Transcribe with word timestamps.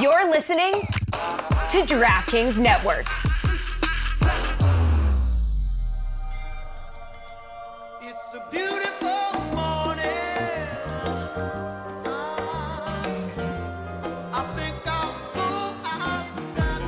You're 0.00 0.30
listening 0.30 0.72
to 0.72 1.82
DraftKings 1.86 2.58
Network. 2.58 3.06
It's 8.02 8.34
a 8.34 8.40
beautiful 8.50 9.40
morning. 9.54 10.04
I 14.32 14.44
think 14.56 14.76
I'll 14.86 15.14
go 15.34 15.74
outside. 15.84 16.82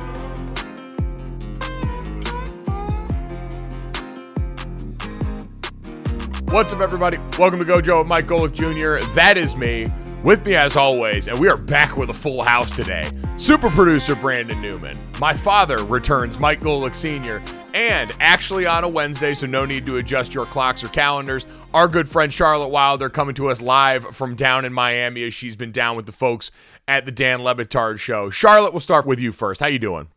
What's 6.51 6.71
up, 6.73 6.81
everybody? 6.81 7.17
Welcome 7.39 7.59
to 7.59 7.65
Gojo 7.65 7.99
with 7.99 8.07
Mike 8.07 8.27
Golic 8.27 8.51
Jr. 8.53 8.99
That 9.15 9.37
is 9.37 9.55
me. 9.55 9.91
With 10.23 10.45
me, 10.45 10.53
as 10.53 10.77
always, 10.77 11.27
and 11.27 11.39
we 11.39 11.49
are 11.49 11.57
back 11.57 11.97
with 11.97 12.11
a 12.11 12.13
full 12.13 12.43
house 12.43 12.69
today. 12.75 13.09
Super 13.37 13.71
producer 13.71 14.13
Brandon 14.13 14.61
Newman. 14.61 14.95
My 15.19 15.33
father 15.33 15.83
returns, 15.83 16.37
Mike 16.37 16.61
Golic 16.61 16.93
Sr. 16.93 17.41
And 17.73 18.15
actually 18.19 18.67
on 18.67 18.83
a 18.83 18.87
Wednesday, 18.87 19.33
so 19.33 19.47
no 19.47 19.65
need 19.65 19.83
to 19.87 19.97
adjust 19.97 20.35
your 20.35 20.45
clocks 20.45 20.83
or 20.83 20.89
calendars, 20.89 21.47
our 21.73 21.87
good 21.87 22.07
friend 22.07 22.31
Charlotte 22.31 22.67
Wilder 22.67 23.09
coming 23.09 23.33
to 23.33 23.49
us 23.49 23.63
live 23.63 24.15
from 24.15 24.35
down 24.35 24.63
in 24.63 24.71
Miami 24.71 25.23
as 25.23 25.33
she's 25.33 25.55
been 25.55 25.71
down 25.71 25.95
with 25.95 26.05
the 26.05 26.11
folks 26.11 26.51
at 26.87 27.07
the 27.07 27.11
Dan 27.11 27.43
Le 27.43 27.55
Batard 27.55 27.97
show. 27.97 28.29
Charlotte, 28.29 28.73
we'll 28.73 28.79
start 28.79 29.07
with 29.07 29.19
you 29.19 29.31
first. 29.31 29.59
How 29.59 29.67
you 29.67 29.79
doing? 29.79 30.07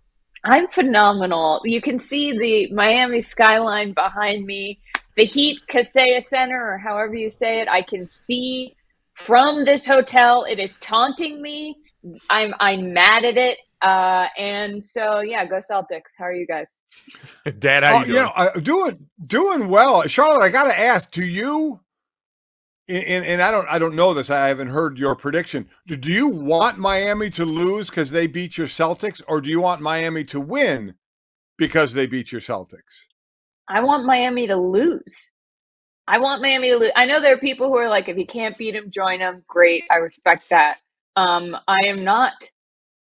I'm 0.44 0.68
phenomenal. 0.68 1.62
You 1.64 1.80
can 1.80 1.98
see 1.98 2.36
the 2.36 2.74
Miami 2.74 3.22
skyline 3.22 3.94
behind 3.94 4.44
me, 4.44 4.80
the 5.16 5.24
Heat 5.24 5.60
Kaseya 5.66 6.22
Center, 6.22 6.74
or 6.74 6.76
however 6.76 7.14
you 7.14 7.30
say 7.30 7.62
it. 7.62 7.68
I 7.70 7.80
can 7.80 8.04
see 8.04 8.76
from 9.14 9.64
this 9.64 9.86
hotel. 9.86 10.44
It 10.48 10.58
is 10.60 10.74
taunting 10.80 11.42
me. 11.42 11.76
I'm 12.30 12.54
I'm 12.60 12.92
mad 12.92 13.24
at 13.24 13.36
it. 13.38 13.58
Uh, 13.82 14.26
and 14.38 14.84
so 14.84 15.20
yeah, 15.20 15.44
go 15.46 15.56
Celtics. 15.56 16.12
How 16.18 16.26
are 16.26 16.34
you 16.34 16.46
guys? 16.46 16.82
Dad, 17.58 17.84
how 17.84 17.94
Oh, 17.94 18.04
you 18.04 18.06
doing? 18.06 18.14
know, 18.14 18.32
uh, 18.36 18.52
doing 18.60 19.06
doing 19.26 19.68
well, 19.68 20.02
Charlotte. 20.08 20.42
I 20.44 20.50
got 20.50 20.64
to 20.64 20.78
ask, 20.78 21.10
do 21.10 21.24
you? 21.24 21.80
And, 22.88 23.04
and 23.04 23.24
and 23.26 23.42
I 23.42 23.50
don't 23.50 23.68
I 23.68 23.78
don't 23.78 23.96
know 23.96 24.14
this. 24.14 24.30
I 24.30 24.48
haven't 24.48 24.68
heard 24.68 24.98
your 24.98 25.16
prediction. 25.16 25.68
Do, 25.86 25.96
do 25.96 26.12
you 26.12 26.28
want 26.28 26.78
Miami 26.78 27.30
to 27.30 27.44
lose 27.44 27.88
because 27.90 28.10
they 28.10 28.26
beat 28.26 28.58
your 28.58 28.66
Celtics, 28.68 29.22
or 29.28 29.40
do 29.40 29.50
you 29.50 29.60
want 29.60 29.80
Miami 29.82 30.24
to 30.24 30.40
win 30.40 30.94
because 31.58 31.94
they 31.94 32.06
beat 32.06 32.32
your 32.32 32.42
Celtics? 32.42 33.06
I 33.68 33.80
want 33.80 34.06
Miami 34.06 34.46
to 34.48 34.56
lose. 34.56 35.28
I 36.06 36.18
want 36.18 36.42
Miami 36.42 36.70
to 36.70 36.76
lose. 36.76 36.90
I 36.96 37.06
know 37.06 37.20
there 37.20 37.34
are 37.34 37.38
people 37.38 37.68
who 37.68 37.78
are 37.78 37.88
like, 37.88 38.08
if 38.08 38.18
you 38.18 38.26
can't 38.26 38.56
beat 38.58 38.72
them, 38.72 38.90
join 38.90 39.20
them. 39.20 39.42
Great, 39.48 39.84
I 39.90 39.96
respect 39.96 40.50
that. 40.50 40.78
Um, 41.16 41.56
I 41.66 41.86
am 41.86 42.04
not. 42.04 42.32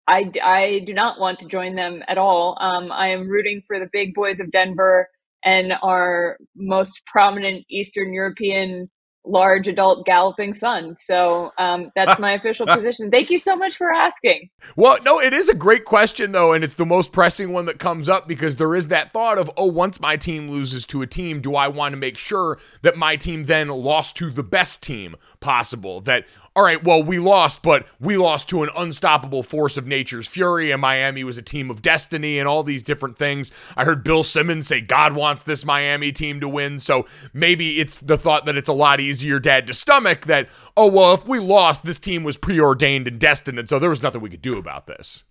I, 0.08 0.32
I 0.44 0.80
do 0.86 0.94
not 0.94 1.20
want 1.20 1.40
to 1.40 1.48
join 1.48 1.76
them 1.76 2.04
at 2.08 2.18
all. 2.18 2.58
Um, 2.60 2.92
I 2.92 3.10
am 3.10 3.30
rooting 3.30 3.64
for 3.68 3.80
the 3.80 3.90
big 3.94 4.14
boys 4.16 4.40
of 4.40 4.52
Denver 4.52 5.08
and 5.46 5.74
our 5.84 6.38
most 6.56 7.02
prominent 7.06 7.66
Eastern 7.70 8.14
European 8.14 8.90
large 9.26 9.68
adult 9.68 10.06
galloping 10.06 10.54
son. 10.54 10.96
So 10.96 11.52
um, 11.58 11.92
that's 11.96 12.20
my 12.20 12.34
official 12.34 12.66
position. 12.66 13.12
Thank 13.12 13.30
you 13.30 13.40
so 13.40 13.56
much 13.56 13.76
for 13.76 13.92
asking. 13.92 14.50
Well, 14.76 14.98
no, 15.04 15.20
it 15.20 15.34
is 15.34 15.50
a 15.50 15.56
great 15.56 15.86
question, 15.86 16.32
though, 16.32 16.54
and 16.54 16.64
it's 16.64 16.76
the 16.76 16.86
most 16.86 17.12
pressing 17.12 17.52
one 17.52 17.66
that 17.66 17.80
comes 17.80 18.10
up 18.10 18.28
because 18.28 18.56
there 18.56 18.76
is 18.76 18.88
that 18.88 19.12
thought 19.12 19.38
of, 19.38 19.50
oh, 19.58 19.66
once 19.66 20.00
my 20.00 20.18
team 20.18 20.50
loses 20.50 20.86
to 20.88 21.02
a 21.02 21.08
team, 21.08 21.42
do 21.42 21.56
I 21.56 21.68
want 21.68 21.94
to 21.94 21.98
make 21.98 22.18
sure 22.18 22.60
that 22.82 22.98
my 22.98 23.16
team 23.16 23.46
then 23.46 23.68
lost 23.68 24.16
to 24.18 24.30
the 24.30 24.44
best 24.44 24.82
team 24.82 25.16
possible? 25.40 26.02
That, 26.02 26.26
all 26.60 26.66
right, 26.66 26.84
well, 26.84 27.02
we 27.02 27.20
lost, 27.20 27.64
but 27.64 27.88
we 28.02 28.18
lost 28.18 28.50
to 28.50 28.64
an 28.64 28.70
unstoppable 28.76 29.44
force 29.44 29.78
of 29.78 29.88
nature's 29.88 30.28
fury, 30.28 30.72
and 30.72 30.82
Miami 30.82 31.24
was 31.24 31.38
a 31.38 31.42
team 31.42 31.70
of 31.70 31.82
destiny 31.82 32.38
and 32.38 32.50
all 32.50 32.64
these 32.64 32.84
different 32.84 33.18
things. 33.18 33.50
I 33.78 33.86
heard 33.86 34.04
Bill 34.04 34.26
Simmons 34.26 34.68
say 34.68 34.82
God 34.82 35.14
wants 35.14 35.44
this 35.44 35.64
Miami 35.64 36.12
team 36.12 36.42
to 36.42 36.50
win, 36.50 36.78
so 36.78 37.06
maybe 37.32 37.80
it's 37.80 38.00
the 38.00 38.18
thought 38.18 38.46
that 38.46 38.58
it's 38.58 38.68
a 38.68 38.74
lot 38.74 39.00
easier, 39.00 39.40
Dad, 39.40 39.68
to 39.68 39.74
stomach 39.74 40.26
that, 40.26 40.50
oh, 40.76 40.88
well, 40.88 41.14
if 41.14 41.26
we 41.26 41.40
lost, 41.40 41.86
this 41.86 41.98
team 41.98 42.26
was 42.26 42.36
preordained 42.36 43.08
and 43.08 43.22
destined, 43.22 43.58
and 43.58 43.70
so 43.70 43.80
there 43.80 43.90
was 43.90 44.04
nothing 44.04 44.20
we 44.20 44.30
could 44.30 44.42
do 44.42 44.58
about 44.58 44.86
this. 44.86 45.24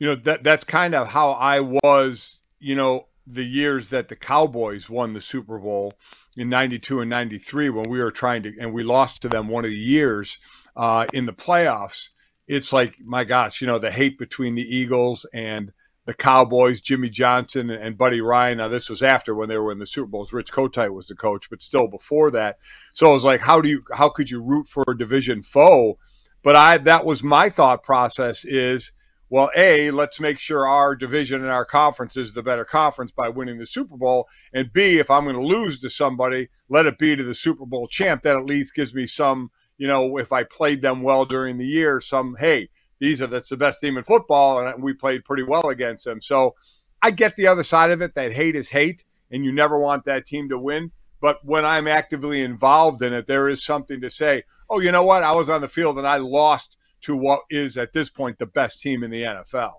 You 0.00 0.08
know 0.08 0.16
that 0.16 0.42
that's 0.42 0.64
kind 0.64 0.92
of 0.96 1.06
how 1.06 1.30
I 1.30 1.60
was. 1.60 2.40
You 2.58 2.74
know, 2.74 3.06
the 3.26 3.44
years 3.44 3.88
that 3.88 4.08
the 4.08 4.16
Cowboys 4.16 4.88
won 4.88 5.12
the 5.12 5.20
Super 5.20 5.58
Bowl 5.58 5.94
in 6.36 6.48
'92 6.48 7.00
and 7.00 7.10
'93 7.10 7.70
when 7.70 7.88
we 7.88 7.98
were 7.98 8.10
trying 8.10 8.42
to, 8.44 8.52
and 8.58 8.72
we 8.72 8.82
lost 8.84 9.22
to 9.22 9.28
them 9.28 9.48
one 9.48 9.64
of 9.64 9.70
the 9.70 9.76
years 9.76 10.38
uh, 10.76 11.06
in 11.12 11.26
the 11.26 11.32
playoffs. 11.32 12.10
It's 12.46 12.72
like, 12.72 12.96
my 13.04 13.24
gosh, 13.24 13.60
you 13.60 13.66
know, 13.66 13.78
the 13.78 13.90
hate 13.90 14.18
between 14.18 14.54
the 14.54 14.62
Eagles 14.62 15.26
and 15.34 15.72
the 16.06 16.14
Cowboys, 16.14 16.80
Jimmy 16.80 17.10
Johnson 17.10 17.68
and 17.68 17.98
Buddy 17.98 18.20
Ryan. 18.20 18.58
Now, 18.58 18.68
this 18.68 18.88
was 18.88 19.02
after 19.02 19.34
when 19.34 19.48
they 19.48 19.58
were 19.58 19.72
in 19.72 19.78
the 19.78 19.86
Super 19.86 20.06
Bowls. 20.06 20.32
Rich 20.32 20.52
Kotite 20.52 20.94
was 20.94 21.08
the 21.08 21.16
coach, 21.16 21.50
but 21.50 21.60
still 21.60 21.88
before 21.88 22.30
that. 22.30 22.58
So 22.94 23.10
it 23.10 23.14
was 23.14 23.24
like, 23.24 23.40
how 23.40 23.60
do 23.60 23.68
you, 23.68 23.82
how 23.92 24.08
could 24.08 24.30
you 24.30 24.40
root 24.40 24.68
for 24.68 24.84
a 24.86 24.96
division 24.96 25.42
foe? 25.42 25.98
But 26.44 26.54
I, 26.54 26.78
that 26.78 27.04
was 27.04 27.24
my 27.24 27.50
thought 27.50 27.82
process 27.82 28.44
is, 28.44 28.92
well, 29.28 29.50
A, 29.56 29.90
let's 29.90 30.20
make 30.20 30.38
sure 30.38 30.66
our 30.66 30.94
division 30.94 31.42
and 31.42 31.50
our 31.50 31.64
conference 31.64 32.16
is 32.16 32.32
the 32.32 32.42
better 32.42 32.64
conference 32.64 33.10
by 33.10 33.28
winning 33.28 33.58
the 33.58 33.66
Super 33.66 33.96
Bowl. 33.96 34.28
And 34.52 34.72
B, 34.72 34.98
if 34.98 35.10
I'm 35.10 35.24
going 35.24 35.36
to 35.36 35.42
lose 35.42 35.80
to 35.80 35.90
somebody, 35.90 36.48
let 36.68 36.86
it 36.86 36.98
be 36.98 37.16
to 37.16 37.24
the 37.24 37.34
Super 37.34 37.66
Bowl 37.66 37.88
champ. 37.88 38.22
That 38.22 38.36
at 38.36 38.46
least 38.46 38.74
gives 38.74 38.94
me 38.94 39.06
some, 39.06 39.50
you 39.78 39.88
know, 39.88 40.18
if 40.18 40.32
I 40.32 40.44
played 40.44 40.80
them 40.80 41.02
well 41.02 41.24
during 41.24 41.58
the 41.58 41.66
year, 41.66 42.00
some, 42.00 42.36
hey, 42.38 42.68
these 43.00 43.20
are 43.20 43.26
that's 43.26 43.48
the 43.48 43.56
best 43.56 43.80
team 43.80 43.96
in 43.96 44.04
football, 44.04 44.64
and 44.64 44.82
we 44.82 44.92
played 44.92 45.24
pretty 45.24 45.42
well 45.42 45.68
against 45.68 46.04
them. 46.04 46.20
So 46.20 46.54
I 47.02 47.10
get 47.10 47.36
the 47.36 47.48
other 47.48 47.62
side 47.62 47.90
of 47.90 48.00
it 48.02 48.14
that 48.14 48.32
hate 48.32 48.54
is 48.54 48.68
hate, 48.68 49.04
and 49.30 49.44
you 49.44 49.52
never 49.52 49.78
want 49.78 50.04
that 50.04 50.26
team 50.26 50.48
to 50.50 50.58
win. 50.58 50.92
But 51.20 51.44
when 51.44 51.64
I'm 51.64 51.88
actively 51.88 52.42
involved 52.42 53.02
in 53.02 53.12
it, 53.12 53.26
there 53.26 53.48
is 53.48 53.64
something 53.64 54.00
to 54.02 54.10
say, 54.10 54.44
oh, 54.70 54.80
you 54.80 54.92
know 54.92 55.02
what? 55.02 55.22
I 55.22 55.32
was 55.32 55.50
on 55.50 55.62
the 55.62 55.68
field 55.68 55.98
and 55.98 56.06
I 56.06 56.18
lost 56.18 56.76
to 57.06 57.16
what 57.16 57.42
is 57.50 57.78
at 57.78 57.92
this 57.92 58.10
point 58.10 58.38
the 58.38 58.46
best 58.46 58.80
team 58.80 59.02
in 59.02 59.10
the 59.10 59.22
NFL. 59.22 59.74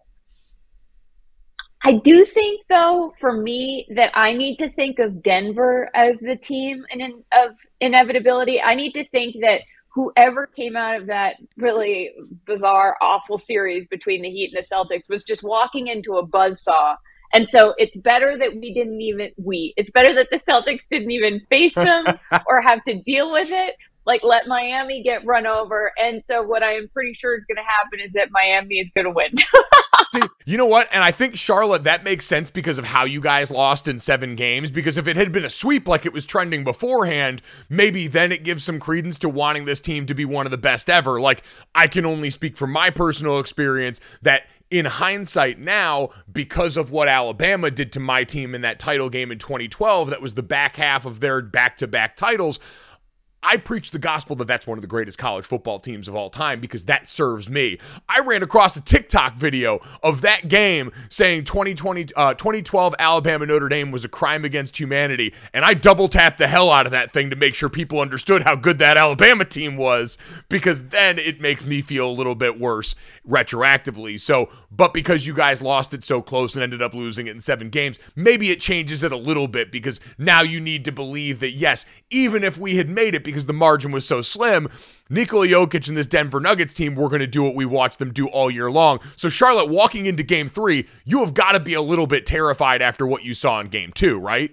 I 1.84 1.94
do 1.94 2.26
think, 2.26 2.62
though, 2.70 3.14
for 3.20 3.34
me, 3.34 3.86
that 3.96 4.12
I 4.16 4.34
need 4.34 4.58
to 4.58 4.70
think 4.72 4.98
of 5.00 5.22
Denver 5.22 5.90
as 5.94 6.20
the 6.20 6.36
team 6.36 6.84
in, 6.90 7.02
in, 7.02 7.24
of 7.34 7.52
inevitability. 7.80 8.62
I 8.62 8.76
need 8.76 8.94
to 8.94 9.08
think 9.10 9.36
that 9.42 9.62
whoever 9.94 10.48
came 10.48 10.76
out 10.76 11.02
of 11.02 11.08
that 11.08 11.36
really 11.58 12.12
bizarre, 12.46 12.96
awful 13.02 13.38
series 13.38 13.86
between 13.86 14.22
the 14.22 14.30
Heat 14.30 14.52
and 14.54 14.64
the 14.64 14.68
Celtics 14.68 15.10
was 15.10 15.24
just 15.24 15.44
walking 15.44 15.88
into 15.88 16.18
a 16.18 16.26
buzzsaw. 16.26 16.96
And 17.34 17.48
so 17.48 17.74
it's 17.78 17.98
better 17.98 18.38
that 18.38 18.56
we 18.56 18.74
didn't 18.74 19.02
even, 19.02 19.32
we, 19.38 19.74
it's 19.76 19.92
better 19.92 20.14
that 20.16 20.30
the 20.32 20.40
Celtics 20.40 20.84
didn't 20.90 21.12
even 21.12 21.42
face 21.50 21.76
them 21.76 22.06
or 22.48 22.62
have 22.62 22.84
to 22.86 23.02
deal 23.02 23.32
with 23.32 23.50
it 23.52 23.76
like 24.08 24.24
let 24.24 24.48
Miami 24.48 25.04
get 25.04 25.24
run 25.26 25.46
over. 25.46 25.92
And 25.98 26.26
so 26.26 26.42
what 26.42 26.64
I 26.64 26.76
am 26.76 26.88
pretty 26.94 27.14
sure 27.14 27.36
is 27.36 27.44
going 27.44 27.58
to 27.58 27.62
happen 27.62 28.00
is 28.02 28.14
that 28.14 28.30
Miami 28.32 28.76
is 28.76 28.90
going 28.90 29.04
to 29.04 29.12
win. 29.12 29.34
See, 30.14 30.22
you 30.46 30.58
know 30.58 30.66
what? 30.66 30.88
And 30.94 31.04
I 31.04 31.12
think 31.12 31.36
Charlotte, 31.36 31.84
that 31.84 32.06
makes 32.06 32.26
sense 32.26 32.50
because 32.50 32.78
of 32.78 32.86
how 32.86 33.04
you 33.04 33.20
guys 33.20 33.52
lost 33.52 33.86
in 33.86 34.00
seven 34.00 34.38
games. 34.38 34.72
Because 34.72 34.98
if 34.98 35.08
it 35.08 35.18
had 35.18 35.34
been 35.34 35.44
a 35.44 35.50
sweep 35.50 35.90
like 35.90 36.06
it 36.06 36.14
was 36.14 36.26
trending 36.26 36.64
beforehand, 36.64 37.42
maybe 37.68 38.08
then 38.08 38.32
it 38.32 38.46
gives 38.46 38.64
some 38.64 38.80
credence 38.80 39.18
to 39.20 39.30
wanting 39.30 39.66
this 39.66 39.82
team 39.82 40.06
to 40.06 40.14
be 40.14 40.24
one 40.24 40.48
of 40.48 40.52
the 40.52 40.58
best 40.58 40.90
ever. 40.90 41.20
Like, 41.20 41.44
I 41.76 41.88
can 41.88 42.06
only 42.06 42.30
speak 42.30 42.56
from 42.56 42.72
my 42.72 42.90
personal 42.90 43.40
experience 43.40 44.00
that 44.22 44.44
in 44.72 44.86
hindsight 44.86 45.60
now, 45.60 46.10
because 46.32 46.78
of 46.78 46.92
what 46.92 47.10
Alabama 47.10 47.70
did 47.72 47.92
to 47.94 48.00
my 48.00 48.24
team 48.24 48.56
in 48.56 48.62
that 48.62 48.80
title 48.80 49.10
game 49.10 49.34
in 49.34 49.40
2012, 49.40 50.10
that 50.12 50.22
was 50.22 50.36
the 50.36 50.44
back 50.44 50.78
half 50.78 51.06
of 51.06 51.20
their 51.20 51.42
back 51.42 51.76
to 51.78 51.88
back 51.88 52.16
titles. 52.16 52.60
I 53.44 53.58
preach 53.58 53.92
the 53.92 54.00
gospel 54.00 54.36
that 54.38 54.48
that's 54.48 54.66
one 54.66 54.78
of 54.78 54.82
the 54.82 54.88
greatest 54.88 55.18
college 55.18 55.46
football 55.46 55.80
teams 55.80 56.08
of 56.08 56.16
all 56.16 56.30
time 56.30 56.60
because 56.60 56.86
that 56.86 57.08
serves 57.08 57.50
me. 57.50 57.78
I 58.10 58.20
ran 58.22 58.42
across 58.42 58.76
a 58.76 58.82
TikTok 58.82 59.36
video 59.36 59.80
of 60.02 60.22
that 60.22 60.48
game 60.48 60.92
saying 61.10 61.44
2020, 61.44 62.08
uh, 62.16 62.34
2012 62.34 62.96
Alabama 62.98 63.46
Notre 63.46 63.70
Dame 63.70 63.92
was 63.92 64.04
a 64.04 64.10
crime 64.10 64.44
against 64.44 64.80
humanity, 64.80 65.34
and 65.54 65.64
I 65.64 65.76
double 65.76 66.08
tapped 66.08 66.40
the 66.40 66.48
hell 66.48 66.72
out 66.72 66.88
of 66.88 66.92
that 66.94 67.12
thing 67.12 67.30
to 67.30 67.36
make 67.36 67.54
sure 67.54 67.70
people 67.70 68.00
understood 68.00 68.42
how 68.42 68.56
good 68.56 68.80
that 68.80 68.98
Alabama 68.98 69.46
team 69.46 69.78
was 69.78 70.18
because 70.50 70.88
then 70.88 71.20
it 71.20 71.40
makes 71.40 71.64
me 71.64 71.82
feel 71.82 72.10
a 72.10 72.12
little 72.12 72.36
bit 72.36 72.60
worse 72.60 72.96
retroactively. 73.28 74.20
So, 74.20 74.50
but 74.72 74.94
because 74.94 75.28
you 75.28 75.36
guys 75.36 75.62
lost 75.62 75.94
it 75.94 76.04
so 76.04 76.24
close 76.24 76.56
and 76.56 76.64
ended 76.64 76.82
up 76.82 76.96
losing 76.96 77.28
it 77.28 77.32
in 77.32 77.42
seven 77.42 77.70
games, 77.70 78.00
maybe 78.16 78.50
it 78.50 78.60
changes 78.60 79.04
it 79.04 79.12
a 79.12 79.18
little 79.18 79.48
bit 79.48 79.72
because 79.72 80.00
now 80.18 80.42
you 80.42 80.60
need 80.60 80.84
to 80.86 80.92
believe 80.92 81.40
that 81.40 81.52
yes, 81.52 81.86
even 82.10 82.44
if 82.44 82.58
we 82.58 82.78
had 82.78 82.90
made 82.90 83.14
it 83.14 83.24
because 83.28 83.37
the 83.46 83.54
margin 83.54 83.92
was 83.92 84.06
so 84.06 84.22
slim. 84.22 84.68
Nikola 85.10 85.48
Jokic 85.48 85.88
and 85.88 85.96
this 85.96 86.08
Denver 86.08 86.40
Nuggets 86.40 86.74
team, 86.74 86.96
we're 86.96 87.10
going 87.10 87.20
to 87.20 87.28
do 87.28 87.44
what 87.44 87.56
we 87.56 87.66
watch 87.66 87.98
them 87.98 88.12
do 88.12 88.28
all 88.28 88.52
year 88.52 88.70
long. 88.70 89.00
So, 89.16 89.30
Charlotte, 89.30 89.70
walking 89.70 90.06
into 90.06 90.24
game 90.24 90.50
three, 90.50 90.88
you 91.06 91.20
have 91.20 91.34
got 91.34 91.54
to 91.54 91.60
be 91.60 91.74
a 91.74 91.82
little 91.82 92.08
bit 92.08 92.26
terrified 92.26 92.82
after 92.82 93.06
what 93.06 93.24
you 93.24 93.34
saw 93.34 93.60
in 93.60 93.68
game 93.68 93.92
two, 93.94 94.18
right? 94.18 94.52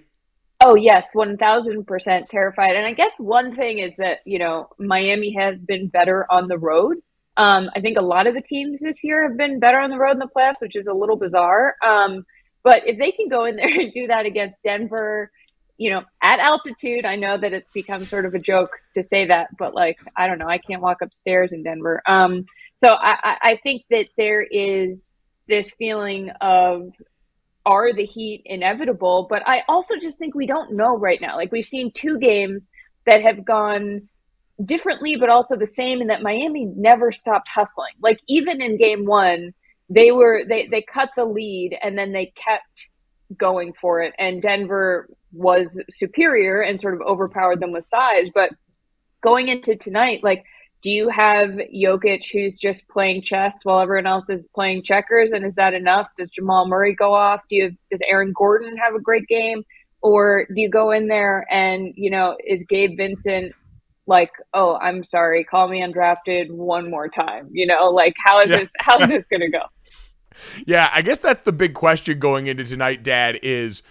Oh, 0.63 0.75
yes, 0.75 1.07
1000% 1.13 2.29
terrified. 2.29 2.75
And 2.75 2.85
I 2.85 2.93
guess 2.93 3.11
one 3.17 3.55
thing 3.55 3.79
is 3.79 3.97
that, 3.97 4.19
you 4.25 4.39
know, 4.39 4.69
Miami 4.79 5.33
has 5.33 5.59
been 5.59 5.87
better 5.87 6.25
on 6.29 6.47
the 6.47 6.57
road. 6.57 6.97
Um, 7.37 7.69
I 7.75 7.81
think 7.81 7.97
a 7.97 8.01
lot 8.01 8.27
of 8.27 8.33
the 8.33 8.41
teams 8.41 8.79
this 8.79 9.03
year 9.03 9.27
have 9.27 9.37
been 9.37 9.59
better 9.59 9.77
on 9.77 9.89
the 9.89 9.97
road 9.97 10.13
in 10.13 10.19
the 10.19 10.29
playoffs, 10.33 10.61
which 10.61 10.77
is 10.77 10.87
a 10.87 10.93
little 10.93 11.17
bizarre. 11.17 11.75
Um, 11.85 12.25
but 12.63 12.87
if 12.87 12.97
they 12.97 13.11
can 13.11 13.27
go 13.27 13.45
in 13.45 13.57
there 13.57 13.67
and 13.79 13.93
do 13.93 14.07
that 14.07 14.25
against 14.25 14.63
Denver, 14.63 15.29
you 15.77 15.89
know, 15.91 16.03
at 16.21 16.39
altitude, 16.39 17.05
I 17.05 17.15
know 17.15 17.37
that 17.37 17.53
it's 17.53 17.69
become 17.73 18.05
sort 18.05 18.25
of 18.25 18.33
a 18.33 18.39
joke 18.39 18.71
to 18.93 19.03
say 19.03 19.25
that, 19.27 19.47
but 19.59 19.73
like, 19.73 19.97
I 20.15 20.27
don't 20.27 20.39
know, 20.39 20.47
I 20.47 20.57
can't 20.57 20.81
walk 20.81 21.01
upstairs 21.01 21.51
in 21.53 21.63
Denver. 21.63 22.01
Um, 22.07 22.45
so 22.77 22.93
I, 22.93 23.37
I 23.41 23.59
think 23.63 23.83
that 23.89 24.07
there 24.17 24.41
is 24.41 25.13
this 25.47 25.71
feeling 25.77 26.29
of 26.41 26.91
are 27.65 27.93
the 27.93 28.05
Heat 28.05 28.43
inevitable? 28.45 29.27
But 29.29 29.45
I 29.47 29.63
also 29.67 29.95
just 30.01 30.19
think 30.19 30.35
we 30.35 30.45
don't 30.45 30.73
know 30.73 30.97
right 30.97 31.19
now. 31.19 31.35
Like 31.35 31.51
we've 31.51 31.65
seen 31.65 31.91
two 31.91 32.19
games 32.19 32.69
that 33.05 33.21
have 33.23 33.43
gone 33.43 34.07
differently, 34.63 35.15
but 35.15 35.29
also 35.29 35.55
the 35.55 35.65
same, 35.65 36.01
in 36.01 36.07
that 36.07 36.21
Miami 36.21 36.65
never 36.65 37.11
stopped 37.11 37.49
hustling. 37.49 37.93
Like 38.01 38.19
even 38.27 38.61
in 38.61 38.77
game 38.77 39.05
one, 39.05 39.53
they 39.89 40.11
were 40.11 40.43
they 40.47 40.67
they 40.67 40.81
cut 40.81 41.09
the 41.15 41.25
lead 41.25 41.77
and 41.81 41.97
then 41.97 42.11
they 42.11 42.33
kept 42.35 42.89
going 43.37 43.73
for 43.79 44.01
it, 44.01 44.13
and 44.17 44.41
Denver 44.41 45.07
was 45.33 45.81
superior 45.91 46.61
and 46.61 46.79
sort 46.79 46.93
of 46.93 47.01
overpowered 47.01 47.59
them 47.59 47.71
with 47.71 47.85
size. 47.85 48.31
But 48.33 48.51
going 49.21 49.47
into 49.47 49.75
tonight, 49.75 50.23
like, 50.23 50.45
do 50.81 50.91
you 50.91 51.09
have 51.09 51.49
Jokic 51.73 52.31
who's 52.31 52.57
just 52.57 52.87
playing 52.87 53.23
chess 53.23 53.59
while 53.63 53.79
everyone 53.79 54.05
else 54.05 54.29
is 54.29 54.47
playing 54.53 54.83
checkers? 54.83 55.31
And 55.31 55.43
is 55.43 55.55
that 55.55 55.73
enough? 55.73 56.07
Does 56.15 56.29
Jamal 56.29 56.67
Murray 56.67 56.93
go 56.93 57.13
off? 57.13 57.41
Do 57.49 57.55
you 57.55 57.63
have, 57.63 57.73
does 57.89 58.01
Aaron 58.07 58.33
Gordon 58.37 58.77
have 58.77 58.93
a 58.93 58.99
great 58.99 59.27
game? 59.27 59.63
Or 60.01 60.45
do 60.53 60.61
you 60.61 60.69
go 60.69 60.91
in 60.91 61.07
there 61.07 61.47
and, 61.51 61.91
you 61.95 62.11
know, 62.11 62.37
is 62.45 62.63
Gabe 62.69 62.97
Vincent 62.97 63.53
like, 64.05 64.29
oh, 64.53 64.77
I'm 64.77 65.03
sorry, 65.03 65.43
call 65.43 65.67
me 65.67 65.81
undrafted 65.81 66.51
one 66.51 66.91
more 66.91 67.09
time? 67.09 67.49
You 67.51 67.65
know, 67.65 67.89
like 67.89 68.13
how 68.23 68.41
is 68.41 68.51
Yeah. 68.51 68.57
this 68.57 68.71
how's 68.77 69.07
this 69.09 69.25
gonna 69.31 69.49
go? 69.49 69.63
Yeah, 70.65 70.89
I 70.93 71.01
guess 71.01 71.17
that's 71.17 71.41
the 71.41 71.51
big 71.51 71.73
question 71.73 72.19
going 72.19 72.47
into 72.47 72.63
tonight, 72.63 73.03
Dad, 73.03 73.39
is 73.41 73.83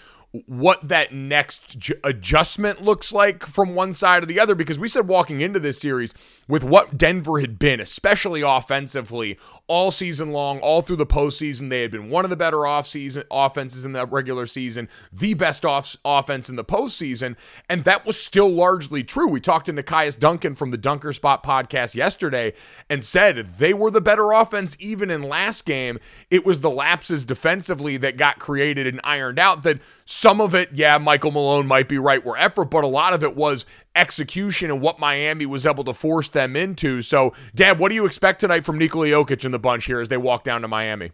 what 0.47 0.89
that 0.89 1.15
next 1.15 1.79
ju- 1.79 1.95
adjustment 2.03 2.83
looks 2.83 3.13
like 3.13 3.47
from 3.47 3.75
one 3.75 3.95
side 3.95 4.23
or 4.23 4.27
the 4.27 4.41
other 4.41 4.57
because 4.57 4.81
we 4.81 4.89
said 4.89 5.07
walking 5.07 5.41
into 5.41 5.61
this 5.61 5.81
series 5.81 6.13
with 6.49 6.65
what 6.65 6.99
Denver 6.99 7.39
had 7.39 7.59
been, 7.59 7.79
especially 7.79 8.43
offensively, 8.43 9.39
all 9.69 9.91
season 9.91 10.33
long, 10.33 10.59
all 10.59 10.83
through 10.83 10.97
the 10.97 11.07
postseason, 11.07 11.71
they 11.71 11.83
had 11.83 11.93
been 11.93 12.11
one 12.11 12.25
of 12.25 12.31
the 12.31 12.37
better 12.37 12.67
off 12.67 12.87
season 12.87 13.23
offenses 13.31 13.85
in 13.85 13.93
the 13.93 14.05
regular 14.07 14.45
season, 14.45 14.89
the 15.13 15.35
best 15.35 15.65
off 15.65 15.97
offense 16.05 16.49
in 16.49 16.57
the 16.57 16.65
postseason, 16.65 17.37
and 17.69 17.85
that 17.85 18.05
was 18.05 18.21
still 18.21 18.51
largely 18.51 19.05
true. 19.05 19.29
We 19.29 19.41
talked 19.41 19.67
to 19.67 19.73
Nekias 19.73 20.19
Duncan 20.19 20.55
from 20.55 20.73
the 20.73 20.77
Dunker 20.77 21.13
Spot 21.13 21.45
podcast 21.45 21.95
yesterday 21.95 22.55
and 22.91 23.05
said 23.05 23.37
they 23.59 23.73
were 23.73 23.91
the 23.91 24.01
better 24.01 24.33
offense 24.33 24.77
even 24.81 25.11
in 25.11 25.23
last 25.23 25.65
game. 25.65 25.99
It 26.31 26.45
was 26.45 26.61
the 26.61 26.71
lapses 26.71 27.25
defensively 27.25 27.97
that 27.99 28.17
got 28.17 28.41
created 28.41 28.87
and 28.87 29.01
ironed 29.05 29.39
out 29.39 29.63
that 29.63 29.79
some 30.25 30.41
of 30.41 30.55
it, 30.55 30.71
yeah, 30.73 30.97
Michael 30.97 31.33
Malone 31.33 31.67
might 31.67 31.87
be 31.87 31.99
right, 31.99 32.25
were 32.25 32.39
effort, 32.39 32.71
but 32.71 32.83
a 32.83 32.87
lot 32.87 33.13
of 33.13 33.23
it 33.23 33.37
was 33.37 33.67
execution 33.95 34.71
and 34.71 34.81
what 34.81 34.99
Miami 34.99 35.45
was 35.45 35.67
able 35.67 35.85
to 35.85 35.93
force 35.93 36.31
them 36.31 36.57
into. 36.57 37.03
So, 37.03 37.35
Dad, 37.55 37.79
what 37.79 37.91
do 37.91 37.95
you 37.95 38.07
expect 38.07 38.41
tonight 38.41 38.65
from 38.65 38.79
Nikola 38.79 39.09
Jokic 39.09 39.45
and 39.45 39.53
the 39.53 39.59
bunch 39.59 39.85
here 39.85 40.01
as 40.01 40.09
they 40.09 40.17
walk 40.17 40.43
down 40.43 40.63
to 40.63 40.69
Miami? 40.69 41.13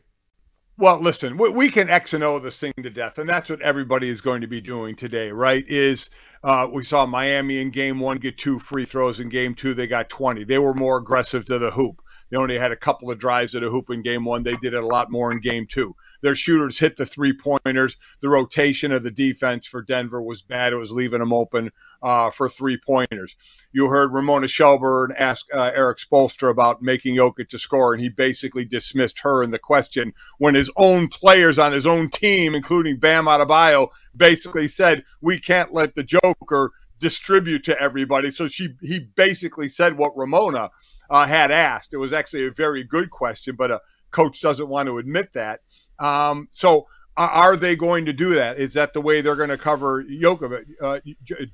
Well, 0.78 1.00
listen, 1.00 1.36
we, 1.38 1.50
we 1.50 1.70
can 1.70 1.90
X 1.90 2.14
and 2.14 2.22
O 2.22 2.38
this 2.38 2.60
thing 2.60 2.72
to 2.80 2.88
death, 2.88 3.18
and 3.18 3.28
that's 3.28 3.50
what 3.50 3.60
everybody 3.62 4.08
is 4.08 4.20
going 4.20 4.42
to 4.42 4.46
be 4.46 4.60
doing 4.60 4.94
today, 4.94 5.32
right? 5.32 5.64
Is 5.66 6.08
uh, 6.44 6.68
we 6.72 6.84
saw 6.84 7.04
Miami 7.04 7.60
in 7.60 7.70
game 7.70 7.98
one 7.98 8.18
get 8.18 8.38
two 8.38 8.60
free 8.60 8.84
throws. 8.84 9.18
In 9.18 9.28
game 9.28 9.56
two, 9.56 9.74
they 9.74 9.88
got 9.88 10.08
20. 10.08 10.44
They 10.44 10.58
were 10.58 10.72
more 10.72 10.98
aggressive 10.98 11.44
to 11.46 11.58
the 11.58 11.72
hoop. 11.72 12.00
They 12.30 12.36
only 12.36 12.58
had 12.58 12.70
a 12.70 12.76
couple 12.76 13.10
of 13.10 13.18
drives 13.18 13.56
at 13.56 13.64
a 13.64 13.70
hoop 13.70 13.90
in 13.90 14.02
game 14.02 14.24
one. 14.24 14.44
They 14.44 14.54
did 14.58 14.72
it 14.72 14.84
a 14.84 14.86
lot 14.86 15.10
more 15.10 15.32
in 15.32 15.40
game 15.40 15.66
two. 15.66 15.96
Their 16.22 16.34
shooters 16.34 16.78
hit 16.78 16.96
the 16.96 17.06
three 17.06 17.32
pointers. 17.32 17.96
The 18.20 18.28
rotation 18.28 18.92
of 18.92 19.02
the 19.02 19.10
defense 19.10 19.66
for 19.66 19.82
Denver 19.82 20.20
was 20.22 20.42
bad. 20.42 20.72
It 20.72 20.76
was 20.76 20.92
leaving 20.92 21.20
them 21.20 21.32
open 21.32 21.72
uh, 22.02 22.30
for 22.30 22.48
three 22.48 22.78
pointers. 22.78 23.36
You 23.72 23.88
heard 23.88 24.12
Ramona 24.12 24.48
Shelburne 24.48 25.14
ask 25.18 25.46
uh, 25.54 25.70
Erik 25.74 25.98
Spoelstra 25.98 26.50
about 26.50 26.82
making 26.82 27.16
Jokic 27.16 27.48
to 27.50 27.58
score, 27.58 27.92
and 27.92 28.02
he 28.02 28.08
basically 28.08 28.64
dismissed 28.64 29.20
her 29.20 29.42
in 29.42 29.50
the 29.50 29.58
question 29.58 30.12
when 30.38 30.54
his 30.54 30.70
own 30.76 31.08
players 31.08 31.58
on 31.58 31.72
his 31.72 31.86
own 31.86 32.08
team, 32.10 32.54
including 32.54 32.98
Bam 32.98 33.26
Adebayo, 33.26 33.88
basically 34.16 34.68
said, 34.68 35.04
"We 35.20 35.38
can't 35.38 35.72
let 35.72 35.94
the 35.94 36.04
Joker 36.04 36.72
distribute 36.98 37.64
to 37.64 37.80
everybody." 37.80 38.30
So 38.30 38.48
she 38.48 38.74
he 38.80 38.98
basically 38.98 39.68
said 39.68 39.96
what 39.96 40.16
Ramona 40.16 40.70
uh, 41.08 41.26
had 41.26 41.50
asked. 41.50 41.92
It 41.92 41.98
was 41.98 42.12
actually 42.12 42.46
a 42.46 42.52
very 42.52 42.84
good 42.84 43.10
question, 43.10 43.56
but 43.56 43.70
a 43.70 43.80
coach 44.10 44.40
doesn't 44.40 44.68
want 44.68 44.88
to 44.88 44.98
admit 44.98 45.32
that. 45.34 45.60
Um, 46.00 46.48
so 46.52 46.86
are 47.16 47.56
they 47.56 47.76
going 47.76 48.06
to 48.06 48.12
do 48.12 48.34
that? 48.34 48.58
Is 48.58 48.72
that 48.74 48.92
the 48.92 49.00
way 49.00 49.20
they're 49.20 49.36
going 49.36 49.50
to 49.50 49.58
cover 49.58 50.02
Jokovic, 50.04 50.64
uh, 50.80 51.00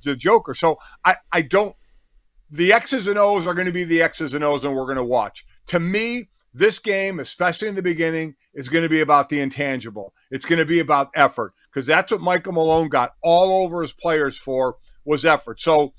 the 0.04 0.16
Joker? 0.16 0.54
So 0.54 0.78
I, 1.04 1.16
I 1.32 1.42
don't. 1.42 1.74
The 2.48 2.72
X's 2.72 3.08
and 3.08 3.18
O's 3.18 3.46
are 3.46 3.54
going 3.54 3.66
to 3.66 3.72
be 3.72 3.82
the 3.82 4.00
X's 4.02 4.32
and 4.32 4.44
O's, 4.44 4.64
and 4.64 4.76
we're 4.76 4.84
going 4.84 4.96
to 4.96 5.04
watch. 5.04 5.44
To 5.66 5.80
me, 5.80 6.28
this 6.54 6.78
game, 6.78 7.18
especially 7.18 7.66
in 7.66 7.74
the 7.74 7.82
beginning, 7.82 8.36
is 8.54 8.68
going 8.68 8.84
to 8.84 8.88
be 8.88 9.00
about 9.00 9.28
the 9.28 9.40
intangible. 9.40 10.14
It's 10.30 10.44
going 10.44 10.60
to 10.60 10.64
be 10.64 10.78
about 10.78 11.10
effort 11.14 11.52
because 11.68 11.86
that's 11.86 12.12
what 12.12 12.20
Michael 12.20 12.52
Malone 12.52 12.88
got 12.88 13.14
all 13.20 13.64
over 13.64 13.82
his 13.82 13.92
players 13.92 14.38
for 14.38 14.76
was 15.04 15.24
effort. 15.24 15.58
So 15.58 15.92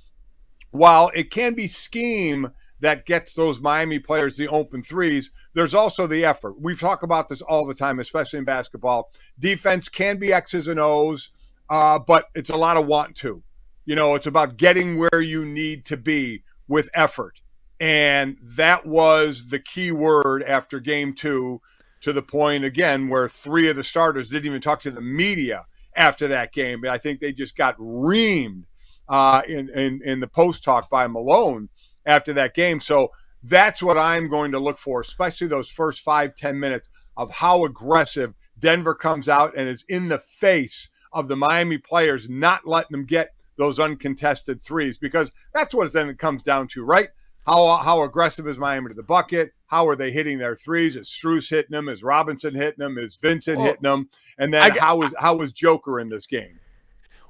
while 0.71 1.11
it 1.13 1.29
can 1.29 1.53
be 1.53 1.67
scheme 1.67 2.51
that 2.79 3.05
gets 3.05 3.33
those 3.33 3.59
Miami 3.59 3.99
players 3.99 4.37
the 4.37 4.47
open 4.47 4.81
threes, 4.81 5.31
there's 5.57 5.73
also 5.73 6.05
the 6.05 6.23
effort. 6.23 6.61
We've 6.61 6.79
talked 6.79 7.01
about 7.01 7.29
this 7.29 7.41
all 7.41 7.65
the 7.65 7.73
time, 7.73 7.97
especially 7.97 8.37
in 8.37 8.45
basketball. 8.45 9.09
Defense 9.39 9.89
can 9.89 10.17
be 10.17 10.31
X's 10.31 10.67
and 10.67 10.79
O's, 10.79 11.31
uh, 11.71 11.97
but 11.97 12.27
it's 12.35 12.51
a 12.51 12.55
lot 12.55 12.77
of 12.77 12.85
want 12.85 13.15
to. 13.17 13.41
You 13.83 13.95
know, 13.95 14.13
it's 14.13 14.27
about 14.27 14.57
getting 14.57 14.99
where 14.99 15.19
you 15.19 15.43
need 15.43 15.83
to 15.85 15.97
be 15.97 16.43
with 16.67 16.91
effort. 16.93 17.41
And 17.79 18.37
that 18.43 18.85
was 18.85 19.47
the 19.47 19.57
key 19.57 19.91
word 19.91 20.43
after 20.43 20.79
game 20.79 21.13
two, 21.13 21.59
to 22.01 22.13
the 22.13 22.21
point 22.21 22.63
again 22.63 23.09
where 23.09 23.27
three 23.27 23.67
of 23.67 23.75
the 23.75 23.83
starters 23.83 24.29
didn't 24.29 24.45
even 24.45 24.61
talk 24.61 24.79
to 24.81 24.91
the 24.91 25.01
media 25.01 25.65
after 25.95 26.27
that 26.27 26.53
game. 26.53 26.85
I 26.87 26.99
think 26.99 27.19
they 27.19 27.33
just 27.33 27.57
got 27.57 27.75
reamed 27.79 28.65
uh, 29.09 29.41
in, 29.47 29.69
in, 29.69 30.01
in 30.05 30.19
the 30.19 30.27
post 30.27 30.63
talk 30.63 30.87
by 30.91 31.07
Malone 31.07 31.69
after 32.05 32.31
that 32.33 32.53
game. 32.53 32.79
So 32.79 33.09
that's 33.43 33.81
what 33.81 33.97
I'm 33.97 34.29
going 34.29 34.51
to 34.51 34.59
look 34.59 34.77
for, 34.77 35.01
especially 35.01 35.47
those 35.47 35.69
first 35.69 36.01
five 36.01 36.35
ten 36.35 36.59
minutes 36.59 36.89
of 37.15 37.31
how 37.31 37.65
aggressive 37.65 38.33
Denver 38.59 38.95
comes 38.95 39.29
out 39.29 39.55
and 39.55 39.69
is 39.69 39.85
in 39.87 40.09
the 40.09 40.19
face 40.19 40.89
of 41.13 41.27
the 41.27 41.35
Miami 41.35 41.77
players, 41.77 42.29
not 42.29 42.67
letting 42.67 42.91
them 42.91 43.05
get 43.05 43.33
those 43.57 43.79
uncontested 43.79 44.61
threes, 44.61 44.97
because 44.97 45.31
that's 45.53 45.73
what 45.73 45.87
it 45.87 45.93
then 45.93 46.13
comes 46.15 46.43
down 46.43 46.67
to, 46.67 46.83
right? 46.83 47.09
How, 47.45 47.77
how 47.77 48.01
aggressive 48.03 48.47
is 48.47 48.57
Miami 48.57 48.89
to 48.89 48.93
the 48.93 49.03
bucket? 49.03 49.53
How 49.67 49.87
are 49.87 49.95
they 49.95 50.11
hitting 50.11 50.37
their 50.37 50.55
threes? 50.55 50.95
Is 50.95 51.09
Strus 51.09 51.49
hitting 51.49 51.71
them? 51.71 51.89
Is 51.89 52.03
Robinson 52.03 52.53
hitting 52.53 52.79
them? 52.79 52.97
Is 52.97 53.15
Vincent 53.15 53.57
Well, 53.57 53.67
hitting 53.67 53.83
them? 53.83 54.09
And 54.37 54.53
then 54.53 54.73
I- 54.73 54.79
how 54.79 55.01
is 55.01 55.13
how 55.19 55.39
is 55.39 55.53
Joker 55.53 55.99
in 55.99 56.09
this 56.09 56.27
game? 56.27 56.59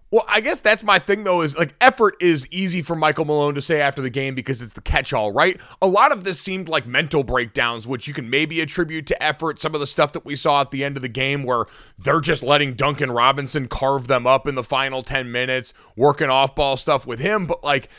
Well, 0.10 0.24
I 0.30 0.40
guess 0.40 0.62
that's 0.62 0.84
my 0.84 1.00
thing 1.00 1.26
though 1.26 1.42
is 1.42 1.58
like 1.58 1.76
effort 1.82 2.16
is 2.22 2.48
easy 2.50 2.82
for 2.82 2.96
Michael 2.96 3.26
Malone 3.26 3.56
to 3.56 3.62
say 3.62 3.82
after 3.82 4.02
the 4.02 4.10
game 4.10 4.36
because 4.36 4.62
it's 4.62 4.72
the 4.72 4.82
catch-all, 4.82 5.34
right? 5.34 5.60
A 5.82 5.88
lot 5.88 6.14
of 6.14 6.24
this 6.24 6.40
seemed 6.40 6.70
like 6.70 6.88
mental 6.88 7.24
breakdowns 7.24 7.86
which 7.86 8.08
you 8.08 8.14
can 8.14 8.30
maybe 8.30 8.62
attribute 8.62 9.06
to 9.08 9.22
effort, 9.22 9.60
some 9.60 9.74
of 9.74 9.82
the 9.82 9.88
stuff 9.88 10.14
that 10.14 10.24
we 10.24 10.36
saw 10.36 10.62
at 10.62 10.72
the 10.72 10.86
end 10.86 10.96
of 10.96 11.02
the 11.02 11.10
game 11.10 11.44
where 11.44 11.66
they're 11.98 12.22
just 12.22 12.42
letting 12.42 12.74
Duncan 12.74 13.12
Robinson 13.12 13.68
carve 13.68 14.08
them 14.08 14.26
up 14.26 14.48
in 14.48 14.56
the 14.56 14.64
final 14.64 15.04
10 15.04 15.30
minutes, 15.30 15.74
working 15.98 16.30
off-ball 16.30 16.78
stuff 16.78 17.06
with 17.06 17.20
him, 17.20 17.46
but 17.46 17.62
like 17.62 17.90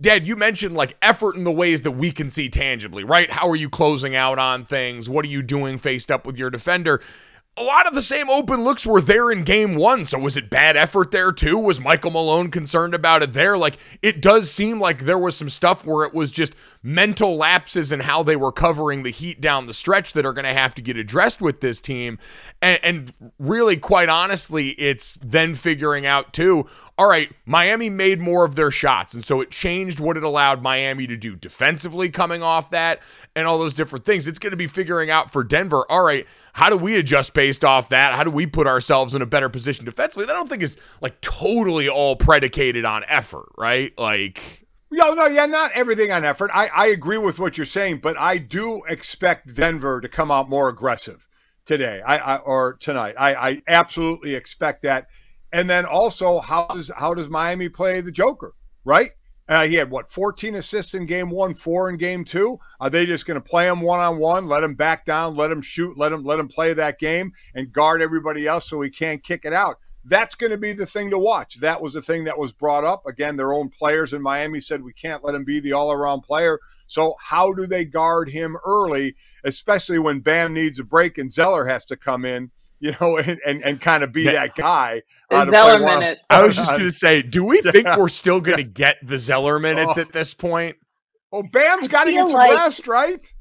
Dad, 0.00 0.26
you 0.26 0.34
mentioned 0.34 0.74
like 0.74 0.96
effort 1.00 1.36
in 1.36 1.44
the 1.44 1.52
ways 1.52 1.82
that 1.82 1.92
we 1.92 2.10
can 2.10 2.28
see 2.28 2.48
tangibly, 2.48 3.04
right? 3.04 3.30
How 3.30 3.48
are 3.48 3.54
you 3.54 3.70
closing 3.70 4.16
out 4.16 4.36
on 4.36 4.64
things? 4.64 5.08
What 5.08 5.24
are 5.24 5.28
you 5.28 5.42
doing 5.42 5.78
faced 5.78 6.10
up 6.10 6.26
with 6.26 6.36
your 6.36 6.50
defender? 6.50 7.00
A 7.54 7.62
lot 7.62 7.86
of 7.86 7.94
the 7.94 8.00
same 8.00 8.30
open 8.30 8.64
looks 8.64 8.86
were 8.86 9.02
there 9.02 9.30
in 9.30 9.44
game 9.44 9.74
one. 9.74 10.06
So 10.06 10.18
was 10.18 10.38
it 10.38 10.48
bad 10.48 10.74
effort 10.74 11.10
there 11.10 11.32
too? 11.32 11.58
Was 11.58 11.78
Michael 11.78 12.10
Malone 12.10 12.50
concerned 12.50 12.94
about 12.94 13.22
it 13.22 13.34
there? 13.34 13.58
Like 13.58 13.76
it 14.00 14.22
does 14.22 14.50
seem 14.50 14.80
like 14.80 15.00
there 15.00 15.18
was 15.18 15.36
some 15.36 15.50
stuff 15.50 15.84
where 15.84 16.06
it 16.06 16.14
was 16.14 16.32
just 16.32 16.54
mental 16.82 17.36
lapses 17.36 17.92
in 17.92 18.00
how 18.00 18.22
they 18.22 18.36
were 18.36 18.52
covering 18.52 19.02
the 19.02 19.10
heat 19.10 19.40
down 19.40 19.66
the 19.66 19.74
stretch 19.74 20.12
that 20.12 20.26
are 20.26 20.32
going 20.32 20.44
to 20.44 20.52
have 20.52 20.74
to 20.74 20.82
get 20.82 20.96
addressed 20.96 21.40
with 21.40 21.60
this 21.60 21.80
team. 21.80 22.18
And, 22.60 22.80
and 22.82 23.12
really, 23.38 23.76
quite 23.76 24.08
honestly, 24.08 24.70
it's 24.70 25.14
then 25.16 25.54
figuring 25.54 26.06
out 26.06 26.32
too 26.32 26.66
all 26.98 27.08
right, 27.08 27.32
Miami 27.46 27.88
made 27.88 28.20
more 28.20 28.44
of 28.44 28.54
their 28.54 28.70
shots. 28.70 29.14
And 29.14 29.24
so 29.24 29.40
it 29.40 29.50
changed 29.50 29.98
what 29.98 30.16
it 30.16 30.22
allowed 30.22 30.62
Miami 30.62 31.06
to 31.06 31.16
do 31.16 31.34
defensively 31.34 32.10
coming 32.10 32.42
off 32.42 32.70
that 32.70 33.00
and 33.34 33.48
all 33.48 33.58
those 33.58 33.72
different 33.72 34.04
things. 34.04 34.28
It's 34.28 34.38
going 34.38 34.50
to 34.50 34.56
be 34.56 34.66
figuring 34.66 35.10
out 35.10 35.30
for 35.30 35.42
Denver, 35.42 35.84
all 35.90 36.02
right, 36.02 36.26
how 36.52 36.68
do 36.68 36.76
we 36.76 36.96
adjust 36.96 37.32
based 37.32 37.64
off 37.64 37.88
that? 37.88 38.14
How 38.14 38.24
do 38.24 38.30
we 38.30 38.46
put 38.46 38.66
ourselves 38.66 39.14
in 39.14 39.22
a 39.22 39.26
better 39.26 39.48
position 39.48 39.86
defensively? 39.86 40.26
That 40.26 40.36
I 40.36 40.38
don't 40.38 40.48
think 40.48 40.62
is 40.62 40.76
like 41.00 41.20
totally 41.22 41.88
all 41.88 42.14
predicated 42.14 42.84
on 42.84 43.04
effort, 43.08 43.48
right? 43.56 43.96
Like, 43.98 44.61
No, 44.94 45.14
no, 45.14 45.24
yeah, 45.26 45.46
not 45.46 45.72
everything 45.72 46.12
on 46.12 46.22
effort. 46.22 46.50
I, 46.52 46.68
I 46.68 46.86
agree 46.88 47.16
with 47.16 47.38
what 47.38 47.56
you're 47.56 47.64
saying, 47.64 48.00
but 48.02 48.18
I 48.18 48.36
do 48.36 48.82
expect 48.86 49.54
Denver 49.54 50.02
to 50.02 50.08
come 50.08 50.30
out 50.30 50.50
more 50.50 50.68
aggressive 50.68 51.26
today. 51.64 52.02
I, 52.02 52.18
I 52.18 52.36
or 52.36 52.74
tonight. 52.74 53.14
I, 53.18 53.34
I 53.34 53.62
absolutely 53.68 54.34
expect 54.34 54.82
that. 54.82 55.06
And 55.50 55.68
then 55.68 55.86
also, 55.86 56.40
how 56.40 56.66
does 56.66 56.90
how 56.94 57.14
does 57.14 57.30
Miami 57.30 57.70
play 57.70 58.02
the 58.02 58.12
Joker? 58.12 58.52
Right? 58.84 59.12
Uh, 59.48 59.66
he 59.66 59.76
had 59.76 59.90
what 59.90 60.10
14 60.10 60.56
assists 60.56 60.92
in 60.92 61.06
game 61.06 61.30
one, 61.30 61.54
four 61.54 61.88
in 61.88 61.96
game 61.96 62.22
two. 62.22 62.58
Are 62.78 62.90
they 62.90 63.06
just 63.06 63.26
going 63.26 63.40
to 63.40 63.48
play 63.48 63.68
him 63.68 63.80
one 63.80 63.98
on 63.98 64.18
one, 64.18 64.46
let 64.46 64.62
him 64.62 64.74
back 64.74 65.06
down, 65.06 65.36
let 65.36 65.50
him 65.50 65.62
shoot, 65.62 65.96
let 65.96 66.12
him 66.12 66.22
let 66.22 66.38
him 66.38 66.48
play 66.48 66.74
that 66.74 66.98
game, 66.98 67.32
and 67.54 67.72
guard 67.72 68.02
everybody 68.02 68.46
else 68.46 68.68
so 68.68 68.82
he 68.82 68.90
can't 68.90 69.24
kick 69.24 69.46
it 69.46 69.54
out? 69.54 69.78
That's 70.04 70.34
going 70.34 70.50
to 70.50 70.58
be 70.58 70.72
the 70.72 70.86
thing 70.86 71.10
to 71.10 71.18
watch. 71.18 71.60
That 71.60 71.80
was 71.80 71.94
the 71.94 72.02
thing 72.02 72.24
that 72.24 72.36
was 72.38 72.52
brought 72.52 72.82
up. 72.84 73.06
Again, 73.06 73.36
their 73.36 73.52
own 73.52 73.68
players 73.68 74.12
in 74.12 74.20
Miami 74.20 74.58
said 74.58 74.82
we 74.82 74.92
can't 74.92 75.22
let 75.22 75.34
him 75.34 75.44
be 75.44 75.60
the 75.60 75.72
all 75.74 75.92
around 75.92 76.22
player. 76.22 76.58
So, 76.88 77.14
how 77.20 77.52
do 77.52 77.66
they 77.66 77.84
guard 77.84 78.28
him 78.28 78.56
early, 78.66 79.14
especially 79.44 79.98
when 80.00 80.20
Bam 80.20 80.52
needs 80.54 80.78
a 80.80 80.84
break 80.84 81.18
and 81.18 81.32
Zeller 81.32 81.64
has 81.66 81.84
to 81.86 81.96
come 81.96 82.24
in, 82.24 82.50
you 82.80 82.94
know, 83.00 83.16
and, 83.24 83.38
and, 83.46 83.62
and 83.62 83.80
kind 83.80 84.02
of 84.02 84.12
be 84.12 84.22
Yeah. 84.22 84.32
that 84.32 84.56
guy? 84.56 85.02
The 85.30 85.36
uh, 85.36 85.44
Zeller 85.44 85.80
one- 85.82 86.00
minutes. 86.00 86.22
I 86.28 86.44
was 86.44 86.56
just 86.56 86.70
going 86.72 86.82
to 86.84 86.90
say, 86.90 87.22
do 87.22 87.44
we 87.44 87.60
think 87.62 87.86
Yeah. 87.86 87.96
we're 87.98 88.08
still 88.08 88.40
going 88.40 88.58
to 88.58 88.64
get 88.64 88.96
the 89.04 89.18
Zeller 89.20 89.58
minutes 89.60 89.94
Oh. 89.96 90.00
at 90.00 90.12
this 90.12 90.34
point? 90.34 90.76
Oh, 91.32 91.42
Bam's 91.44 91.86
got 91.88 92.04
to 92.04 92.10
get 92.12 92.26
some 92.26 92.36
like- 92.38 92.50
rest, 92.56 92.86
right? 92.88 93.32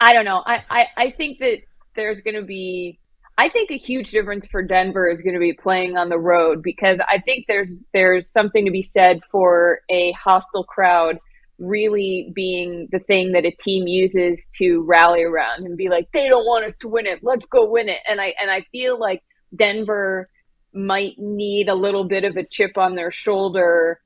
I 0.00 0.12
don't 0.12 0.24
know. 0.24 0.42
I, 0.46 0.62
I, 0.70 0.86
I 0.96 1.10
think 1.10 1.38
that 1.40 1.58
there's 1.96 2.20
going 2.20 2.34
to 2.36 2.42
be. 2.42 2.98
I 3.36 3.48
think 3.48 3.70
a 3.70 3.78
huge 3.78 4.10
difference 4.10 4.46
for 4.46 4.62
Denver 4.62 5.08
is 5.08 5.20
going 5.20 5.34
to 5.34 5.40
be 5.40 5.52
playing 5.52 5.96
on 5.96 6.08
the 6.08 6.18
road 6.18 6.62
because 6.62 7.00
I 7.00 7.18
think 7.18 7.46
there's 7.48 7.82
there's 7.92 8.30
something 8.30 8.64
to 8.64 8.70
be 8.70 8.82
said 8.82 9.20
for 9.30 9.80
a 9.90 10.12
hostile 10.12 10.64
crowd 10.64 11.18
really 11.58 12.32
being 12.34 12.88
the 12.90 12.98
thing 13.00 13.32
that 13.32 13.44
a 13.44 13.56
team 13.60 13.86
uses 13.86 14.46
to 14.54 14.82
rally 14.82 15.22
around 15.22 15.64
and 15.64 15.76
be 15.76 15.88
like 15.88 16.08
they 16.12 16.28
don't 16.28 16.46
want 16.46 16.64
us 16.64 16.76
to 16.80 16.88
win 16.88 17.06
it. 17.06 17.20
Let's 17.22 17.46
go 17.46 17.68
win 17.68 17.88
it. 17.88 17.98
And 18.08 18.20
I 18.20 18.34
and 18.40 18.50
I 18.50 18.62
feel 18.70 18.98
like 18.98 19.22
Denver 19.54 20.28
might 20.72 21.18
need 21.18 21.68
a 21.68 21.74
little 21.74 22.04
bit 22.04 22.24
of 22.24 22.36
a 22.36 22.44
chip 22.44 22.78
on 22.78 22.94
their 22.94 23.10
shoulder 23.10 24.00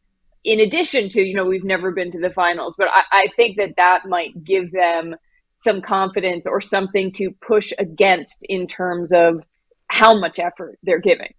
in 0.44 0.61
addition 0.61 1.08
to 1.11 1.20
you 1.20 1.35
know 1.35 1.44
we've 1.44 1.64
never 1.64 1.90
been 1.90 2.11
to 2.11 2.20
the 2.20 2.30
finals 2.30 2.75
but 2.76 2.88
I, 2.88 3.02
I 3.11 3.26
think 3.37 3.56
that 3.56 3.76
that 3.76 4.06
might 4.06 4.44
give 4.44 4.70
them 4.70 5.16
some 5.59 5.83
confidence 5.83 6.47
or 6.47 6.61
something 6.61 7.12
to 7.12 7.31
push 7.47 7.73
against 7.79 8.45
in 8.49 8.67
terms 8.67 9.12
of 9.12 9.43
how 9.88 10.19
much 10.19 10.38
effort 10.38 10.79
they're 10.83 11.00
giving. 11.00 11.35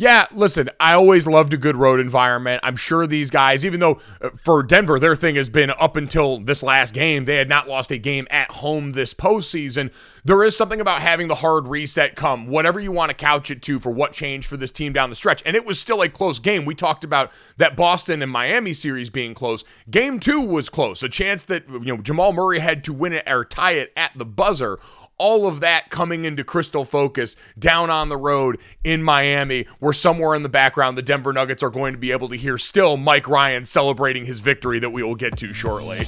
Yeah, 0.00 0.26
listen, 0.30 0.70
I 0.78 0.94
always 0.94 1.26
loved 1.26 1.52
a 1.52 1.56
good 1.56 1.74
road 1.74 1.98
environment. 1.98 2.60
I'm 2.62 2.76
sure 2.76 3.04
these 3.04 3.30
guys, 3.30 3.66
even 3.66 3.80
though 3.80 3.98
uh, 4.22 4.30
for 4.30 4.62
Denver, 4.62 5.00
their 5.00 5.16
thing 5.16 5.34
has 5.34 5.50
been 5.50 5.70
up 5.70 5.96
until 5.96 6.38
this 6.38 6.62
last 6.62 6.94
game, 6.94 7.24
they 7.24 7.34
had 7.34 7.48
not 7.48 7.66
lost 7.66 7.90
a 7.90 7.98
game 7.98 8.28
at 8.30 8.48
home 8.52 8.92
this 8.92 9.12
postseason. 9.12 9.92
There 10.24 10.44
is 10.44 10.56
something 10.56 10.80
about 10.80 11.02
having 11.02 11.26
the 11.26 11.34
hard 11.34 11.66
reset 11.66 12.14
come, 12.14 12.46
whatever 12.46 12.78
you 12.78 12.92
want 12.92 13.10
to 13.10 13.14
couch 13.14 13.50
it 13.50 13.60
to 13.62 13.80
for 13.80 13.90
what 13.90 14.12
changed 14.12 14.46
for 14.46 14.56
this 14.56 14.70
team 14.70 14.92
down 14.92 15.10
the 15.10 15.16
stretch. 15.16 15.42
And 15.44 15.56
it 15.56 15.66
was 15.66 15.80
still 15.80 16.00
a 16.00 16.08
close 16.08 16.38
game. 16.38 16.64
We 16.64 16.76
talked 16.76 17.02
about 17.02 17.32
that 17.56 17.74
Boston 17.74 18.22
and 18.22 18.30
Miami 18.30 18.74
series 18.74 19.10
being 19.10 19.34
close. 19.34 19.64
Game 19.90 20.20
two 20.20 20.40
was 20.40 20.68
close. 20.68 21.02
A 21.02 21.08
chance 21.08 21.42
that 21.44 21.68
you 21.68 21.80
know 21.80 21.96
Jamal 21.96 22.32
Murray 22.32 22.60
had 22.60 22.84
to 22.84 22.92
win 22.92 23.14
it 23.14 23.28
or 23.28 23.44
tie 23.44 23.72
it 23.72 23.92
at 23.96 24.12
the 24.14 24.24
buzzer 24.24 24.78
all 25.18 25.46
of 25.46 25.60
that 25.60 25.90
coming 25.90 26.24
into 26.24 26.44
crystal 26.44 26.84
focus 26.84 27.36
down 27.58 27.90
on 27.90 28.08
the 28.08 28.16
road 28.16 28.60
in 28.84 29.02
Miami, 29.02 29.66
where 29.80 29.92
somewhere 29.92 30.34
in 30.34 30.42
the 30.42 30.48
background, 30.48 30.96
the 30.96 31.02
Denver 31.02 31.32
Nuggets 31.32 31.62
are 31.62 31.70
going 31.70 31.92
to 31.92 31.98
be 31.98 32.12
able 32.12 32.28
to 32.28 32.36
hear 32.36 32.58
still 32.58 32.96
Mike 32.96 33.28
Ryan 33.28 33.64
celebrating 33.64 34.26
his 34.26 34.40
victory 34.40 34.78
that 34.78 34.90
we 34.90 35.02
will 35.02 35.14
get 35.14 35.36
to 35.38 35.52
shortly. 35.52 36.06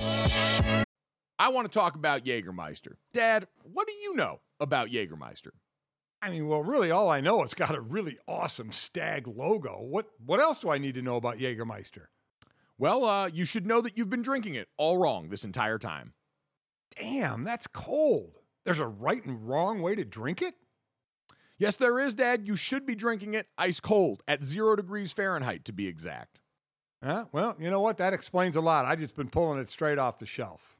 I 1.38 1.49
want 1.49 1.71
to 1.71 1.79
talk 1.79 1.95
about 1.95 2.25
Jägermeister. 2.25 2.95
Dad, 3.12 3.47
what 3.62 3.87
do 3.87 3.95
you 3.95 4.14
know 4.14 4.40
about 4.61 4.88
Jägermeister? 4.88 5.50
I 6.23 6.29
mean, 6.29 6.49
well, 6.49 6.62
really, 6.62 6.90
all 6.90 7.09
I 7.09 7.23
know 7.23 7.43
it's 7.43 7.55
got 7.55 7.75
a 7.75 7.81
really 7.81 8.19
awesome 8.29 8.73
stag 8.73 9.26
logo. 9.26 9.81
What 9.81 10.07
what 10.25 10.40
else 10.40 10.61
do 10.61 10.69
I 10.69 10.76
need 10.76 10.95
to 10.97 11.02
know 11.02 11.17
about 11.17 11.38
Jägermeister? 11.38 12.09
Well, 12.76 13.05
uh, 13.05 13.29
you 13.29 13.45
should 13.47 13.67
know 13.67 13.81
that 13.81 13.97
you've 13.97 14.11
been 14.11 14.23
drinking 14.23 14.55
it 14.55 14.69
all 14.76 14.99
wrong 14.99 15.29
this 15.29 15.45
entire 15.45 15.79
time. 15.79 16.12
Damn, 16.99 17.45
that's 17.45 17.67
cold. 17.67 18.40
There's 18.71 18.79
a 18.79 18.87
right 18.87 19.25
and 19.25 19.49
wrong 19.49 19.83
way 19.83 19.97
to 19.97 20.05
drink 20.05 20.41
it? 20.41 20.55
Yes, 21.59 21.75
there 21.75 21.99
is, 21.99 22.15
Dad. 22.15 22.47
You 22.47 22.55
should 22.55 22.87
be 22.87 22.95
drinking 22.95 23.35
it 23.35 23.49
ice 23.59 23.81
cold 23.81 24.23
at 24.29 24.45
zero 24.45 24.77
degrees 24.77 25.12
Fahrenheit, 25.12 25.65
to 25.65 25.73
be 25.73 25.89
exact. 25.89 26.39
Huh? 27.03 27.25
Well, 27.33 27.57
you 27.59 27.69
know 27.69 27.81
what? 27.81 27.97
That 27.97 28.12
explains 28.12 28.55
a 28.55 28.61
lot. 28.61 28.85
I 28.85 28.95
just 28.95 29.17
been 29.17 29.29
pulling 29.29 29.59
it 29.59 29.73
straight 29.73 29.99
off 29.99 30.21
the 30.21 30.27
shelf. 30.27 30.77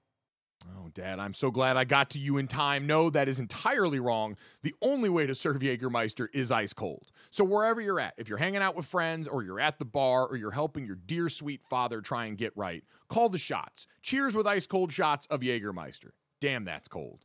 Oh, 0.79 0.89
Dad, 0.95 1.19
I'm 1.19 1.35
so 1.35 1.51
glad 1.51 1.77
I 1.77 1.83
got 1.83 2.11
to 2.11 2.21
you 2.21 2.39
in 2.39 2.47
time. 2.47 2.87
No, 2.87 3.11
that 3.11 3.29
is 3.29 3.41
entirely 3.41 3.99
wrong. 3.99 4.37
The 4.63 4.77
only 4.81 5.09
way 5.09 5.27
to 5.27 5.35
serve 5.35 5.59
Jägermeister 5.59 6.29
is 6.33 6.53
ice 6.53 6.73
cold. 6.73 7.11
So, 7.33 7.43
wherever 7.43 7.81
you're 7.81 7.99
at, 7.99 8.15
if 8.19 8.29
you're 8.29 8.39
hanging 8.39 8.63
out 8.63 8.77
with 8.77 8.87
friends, 8.87 9.27
or 9.27 9.43
you're 9.43 9.59
at 9.59 9.81
the 9.81 9.85
bar, 9.85 10.29
or 10.29 10.37
you're 10.37 10.53
helping 10.53 10.87
your 10.87 10.95
dear 11.07 11.29
sweet 11.29 11.65
father 11.65 12.01
try 12.01 12.27
and 12.27 12.39
get 12.39 12.57
right, 12.57 12.85
call 13.09 13.31
the 13.31 13.37
shots. 13.37 13.89
Cheers 14.01 14.37
with 14.37 14.47
ice 14.47 14.69
cold 14.69 14.93
shots 14.93 15.27
of 15.27 15.41
Jägermeister. 15.41 16.11
Damn, 16.41 16.65
that's 16.65 16.87
cold. 16.87 17.25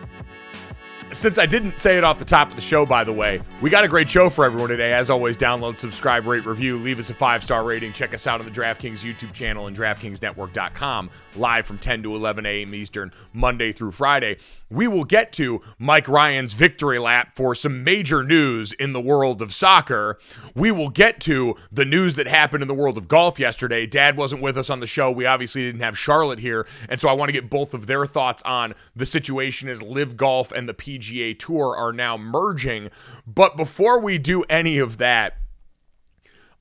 Since 1.13 1.37
I 1.37 1.45
didn't 1.45 1.77
say 1.77 1.97
it 1.97 2.05
off 2.05 2.19
the 2.19 2.25
top 2.25 2.49
of 2.51 2.55
the 2.55 2.61
show, 2.61 2.85
by 2.85 3.03
the 3.03 3.11
way, 3.11 3.41
we 3.61 3.69
got 3.69 3.83
a 3.83 3.87
great 3.89 4.09
show 4.09 4.29
for 4.29 4.45
everyone 4.45 4.69
today. 4.69 4.93
As 4.93 5.09
always, 5.09 5.35
download, 5.35 5.75
subscribe, 5.75 6.25
rate, 6.25 6.45
review, 6.45 6.77
leave 6.77 6.99
us 6.99 7.09
a 7.09 7.13
five 7.13 7.43
star 7.43 7.65
rating. 7.65 7.91
Check 7.91 8.13
us 8.13 8.27
out 8.27 8.39
on 8.39 8.45
the 8.45 8.51
DraftKings 8.51 9.03
YouTube 9.03 9.33
channel 9.33 9.67
and 9.67 9.75
DraftKingsNetwork.com, 9.75 11.09
live 11.35 11.67
from 11.67 11.79
10 11.79 12.03
to 12.03 12.15
11 12.15 12.45
a.m. 12.45 12.73
Eastern, 12.73 13.11
Monday 13.33 13.73
through 13.73 13.91
Friday. 13.91 14.37
We 14.69 14.87
will 14.87 15.03
get 15.03 15.33
to 15.33 15.59
Mike 15.77 16.07
Ryan's 16.07 16.53
victory 16.53 16.97
lap 16.97 17.35
for 17.35 17.53
some 17.53 17.83
major 17.83 18.23
news 18.23 18.71
in 18.71 18.93
the 18.93 19.01
world 19.01 19.41
of 19.41 19.53
soccer. 19.53 20.17
We 20.55 20.71
will 20.71 20.89
get 20.89 21.19
to 21.21 21.55
the 21.69 21.83
news 21.83 22.15
that 22.15 22.27
happened 22.27 22.61
in 22.61 22.69
the 22.69 22.73
world 22.73 22.97
of 22.97 23.09
golf 23.09 23.37
yesterday. 23.37 23.85
Dad 23.85 24.15
wasn't 24.15 24.41
with 24.41 24.57
us 24.57 24.69
on 24.69 24.79
the 24.79 24.87
show. 24.87 25.11
We 25.11 25.25
obviously 25.25 25.63
didn't 25.63 25.81
have 25.81 25.97
Charlotte 25.97 26.39
here. 26.39 26.65
And 26.87 27.01
so 27.01 27.09
I 27.09 27.13
want 27.13 27.27
to 27.27 27.33
get 27.33 27.49
both 27.49 27.73
of 27.73 27.87
their 27.87 28.05
thoughts 28.05 28.41
on 28.43 28.75
the 28.95 29.05
situation 29.05 29.67
as 29.67 29.81
LIV 29.81 30.15
Golf 30.15 30.53
and 30.53 30.69
the 30.69 30.73
PGA 30.73 31.00
Tour 31.01 31.75
are 31.75 31.93
now 31.93 32.17
merging. 32.17 32.89
But 33.25 33.57
before 33.57 33.99
we 33.99 34.17
do 34.17 34.43
any 34.43 34.77
of 34.77 34.97
that, 34.97 35.37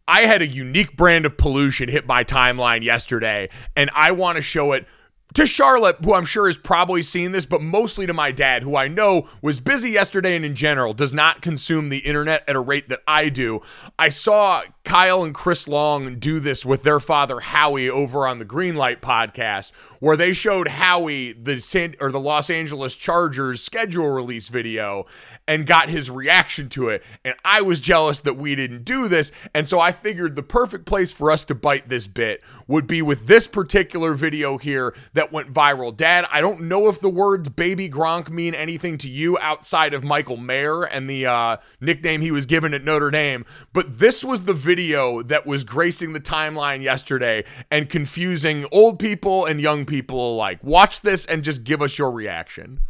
I 0.08 0.22
had 0.22 0.42
a 0.42 0.46
unique 0.46 0.96
brand 0.96 1.24
of 1.24 1.36
pollution 1.36 1.88
hit 1.88 2.06
my 2.06 2.24
timeline 2.24 2.82
yesterday, 2.82 3.48
and 3.76 3.90
I 3.94 4.10
want 4.10 4.36
to 4.36 4.42
show 4.42 4.72
it 4.72 4.86
to 5.34 5.46
Charlotte, 5.46 5.98
who 6.04 6.14
I'm 6.14 6.24
sure 6.24 6.46
has 6.46 6.58
probably 6.58 7.02
seen 7.02 7.32
this, 7.32 7.46
but 7.46 7.62
mostly 7.62 8.06
to 8.06 8.12
my 8.12 8.32
dad, 8.32 8.64
who 8.64 8.76
I 8.76 8.88
know 8.88 9.28
was 9.42 9.60
busy 9.60 9.90
yesterday 9.90 10.34
and 10.34 10.44
in 10.44 10.56
general 10.56 10.94
does 10.94 11.14
not 11.14 11.42
consume 11.42 11.88
the 11.88 11.98
internet 11.98 12.42
at 12.48 12.56
a 12.56 12.60
rate 12.60 12.88
that 12.88 13.02
I 13.06 13.28
do. 13.28 13.60
I 13.98 14.08
saw 14.08 14.62
Kyle 14.90 15.22
and 15.22 15.32
Chris 15.32 15.68
Long 15.68 16.18
do 16.18 16.40
this 16.40 16.66
with 16.66 16.82
their 16.82 16.98
father 16.98 17.38
Howie 17.38 17.88
over 17.88 18.26
on 18.26 18.40
the 18.40 18.44
Greenlight 18.44 18.98
podcast, 18.98 19.70
where 20.00 20.16
they 20.16 20.32
showed 20.32 20.66
Howie 20.66 21.32
the 21.32 21.60
San 21.60 21.94
or 22.00 22.10
the 22.10 22.18
Los 22.18 22.50
Angeles 22.50 22.96
Chargers 22.96 23.62
schedule 23.62 24.08
release 24.08 24.48
video 24.48 25.06
and 25.46 25.64
got 25.64 25.90
his 25.90 26.10
reaction 26.10 26.68
to 26.70 26.88
it. 26.88 27.04
And 27.24 27.36
I 27.44 27.62
was 27.62 27.78
jealous 27.78 28.18
that 28.22 28.36
we 28.36 28.56
didn't 28.56 28.82
do 28.82 29.06
this, 29.06 29.30
and 29.54 29.68
so 29.68 29.78
I 29.78 29.92
figured 29.92 30.34
the 30.34 30.42
perfect 30.42 30.86
place 30.86 31.12
for 31.12 31.30
us 31.30 31.44
to 31.44 31.54
bite 31.54 31.88
this 31.88 32.08
bit 32.08 32.42
would 32.66 32.88
be 32.88 33.00
with 33.00 33.28
this 33.28 33.46
particular 33.46 34.12
video 34.12 34.58
here 34.58 34.92
that 35.12 35.30
went 35.30 35.52
viral. 35.52 35.96
Dad, 35.96 36.26
I 36.32 36.40
don't 36.40 36.62
know 36.62 36.88
if 36.88 37.00
the 37.00 37.08
words 37.08 37.48
"baby 37.48 37.88
Gronk" 37.88 38.28
mean 38.28 38.56
anything 38.56 38.98
to 38.98 39.08
you 39.08 39.38
outside 39.38 39.94
of 39.94 40.02
Michael 40.02 40.36
Mayer 40.36 40.82
and 40.82 41.08
the 41.08 41.26
uh, 41.26 41.58
nickname 41.80 42.22
he 42.22 42.32
was 42.32 42.46
given 42.46 42.74
at 42.74 42.82
Notre 42.82 43.12
Dame, 43.12 43.44
but 43.72 44.00
this 44.00 44.24
was 44.24 44.46
the 44.46 44.52
video 44.52 44.79
that 44.88 45.46
was 45.46 45.64
gracing 45.64 46.12
the 46.12 46.20
timeline 46.20 46.82
yesterday 46.82 47.44
and 47.70 47.88
confusing 47.88 48.66
old 48.72 48.98
people 48.98 49.44
and 49.44 49.60
young 49.60 49.84
people 49.84 50.34
alike. 50.34 50.58
Watch 50.62 51.02
this 51.02 51.26
and 51.26 51.44
just 51.44 51.64
give 51.64 51.82
us 51.82 51.98
your 51.98 52.10
reaction. 52.10 52.80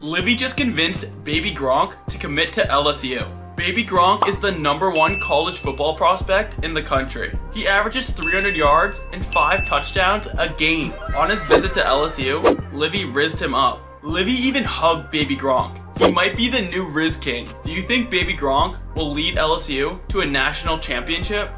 Livvy 0.00 0.34
just 0.34 0.56
convinced 0.56 1.24
Baby 1.24 1.52
Gronk 1.52 1.94
to 2.06 2.18
commit 2.18 2.52
to 2.54 2.62
LSU. 2.62 3.26
Baby 3.56 3.84
Gronk 3.84 4.28
is 4.28 4.38
the 4.38 4.52
number 4.52 4.90
one 4.90 5.18
college 5.20 5.56
football 5.56 5.96
prospect 5.96 6.62
in 6.62 6.74
the 6.74 6.82
country. 6.82 7.32
He 7.54 7.66
averages 7.66 8.10
300 8.10 8.54
yards 8.54 9.06
and 9.12 9.24
5 9.24 9.66
touchdowns 9.66 10.26
a 10.38 10.52
game. 10.58 10.92
On 11.16 11.30
his 11.30 11.46
visit 11.46 11.72
to 11.74 11.80
LSU, 11.80 12.42
Livvy 12.74 13.06
rizzed 13.06 13.40
him 13.40 13.54
up. 13.54 13.80
Livvy 14.02 14.32
even 14.32 14.62
hugged 14.62 15.10
Baby 15.10 15.36
Gronk. 15.36 15.82
He 15.98 16.12
might 16.12 16.36
be 16.36 16.48
the 16.48 16.60
new 16.60 16.88
Rizz 16.88 17.20
King. 17.20 17.48
Do 17.64 17.70
you 17.70 17.82
think 17.82 18.10
Baby 18.10 18.34
Gronk 18.34 18.80
will 18.94 19.10
lead 19.10 19.36
LSU 19.36 20.06
to 20.08 20.20
a 20.20 20.26
national 20.26 20.78
championship? 20.78 21.50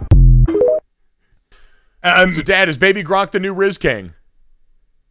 Um, 2.02 2.32
So, 2.32 2.42
Dad, 2.42 2.68
is 2.68 2.76
Baby 2.76 3.02
Gronk 3.02 3.30
the 3.30 3.40
new 3.40 3.54
Rizz 3.54 3.80
King? 3.80 4.14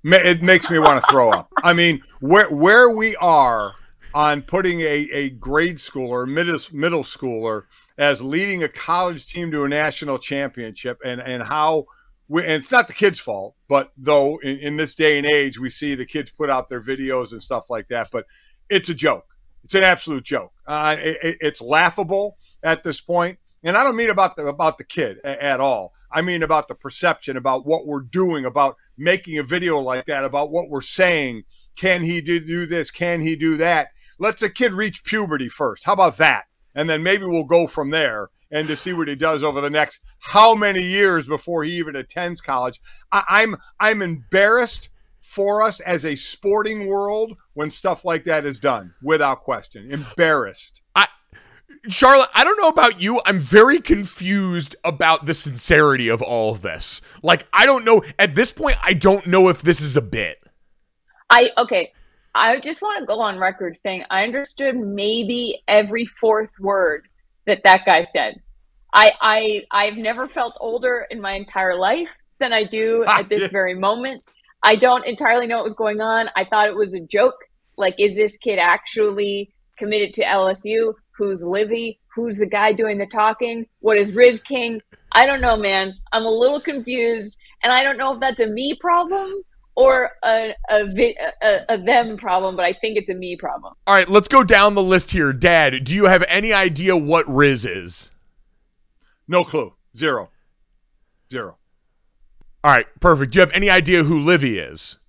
it 0.03 0.41
makes 0.41 0.69
me 0.69 0.79
want 0.79 1.03
to 1.03 1.11
throw 1.11 1.29
up. 1.29 1.49
I 1.63 1.73
mean, 1.73 2.01
where 2.21 2.49
where 2.49 2.89
we 2.89 3.15
are 3.17 3.75
on 4.13 4.41
putting 4.41 4.79
a, 4.81 5.09
a 5.11 5.29
grade 5.31 5.75
schooler, 5.75 6.25
middle 6.27 6.59
middle 6.71 7.03
schooler, 7.03 7.63
as 7.97 8.21
leading 8.21 8.63
a 8.63 8.69
college 8.69 9.27
team 9.27 9.51
to 9.51 9.65
a 9.65 9.67
national 9.67 10.17
championship, 10.19 10.99
and 11.03 11.19
and 11.19 11.43
how 11.43 11.85
we, 12.29 12.43
and 12.43 12.53
it's 12.53 12.71
not 12.71 12.87
the 12.87 12.93
kids' 12.93 13.19
fault, 13.19 13.55
but 13.67 13.91
though 13.97 14.37
in, 14.37 14.57
in 14.59 14.77
this 14.77 14.95
day 14.95 15.17
and 15.17 15.27
age 15.27 15.59
we 15.59 15.69
see 15.69 15.95
the 15.95 16.05
kids 16.05 16.31
put 16.31 16.49
out 16.49 16.69
their 16.69 16.81
videos 16.81 17.33
and 17.33 17.41
stuff 17.41 17.69
like 17.69 17.89
that, 17.89 18.07
but 18.11 18.25
it's 18.69 18.89
a 18.89 18.93
joke. 18.93 19.25
It's 19.67 19.75
an 19.75 19.83
absolute 19.83 20.23
joke. 20.23 20.53
Uh, 20.65 20.95
it- 20.97 21.17
it- 21.21 21.37
it's 21.41 21.59
laughable 21.59 22.37
at 22.63 22.85
this 22.85 23.01
point, 23.01 23.37
and 23.65 23.75
I 23.75 23.83
don't 23.83 23.97
mean 23.97 24.09
about 24.09 24.37
the 24.37 24.45
about 24.45 24.77
the 24.77 24.85
kid 24.85 25.17
a- 25.25 25.43
at 25.43 25.59
all. 25.59 25.91
I 26.09 26.21
mean 26.21 26.41
about 26.41 26.69
the 26.69 26.73
perception 26.73 27.35
about 27.35 27.65
what 27.65 27.85
we're 27.85 27.99
doing, 27.99 28.45
about 28.45 28.77
making 28.97 29.37
a 29.37 29.43
video 29.43 29.77
like 29.77 30.05
that, 30.05 30.23
about 30.23 30.51
what 30.51 30.69
we're 30.69 30.79
saying. 30.79 31.43
Can 31.75 32.03
he 32.03 32.21
do, 32.21 32.39
do 32.39 32.65
this? 32.65 32.89
Can 32.91 33.19
he 33.23 33.35
do 33.35 33.57
that? 33.57 33.89
Let's 34.17 34.41
a 34.41 34.49
kid 34.49 34.71
reach 34.71 35.03
puberty 35.03 35.49
first. 35.49 35.83
How 35.83 35.91
about 35.91 36.15
that? 36.15 36.45
And 36.73 36.89
then 36.89 37.03
maybe 37.03 37.25
we'll 37.25 37.43
go 37.43 37.67
from 37.67 37.89
there 37.89 38.29
and 38.49 38.69
to 38.69 38.77
see 38.77 38.93
what 38.93 39.09
he 39.09 39.15
does 39.15 39.43
over 39.43 39.59
the 39.59 39.69
next 39.69 39.99
how 40.19 40.55
many 40.55 40.81
years 40.81 41.27
before 41.27 41.65
he 41.65 41.73
even 41.73 41.97
attends 41.97 42.39
college. 42.39 42.79
I, 43.11 43.23
I'm 43.27 43.57
I'm 43.81 44.01
embarrassed 44.01 44.87
for 45.27 45.61
us 45.61 45.81
as 45.81 46.05
a 46.05 46.15
sporting 46.15 46.87
world 46.87 47.35
when 47.53 47.69
stuff 47.69 48.05
like 48.05 48.23
that 48.23 48.45
is 48.45 48.59
done, 48.59 48.93
without 49.03 49.41
question. 49.43 49.91
Embarrassed. 49.91 50.81
I 50.95 51.07
Charlotte, 51.89 52.29
I 52.33 52.43
don't 52.43 52.59
know 52.59 52.69
about 52.69 53.01
you. 53.01 53.19
I'm 53.25 53.37
very 53.39 53.79
confused 53.79 54.75
about 54.83 55.25
the 55.25 55.33
sincerity 55.33 56.07
of 56.07 56.21
all 56.21 56.51
of 56.51 56.61
this. 56.61 57.01
Like, 57.23 57.45
I 57.53 57.65
don't 57.65 57.85
know. 57.85 58.03
At 58.17 58.35
this 58.35 58.51
point, 58.51 58.77
I 58.81 58.93
don't 58.93 59.27
know 59.27 59.47
if 59.49 59.61
this 59.61 59.79
is 59.81 59.95
a 59.97 60.01
bit. 60.01 60.37
I 61.29 61.49
okay. 61.57 61.91
I 62.33 62.59
just 62.59 62.81
want 62.81 62.99
to 63.01 63.05
go 63.05 63.19
on 63.19 63.37
record 63.37 63.77
saying 63.77 64.03
I 64.09 64.23
understood 64.23 64.75
maybe 64.77 65.61
every 65.67 66.05
fourth 66.19 66.51
word 66.59 67.07
that 67.45 67.61
that 67.65 67.81
guy 67.85 68.03
said. 68.03 68.41
I 68.93 69.11
I 69.21 69.63
I've 69.71 69.97
never 69.97 70.27
felt 70.27 70.55
older 70.59 71.05
in 71.11 71.19
my 71.19 71.33
entire 71.33 71.75
life 71.75 72.09
than 72.39 72.53
I 72.53 72.63
do 72.63 73.03
Ah, 73.07 73.19
at 73.19 73.29
this 73.29 73.41
yeah. 73.41 73.47
very 73.49 73.75
moment. 73.75 74.23
I 74.63 74.75
don't 74.75 75.05
entirely 75.05 75.47
know 75.47 75.57
what 75.57 75.65
was 75.65 75.73
going 75.73 76.01
on. 76.01 76.29
I 76.35 76.45
thought 76.45 76.67
it 76.67 76.75
was 76.75 76.93
a 76.93 76.99
joke. 76.99 77.35
Like, 77.77 77.95
is 77.99 78.15
this 78.15 78.37
kid 78.37 78.59
actually 78.59 79.53
committed 79.77 80.13
to 80.15 80.23
LSU? 80.23 80.93
Who's 81.17 81.41
Livvy? 81.41 81.99
Who's 82.15 82.39
the 82.39 82.47
guy 82.47 82.73
doing 82.73 82.97
the 82.97 83.07
talking? 83.07 83.65
What 83.79 83.97
is 83.97 84.11
Rizz 84.11 84.43
King? 84.43 84.81
I 85.11 85.25
don't 85.25 85.41
know, 85.41 85.55
man. 85.55 85.93
I'm 86.11 86.23
a 86.23 86.29
little 86.29 86.59
confused, 86.59 87.35
and 87.63 87.71
I 87.71 87.83
don't 87.83 87.97
know 87.97 88.13
if 88.13 88.19
that's 88.19 88.41
a 88.41 88.47
me 88.47 88.77
problem 88.79 89.31
or 89.75 90.11
a 90.23 90.53
a, 90.71 91.15
a 91.43 91.59
a 91.69 91.77
them 91.77 92.17
problem, 92.17 92.55
but 92.55 92.65
I 92.65 92.73
think 92.73 92.97
it's 92.97 93.09
a 93.09 93.13
me 93.13 93.37
problem. 93.37 93.73
All 93.85 93.93
right, 93.93 94.09
let's 94.09 94.27
go 94.27 94.43
down 94.43 94.73
the 94.73 94.83
list 94.83 95.11
here. 95.11 95.31
Dad, 95.31 95.83
do 95.83 95.95
you 95.95 96.05
have 96.05 96.23
any 96.27 96.51
idea 96.51 96.97
what 96.97 97.25
Rizz 97.27 97.69
is? 97.69 98.11
No 99.27 99.43
clue. 99.43 99.75
Zero. 99.95 100.31
Zero. 101.31 101.56
All 102.63 102.71
right, 102.71 102.87
perfect. 102.99 103.31
Do 103.33 103.37
you 103.37 103.41
have 103.41 103.51
any 103.51 103.69
idea 103.69 104.03
who 104.03 104.19
Livvy 104.19 104.57
is? 104.59 104.99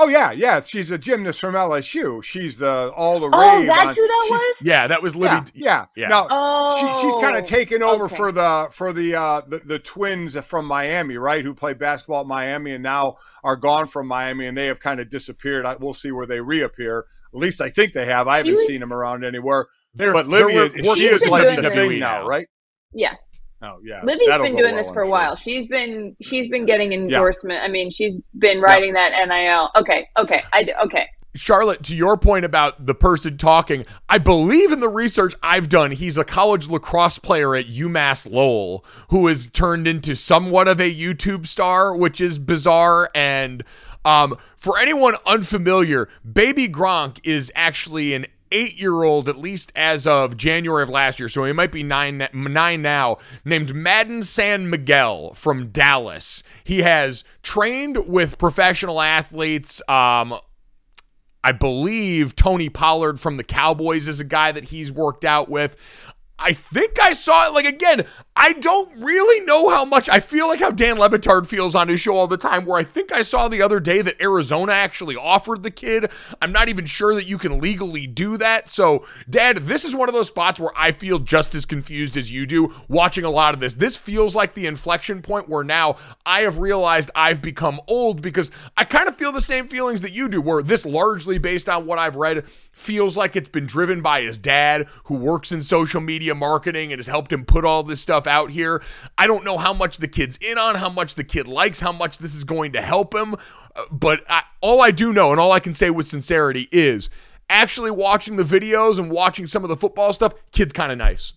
Oh 0.00 0.06
yeah, 0.06 0.30
yeah. 0.30 0.60
She's 0.60 0.92
a 0.92 0.98
gymnast 0.98 1.40
from 1.40 1.54
LSU. 1.54 2.22
She's 2.22 2.56
the 2.56 2.92
all 2.94 3.18
the 3.18 3.28
Oh, 3.32 3.58
rave 3.58 3.66
that's 3.66 3.84
on- 3.88 3.94
who 3.96 4.06
that 4.06 4.26
was. 4.30 4.56
Yeah, 4.62 4.86
that 4.86 5.02
was 5.02 5.16
Livvy. 5.16 5.50
Yeah, 5.54 5.86
yeah. 5.96 6.02
Yeah. 6.02 6.08
Now 6.08 6.28
Oh, 6.30 6.76
she, 6.78 7.00
she's 7.00 7.16
kind 7.16 7.36
of 7.36 7.44
taken 7.44 7.82
over 7.82 8.04
okay. 8.04 8.14
for 8.14 8.30
the 8.30 8.68
for 8.70 8.92
the, 8.92 9.16
uh, 9.16 9.40
the 9.48 9.58
the 9.58 9.80
twins 9.80 10.38
from 10.44 10.66
Miami, 10.66 11.16
right? 11.16 11.44
Who 11.44 11.52
played 11.52 11.80
basketball 11.80 12.20
at 12.20 12.26
Miami 12.28 12.72
and 12.74 12.82
now 12.84 13.16
are 13.42 13.56
gone 13.56 13.88
from 13.88 14.06
Miami, 14.06 14.46
and 14.46 14.56
they 14.56 14.66
have 14.66 14.78
kind 14.78 15.00
of 15.00 15.10
disappeared. 15.10 15.66
I, 15.66 15.74
we'll 15.74 15.94
see 15.94 16.12
where 16.12 16.26
they 16.26 16.40
reappear. 16.40 17.06
At 17.34 17.40
least 17.40 17.60
I 17.60 17.68
think 17.68 17.92
they 17.92 18.04
have. 18.06 18.28
I 18.28 18.42
She 18.42 18.50
haven't 18.50 18.66
seen 18.68 18.78
them 18.78 18.92
around 18.92 19.24
anywhere. 19.24 19.66
They're- 19.94 20.12
But 20.12 20.28
Livvy, 20.28 20.54
is, 20.54 20.94
she 20.96 21.06
is 21.06 21.22
been 21.22 21.30
like 21.30 21.60
the 21.60 21.70
thing 21.70 21.98
now, 21.98 22.24
right? 22.24 22.46
Yeah, 22.92 23.14
Oh 23.60 23.80
yeah, 23.82 24.02
Livvy's 24.04 24.28
That'll 24.28 24.46
been 24.46 24.56
doing 24.56 24.74
well, 24.74 24.82
this 24.82 24.88
I'm 24.88 24.94
for 24.94 25.02
a 25.02 25.06
sure. 25.06 25.12
while. 25.12 25.36
She's 25.36 25.66
been 25.66 26.14
she's 26.22 26.46
been 26.48 26.64
getting 26.64 26.92
endorsement. 26.92 27.60
I 27.62 27.68
mean, 27.68 27.90
she's 27.90 28.20
been 28.38 28.60
writing 28.60 28.92
that 28.92 29.12
NIL. 29.26 29.70
Okay, 29.76 30.08
okay, 30.16 30.42
I 30.52 30.66
okay. 30.84 31.08
Charlotte, 31.34 31.82
to 31.84 31.96
your 31.96 32.16
point 32.16 32.44
about 32.44 32.86
the 32.86 32.94
person 32.94 33.36
talking, 33.36 33.86
I 34.08 34.18
believe 34.18 34.72
in 34.72 34.80
the 34.80 34.88
research 34.88 35.34
I've 35.42 35.68
done, 35.68 35.92
he's 35.92 36.18
a 36.18 36.24
college 36.24 36.68
lacrosse 36.68 37.18
player 37.18 37.54
at 37.54 37.66
UMass 37.66 38.30
Lowell 38.30 38.84
who 39.10 39.26
has 39.28 39.46
turned 39.46 39.86
into 39.86 40.16
somewhat 40.16 40.68
of 40.68 40.80
a 40.80 40.92
YouTube 40.92 41.46
star, 41.46 41.94
which 41.96 42.20
is 42.20 42.38
bizarre. 42.38 43.10
And 43.14 43.62
um, 44.04 44.36
for 44.56 44.78
anyone 44.78 45.16
unfamiliar, 45.26 46.08
Baby 46.30 46.68
Gronk 46.68 47.20
is 47.24 47.52
actually 47.54 48.14
an 48.14 48.26
eight 48.52 48.78
year 48.80 49.02
old, 49.02 49.28
at 49.28 49.38
least 49.38 49.72
as 49.74 50.06
of 50.06 50.36
January 50.36 50.82
of 50.82 50.90
last 50.90 51.18
year, 51.18 51.28
so 51.28 51.44
he 51.44 51.52
might 51.52 51.72
be 51.72 51.82
nine, 51.82 52.28
nine 52.32 52.82
now, 52.82 53.18
named 53.44 53.74
Madden 53.74 54.22
San 54.22 54.68
Miguel 54.68 55.34
from 55.34 55.68
Dallas. 55.68 56.42
He 56.64 56.82
has 56.82 57.24
trained 57.42 58.06
with 58.06 58.38
professional 58.38 59.00
athletes. 59.00 59.80
Um, 59.88 60.38
I 61.44 61.52
believe 61.52 62.34
Tony 62.34 62.68
Pollard 62.68 63.20
from 63.20 63.36
the 63.36 63.44
Cowboys 63.44 64.08
is 64.08 64.20
a 64.20 64.24
guy 64.24 64.52
that 64.52 64.64
he's 64.64 64.90
worked 64.90 65.24
out 65.24 65.48
with. 65.48 65.76
I 66.38 66.52
think 66.52 67.00
I 67.00 67.12
saw 67.12 67.48
it. 67.48 67.54
Like 67.54 67.66
again, 67.66 68.06
I 68.36 68.52
don't 68.52 68.88
really 68.96 69.44
know 69.44 69.68
how 69.68 69.84
much. 69.84 70.08
I 70.08 70.20
feel 70.20 70.46
like 70.46 70.60
how 70.60 70.70
Dan 70.70 70.96
Le 70.96 71.10
Batard 71.10 71.46
feels 71.46 71.74
on 71.74 71.88
his 71.88 72.00
show 72.00 72.16
all 72.16 72.28
the 72.28 72.36
time. 72.36 72.64
Where 72.64 72.78
I 72.78 72.84
think 72.84 73.10
I 73.10 73.22
saw 73.22 73.48
the 73.48 73.60
other 73.60 73.80
day 73.80 74.00
that 74.02 74.20
Arizona 74.22 74.72
actually 74.72 75.16
offered 75.16 75.64
the 75.64 75.72
kid. 75.72 76.10
I'm 76.40 76.52
not 76.52 76.68
even 76.68 76.84
sure 76.84 77.16
that 77.16 77.26
you 77.26 77.36
can 77.36 77.60
legally 77.60 78.06
do 78.06 78.36
that. 78.36 78.68
So, 78.68 79.04
Dad, 79.28 79.58
this 79.58 79.84
is 79.84 79.96
one 79.96 80.08
of 80.08 80.14
those 80.14 80.28
spots 80.28 80.60
where 80.60 80.70
I 80.76 80.92
feel 80.92 81.18
just 81.18 81.54
as 81.56 81.66
confused 81.66 82.16
as 82.16 82.30
you 82.30 82.46
do 82.46 82.72
watching 82.86 83.24
a 83.24 83.30
lot 83.30 83.54
of 83.54 83.60
this. 83.60 83.74
This 83.74 83.96
feels 83.96 84.36
like 84.36 84.54
the 84.54 84.66
inflection 84.66 85.20
point 85.20 85.48
where 85.48 85.64
now 85.64 85.96
I 86.24 86.42
have 86.42 86.60
realized 86.60 87.10
I've 87.16 87.42
become 87.42 87.80
old 87.88 88.22
because 88.22 88.52
I 88.76 88.84
kind 88.84 89.08
of 89.08 89.16
feel 89.16 89.32
the 89.32 89.40
same 89.40 89.66
feelings 89.66 90.02
that 90.02 90.12
you 90.12 90.28
do. 90.28 90.40
Where 90.40 90.62
this 90.62 90.86
largely 90.86 91.38
based 91.38 91.68
on 91.68 91.86
what 91.86 91.98
I've 91.98 92.16
read 92.16 92.46
feels 92.70 93.16
like 93.16 93.34
it's 93.34 93.48
been 93.48 93.66
driven 93.66 94.00
by 94.00 94.22
his 94.22 94.38
dad 94.38 94.86
who 95.04 95.16
works 95.16 95.50
in 95.50 95.62
social 95.62 96.00
media 96.00 96.27
marketing 96.34 96.92
and 96.92 96.98
has 96.98 97.06
helped 97.06 97.32
him 97.32 97.44
put 97.44 97.64
all 97.64 97.82
this 97.82 98.00
stuff 98.00 98.26
out 98.26 98.50
here. 98.50 98.82
I 99.16 99.26
don't 99.26 99.44
know 99.44 99.58
how 99.58 99.72
much 99.72 99.98
the 99.98 100.08
kid's 100.08 100.36
in 100.38 100.58
on, 100.58 100.76
how 100.76 100.88
much 100.90 101.14
the 101.14 101.24
kid 101.24 101.48
likes, 101.48 101.80
how 101.80 101.92
much 101.92 102.18
this 102.18 102.34
is 102.34 102.44
going 102.44 102.72
to 102.72 102.82
help 102.82 103.14
him, 103.14 103.34
uh, 103.34 103.84
but 103.90 104.24
I, 104.28 104.42
all 104.60 104.80
I 104.82 104.90
do 104.90 105.12
know 105.12 105.30
and 105.32 105.40
all 105.40 105.52
I 105.52 105.60
can 105.60 105.74
say 105.74 105.90
with 105.90 106.06
sincerity 106.08 106.68
is 106.72 107.10
actually 107.50 107.90
watching 107.90 108.36
the 108.36 108.42
videos 108.42 108.98
and 108.98 109.10
watching 109.10 109.46
some 109.46 109.62
of 109.62 109.68
the 109.68 109.76
football 109.76 110.12
stuff, 110.12 110.34
kid's 110.52 110.72
kind 110.72 110.92
of 110.92 110.98
nice. 110.98 111.32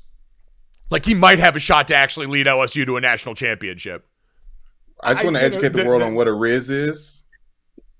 Like 0.90 1.06
he 1.06 1.14
might 1.14 1.40
have 1.40 1.56
a 1.56 1.60
shot 1.60 1.88
to 1.88 1.96
actually 1.96 2.28
lead 2.28 2.48
LSU 2.48 2.86
to 2.86 2.98
a 2.98 3.02
national 3.02 3.36
championship. 3.36 4.06
I 5.04 5.14
just 5.14 5.24
want 5.24 5.38
to 5.38 5.44
educate 5.44 5.70
the 5.70 5.84
the- 5.84 5.88
world 5.88 6.02
the- 6.02 6.08
on 6.08 6.16
what 6.16 6.28
a 6.28 6.32
Rizz 6.32 6.70
is. 6.70 7.24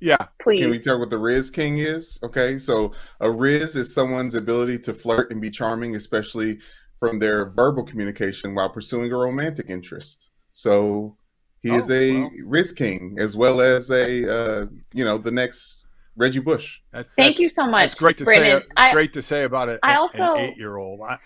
Yeah. 0.02 0.18
Please. 0.42 0.62
Can 0.62 0.72
we 0.72 0.80
talk 0.80 1.00
what 1.00 1.12
the 1.12 1.16
Rizz 1.16 1.54
King 1.54 1.78
is? 1.78 2.20
Okay, 2.24 2.58
so 2.58 2.92
a 3.20 3.28
Rizz 3.28 3.76
is 3.76 3.94
someone's 3.94 4.34
ability 4.34 4.80
to 4.80 4.96
flirt 4.96 5.32
and 5.32 5.40
be 5.40 5.52
charming, 5.52 5.96
especially 5.96 6.58
from 7.02 7.18
their 7.18 7.50
verbal 7.50 7.84
communication 7.84 8.54
while 8.54 8.70
pursuing 8.70 9.12
a 9.12 9.18
romantic 9.18 9.66
interest. 9.70 10.30
So 10.54 11.18
he 11.64 11.74
is 11.74 11.90
Oh, 11.90 11.96
a 11.96 12.22
well. 12.22 12.32
Rizz 12.46 12.76
King 12.76 13.16
as 13.20 13.36
well 13.36 13.60
as 13.60 13.90
a 13.90 14.32
uh, 14.32 14.66
you 14.94 15.04
know 15.04 15.18
the 15.18 15.32
next 15.32 15.84
Reggie 16.16 16.40
Bush. 16.40 16.80
That- 16.94 17.08
Thank 17.18 17.40
you 17.40 17.50
so 17.50 17.66
much, 17.66 17.82
That's 17.90 17.96
great 17.96 18.18
to 18.20 18.24
Brandon. 18.24 18.62
say. 18.62 18.68
I- 18.78 18.94
great 18.94 19.14
to 19.14 19.22
say 19.24 19.44
about 19.46 19.68
it. 19.70 19.80
I 19.82 19.94
an 19.94 19.98
also- 19.98 20.36
eight-year-old. 20.38 21.02
I, 21.02 21.18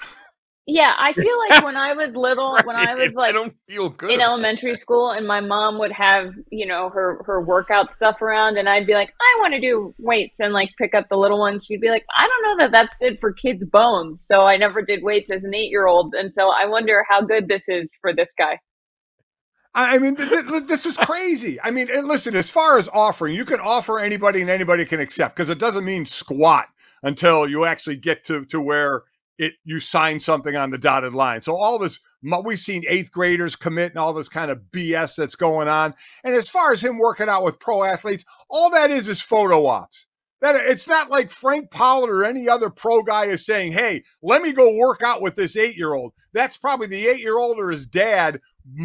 Yeah, 0.67 0.93
I 0.97 1.13
feel 1.13 1.37
like 1.49 1.63
when 1.63 1.77
I 1.77 1.93
was 1.93 2.15
little, 2.15 2.57
when 2.63 2.75
I 2.75 2.95
was 2.95 3.13
like 3.13 3.29
I 3.29 3.31
don't 3.31 3.53
feel 3.69 3.89
good. 3.89 4.11
in 4.11 4.19
elementary 4.21 4.75
school 4.75 5.11
and 5.11 5.27
my 5.27 5.39
mom 5.39 5.77
would 5.79 5.91
have 5.91 6.33
you 6.51 6.65
know 6.65 6.89
her 6.89 7.21
her 7.25 7.41
workout 7.41 7.91
stuff 7.91 8.21
around 8.21 8.57
and 8.57 8.67
i'd 8.69 8.85
be 8.87 8.93
like 8.93 9.09
i 9.21 9.37
want 9.41 9.53
to 9.53 9.59
do 9.59 9.93
weights 9.97 10.39
and 10.39 10.53
like 10.53 10.69
pick 10.77 10.93
up 10.93 11.07
the 11.09 11.17
little 11.17 11.39
ones 11.39 11.65
she'd 11.65 11.81
be 11.81 11.89
like 11.89 12.05
i 12.17 12.27
don't 12.27 12.43
know 12.57 12.63
that 12.63 12.71
that's 12.71 12.93
good 12.99 13.19
for 13.19 13.33
kids 13.33 13.63
bones 13.65 14.25
so 14.25 14.41
i 14.41 14.55
never 14.57 14.81
did 14.81 15.03
weights 15.03 15.31
as 15.31 15.43
an 15.43 15.53
eight 15.53 15.69
year 15.69 15.87
old 15.87 16.13
and 16.13 16.33
so 16.33 16.49
i 16.49 16.65
wonder 16.65 17.03
how 17.09 17.21
good 17.21 17.47
this 17.47 17.67
is 17.67 17.95
for 18.01 18.13
this 18.13 18.33
guy 18.37 18.57
I 19.77 19.97
mean, 19.97 20.15
th- 20.15 20.47
th- 20.47 20.67
this 20.67 20.85
is 20.85 20.95
crazy. 20.95 21.59
I 21.61 21.69
mean, 21.69 21.89
and 21.93 22.07
listen, 22.07 22.33
as 22.33 22.49
far 22.49 22.77
as 22.77 22.87
offering, 22.93 23.35
you 23.35 23.43
can 23.43 23.59
offer 23.59 23.99
anybody 23.99 24.39
and 24.39 24.49
anybody 24.49 24.85
can 24.85 25.01
accept 25.01 25.35
because 25.35 25.49
it 25.49 25.59
doesn't 25.59 25.83
mean 25.83 26.05
squat 26.05 26.67
until 27.03 27.45
you 27.45 27.65
actually 27.65 27.97
get 27.97 28.23
to 28.25 28.45
to 28.45 28.61
where 28.61 29.03
it 29.37 29.53
you 29.63 29.79
sign 29.79 30.19
something 30.19 30.55
on 30.55 30.71
the 30.71 30.77
dotted 30.77 31.13
line. 31.13 31.41
So 31.41 31.55
all 31.55 31.77
this 31.79 31.99
we've 32.43 32.59
seen 32.59 32.83
eighth 32.87 33.11
graders 33.11 33.55
commit 33.55 33.91
and 33.91 33.99
all 33.99 34.13
this 34.13 34.29
kind 34.29 34.49
of 34.49 34.61
BS 34.71 35.15
that's 35.15 35.35
going 35.35 35.67
on. 35.67 35.93
And 36.23 36.35
as 36.35 36.49
far 36.49 36.71
as 36.71 36.83
him 36.83 36.97
working 36.97 37.29
out 37.29 37.43
with 37.43 37.59
pro 37.59 37.83
athletes, 37.83 38.25
all 38.49 38.69
that 38.71 38.91
is 38.91 39.09
is 39.09 39.21
photo 39.21 39.65
ops. 39.65 40.07
That 40.41 40.55
it's 40.55 40.87
not 40.87 41.09
like 41.09 41.31
Frank 41.31 41.71
Pollard 41.71 42.11
or 42.11 42.25
any 42.25 42.47
other 42.49 42.69
pro 42.69 43.01
guy 43.01 43.25
is 43.25 43.45
saying, 43.45 43.71
"Hey, 43.71 44.03
let 44.21 44.41
me 44.41 44.51
go 44.51 44.75
work 44.75 45.01
out 45.01 45.21
with 45.21 45.35
this 45.35 45.55
eight-year-old." 45.55 46.13
That's 46.33 46.57
probably 46.57 46.87
the 46.87 47.07
eight-year-old 47.07 47.57
or 47.57 47.71
his 47.71 47.85
dad 47.85 48.41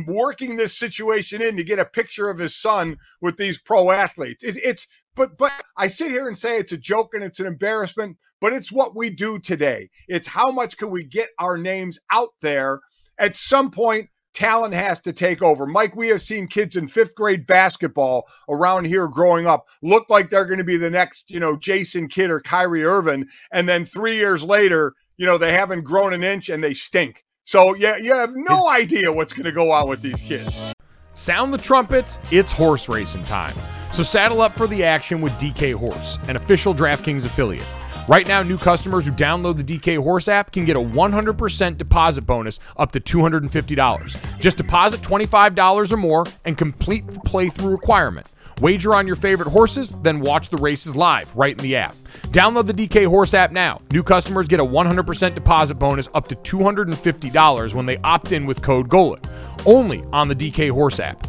working 0.06 0.56
this 0.56 0.76
situation 0.76 1.42
in 1.42 1.56
to 1.56 1.64
get 1.64 1.78
a 1.78 1.84
picture 1.84 2.30
of 2.30 2.38
his 2.38 2.54
son 2.54 2.98
with 3.20 3.36
these 3.36 3.60
pro 3.60 3.90
athletes. 3.90 4.44
It, 4.44 4.56
it's 4.62 4.86
but 5.14 5.36
but 5.36 5.52
I 5.76 5.88
sit 5.88 6.10
here 6.10 6.28
and 6.28 6.38
say 6.38 6.56
it's 6.56 6.72
a 6.72 6.78
joke 6.78 7.14
and 7.14 7.24
it's 7.24 7.40
an 7.40 7.46
embarrassment, 7.46 8.16
but 8.40 8.52
it's 8.52 8.72
what 8.72 8.96
we 8.96 9.10
do 9.10 9.38
today. 9.38 9.90
It's 10.08 10.28
how 10.28 10.50
much 10.50 10.76
can 10.76 10.90
we 10.90 11.04
get 11.04 11.28
our 11.38 11.56
names 11.56 11.98
out 12.10 12.30
there? 12.40 12.80
At 13.18 13.36
some 13.36 13.70
point, 13.70 14.08
talent 14.32 14.74
has 14.74 14.98
to 15.00 15.12
take 15.12 15.42
over. 15.42 15.66
Mike, 15.66 15.94
we 15.96 16.08
have 16.08 16.20
seen 16.20 16.46
kids 16.46 16.76
in 16.76 16.88
fifth 16.88 17.14
grade 17.14 17.46
basketball 17.46 18.24
around 18.48 18.86
here 18.86 19.08
growing 19.08 19.46
up 19.46 19.66
look 19.82 20.08
like 20.08 20.30
they're 20.30 20.46
going 20.46 20.58
to 20.58 20.64
be 20.64 20.76
the 20.76 20.90
next, 20.90 21.30
you 21.30 21.40
know, 21.40 21.56
Jason 21.56 22.08
Kidd 22.08 22.30
or 22.30 22.40
Kyrie 22.40 22.84
Irving, 22.84 23.26
and 23.52 23.68
then 23.68 23.84
three 23.84 24.16
years 24.16 24.42
later, 24.42 24.94
you 25.16 25.26
know, 25.26 25.36
they 25.36 25.52
haven't 25.52 25.82
grown 25.82 26.14
an 26.14 26.24
inch 26.24 26.48
and 26.48 26.64
they 26.64 26.74
stink. 26.74 27.24
So 27.44 27.74
yeah, 27.74 27.96
you 27.96 28.14
have 28.14 28.30
no 28.34 28.68
idea 28.68 29.12
what's 29.12 29.32
going 29.32 29.46
to 29.46 29.52
go 29.52 29.70
on 29.70 29.88
with 29.88 30.02
these 30.02 30.22
kids. 30.22 30.74
Sound 31.14 31.52
the 31.52 31.58
trumpets, 31.58 32.18
it's 32.30 32.52
horse 32.52 32.88
racing 32.88 33.24
time. 33.24 33.54
So 33.92 34.02
saddle 34.02 34.40
up 34.40 34.54
for 34.54 34.66
the 34.66 34.84
action 34.84 35.20
with 35.20 35.32
DK 35.34 35.74
Horse, 35.74 36.18
an 36.28 36.36
official 36.36 36.74
DraftKings 36.74 37.26
affiliate. 37.26 37.66
Right 38.10 38.26
now, 38.26 38.42
new 38.42 38.58
customers 38.58 39.06
who 39.06 39.12
download 39.12 39.56
the 39.56 39.62
DK 39.62 39.96
Horse 39.96 40.26
app 40.26 40.50
can 40.50 40.64
get 40.64 40.74
a 40.74 40.80
100% 40.80 41.78
deposit 41.78 42.22
bonus 42.22 42.58
up 42.76 42.90
to 42.90 43.00
$250. 43.00 44.40
Just 44.40 44.56
deposit 44.56 45.00
$25 45.00 45.92
or 45.92 45.96
more 45.96 46.26
and 46.44 46.58
complete 46.58 47.06
the 47.06 47.20
playthrough 47.20 47.70
requirement. 47.70 48.28
Wager 48.60 48.96
on 48.96 49.06
your 49.06 49.14
favorite 49.14 49.48
horses, 49.48 49.94
then 50.02 50.18
watch 50.18 50.48
the 50.48 50.56
races 50.56 50.96
live 50.96 51.32
right 51.36 51.52
in 51.52 51.62
the 51.62 51.76
app. 51.76 51.94
Download 52.32 52.66
the 52.66 52.74
DK 52.74 53.06
Horse 53.06 53.32
app 53.32 53.52
now. 53.52 53.80
New 53.92 54.02
customers 54.02 54.48
get 54.48 54.58
a 54.58 54.64
100% 54.64 55.34
deposit 55.36 55.76
bonus 55.76 56.08
up 56.12 56.26
to 56.26 56.34
$250 56.34 57.74
when 57.74 57.86
they 57.86 57.98
opt 57.98 58.32
in 58.32 58.44
with 58.44 58.60
code 58.60 58.88
GOLIT. 58.88 59.24
Only 59.66 60.02
on 60.12 60.26
the 60.26 60.34
DK 60.34 60.68
Horse 60.72 60.98
app. 60.98 61.28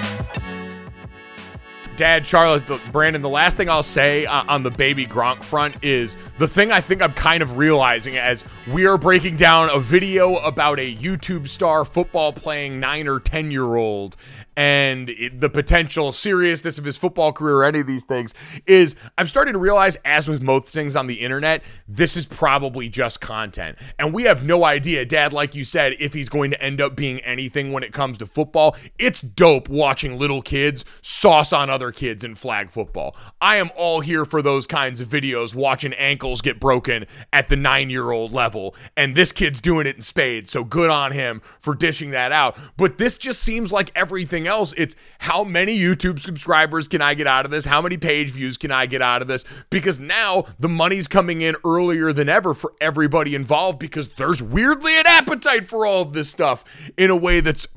Dad, 1.95 2.25
Charlotte, 2.25 2.65
the, 2.67 2.79
Brandon, 2.91 3.21
the 3.21 3.29
last 3.29 3.57
thing 3.57 3.69
I'll 3.69 3.83
say 3.83 4.25
uh, 4.25 4.43
on 4.47 4.63
the 4.63 4.71
baby 4.71 5.05
Gronk 5.05 5.43
front 5.43 5.83
is 5.83 6.17
the 6.41 6.47
thing 6.47 6.71
I 6.71 6.81
think 6.81 7.03
I'm 7.03 7.11
kind 7.11 7.43
of 7.43 7.57
realizing 7.57 8.17
as 8.17 8.43
we 8.73 8.87
are 8.87 8.97
breaking 8.97 9.35
down 9.35 9.69
a 9.69 9.79
video 9.79 10.37
about 10.37 10.79
a 10.79 10.95
YouTube 10.95 11.47
star 11.47 11.85
football 11.85 12.33
playing 12.33 12.79
nine 12.79 13.07
or 13.07 13.19
10 13.19 13.51
year 13.51 13.75
old 13.75 14.17
and 14.57 15.09
it, 15.09 15.39
the 15.39 15.49
potential 15.49 16.11
seriousness 16.11 16.77
of 16.77 16.83
his 16.83 16.97
football 16.97 17.31
career 17.31 17.57
or 17.57 17.63
any 17.63 17.79
of 17.79 17.87
these 17.87 18.03
things 18.03 18.33
is 18.65 18.95
I'm 19.17 19.27
starting 19.27 19.53
to 19.53 19.59
realize, 19.59 19.95
as 20.03 20.27
with 20.27 20.41
most 20.41 20.73
things 20.73 20.95
on 20.95 21.07
the 21.07 21.15
internet, 21.15 21.63
this 21.87 22.17
is 22.17 22.25
probably 22.25 22.89
just 22.89 23.21
content. 23.21 23.77
And 23.97 24.13
we 24.13 24.23
have 24.23 24.43
no 24.43 24.65
idea, 24.65 25.05
Dad, 25.05 25.33
like 25.33 25.55
you 25.55 25.63
said, 25.63 25.95
if 25.99 26.13
he's 26.13 26.29
going 26.29 26.51
to 26.51 26.61
end 26.61 26.81
up 26.81 26.95
being 26.95 27.19
anything 27.21 27.71
when 27.71 27.83
it 27.83 27.93
comes 27.93 28.17
to 28.17 28.25
football. 28.25 28.75
It's 28.99 29.21
dope 29.21 29.69
watching 29.69 30.19
little 30.19 30.41
kids 30.41 30.83
sauce 31.01 31.53
on 31.53 31.69
other 31.69 31.91
kids 31.91 32.23
in 32.23 32.35
flag 32.35 32.71
football. 32.71 33.15
I 33.39 33.55
am 33.55 33.71
all 33.75 34.01
here 34.01 34.25
for 34.25 34.41
those 34.41 34.67
kinds 34.67 35.01
of 35.01 35.07
videos, 35.07 35.55
watching 35.55 35.93
get 36.39 36.59
broken 36.59 37.05
at 37.33 37.49
the 37.49 37.57
nine 37.57 37.89
year 37.89 38.11
old 38.11 38.31
level. 38.31 38.75
And 38.95 39.15
this 39.15 39.33
kid's 39.33 39.59
doing 39.59 39.87
it 39.87 39.95
in 39.95 40.01
spades. 40.01 40.51
So 40.51 40.63
good 40.63 40.89
on 40.89 41.11
him 41.11 41.41
for 41.59 41.75
dishing 41.75 42.11
that 42.11 42.31
out. 42.31 42.57
But 42.77 42.97
this 42.97 43.17
just 43.17 43.41
seems 43.41 43.73
like 43.73 43.91
everything 43.95 44.47
else. 44.47 44.73
It's 44.77 44.95
how 45.19 45.43
many 45.43 45.77
YouTube 45.77 46.19
subscribers 46.19 46.87
can 46.87 47.01
I 47.01 47.15
get 47.15 47.27
out 47.27 47.43
of 47.43 47.51
this? 47.51 47.65
How 47.65 47.81
many 47.81 47.97
page 47.97 48.29
views 48.29 48.57
can 48.57 48.71
I 48.71 48.85
get 48.85 49.01
out 49.01 49.21
of 49.21 49.27
this? 49.27 49.43
Because 49.69 49.99
now 49.99 50.45
the 50.59 50.69
money's 50.69 51.07
coming 51.07 51.41
in 51.41 51.55
earlier 51.65 52.13
than 52.13 52.29
ever 52.29 52.53
for 52.53 52.73
everybody 52.79 53.35
involved 53.35 53.79
because 53.79 54.07
there's 54.09 54.41
weirdly 54.41 54.97
an 54.97 55.05
appetite 55.07 55.67
for 55.67 55.85
all 55.85 56.01
of 56.01 56.13
this 56.13 56.29
stuff 56.29 56.63
in 56.97 57.09
a 57.09 57.15
way 57.15 57.39
that's 57.39 57.67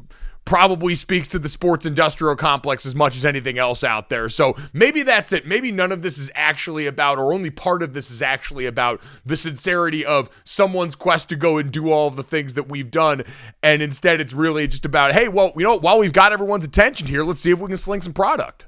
probably 0.44 0.94
speaks 0.94 1.28
to 1.30 1.38
the 1.38 1.48
sports 1.48 1.86
industrial 1.86 2.36
complex 2.36 2.84
as 2.84 2.94
much 2.94 3.16
as 3.16 3.24
anything 3.24 3.58
else 3.58 3.82
out 3.82 4.10
there. 4.10 4.28
So 4.28 4.56
maybe 4.72 5.02
that's 5.02 5.32
it. 5.32 5.46
Maybe 5.46 5.72
none 5.72 5.90
of 5.90 6.02
this 6.02 6.18
is 6.18 6.30
actually 6.34 6.86
about, 6.86 7.18
or 7.18 7.32
only 7.32 7.50
part 7.50 7.82
of 7.82 7.94
this 7.94 8.10
is 8.10 8.20
actually 8.20 8.66
about 8.66 9.00
the 9.24 9.36
sincerity 9.36 10.04
of 10.04 10.28
someone's 10.44 10.96
quest 10.96 11.28
to 11.30 11.36
go 11.36 11.56
and 11.56 11.70
do 11.70 11.90
all 11.90 12.08
of 12.08 12.16
the 12.16 12.22
things 12.22 12.54
that 12.54 12.68
we've 12.68 12.90
done. 12.90 13.22
And 13.62 13.80
instead, 13.80 14.20
it's 14.20 14.34
really 14.34 14.68
just 14.68 14.84
about, 14.84 15.12
hey, 15.12 15.28
well, 15.28 15.52
you 15.56 15.64
know, 15.64 15.78
while 15.78 15.98
we've 15.98 16.12
got 16.12 16.32
everyone's 16.32 16.64
attention 16.64 17.08
here, 17.08 17.24
let's 17.24 17.40
see 17.40 17.50
if 17.50 17.60
we 17.60 17.68
can 17.68 17.76
sling 17.76 18.02
some 18.02 18.12
product. 18.12 18.66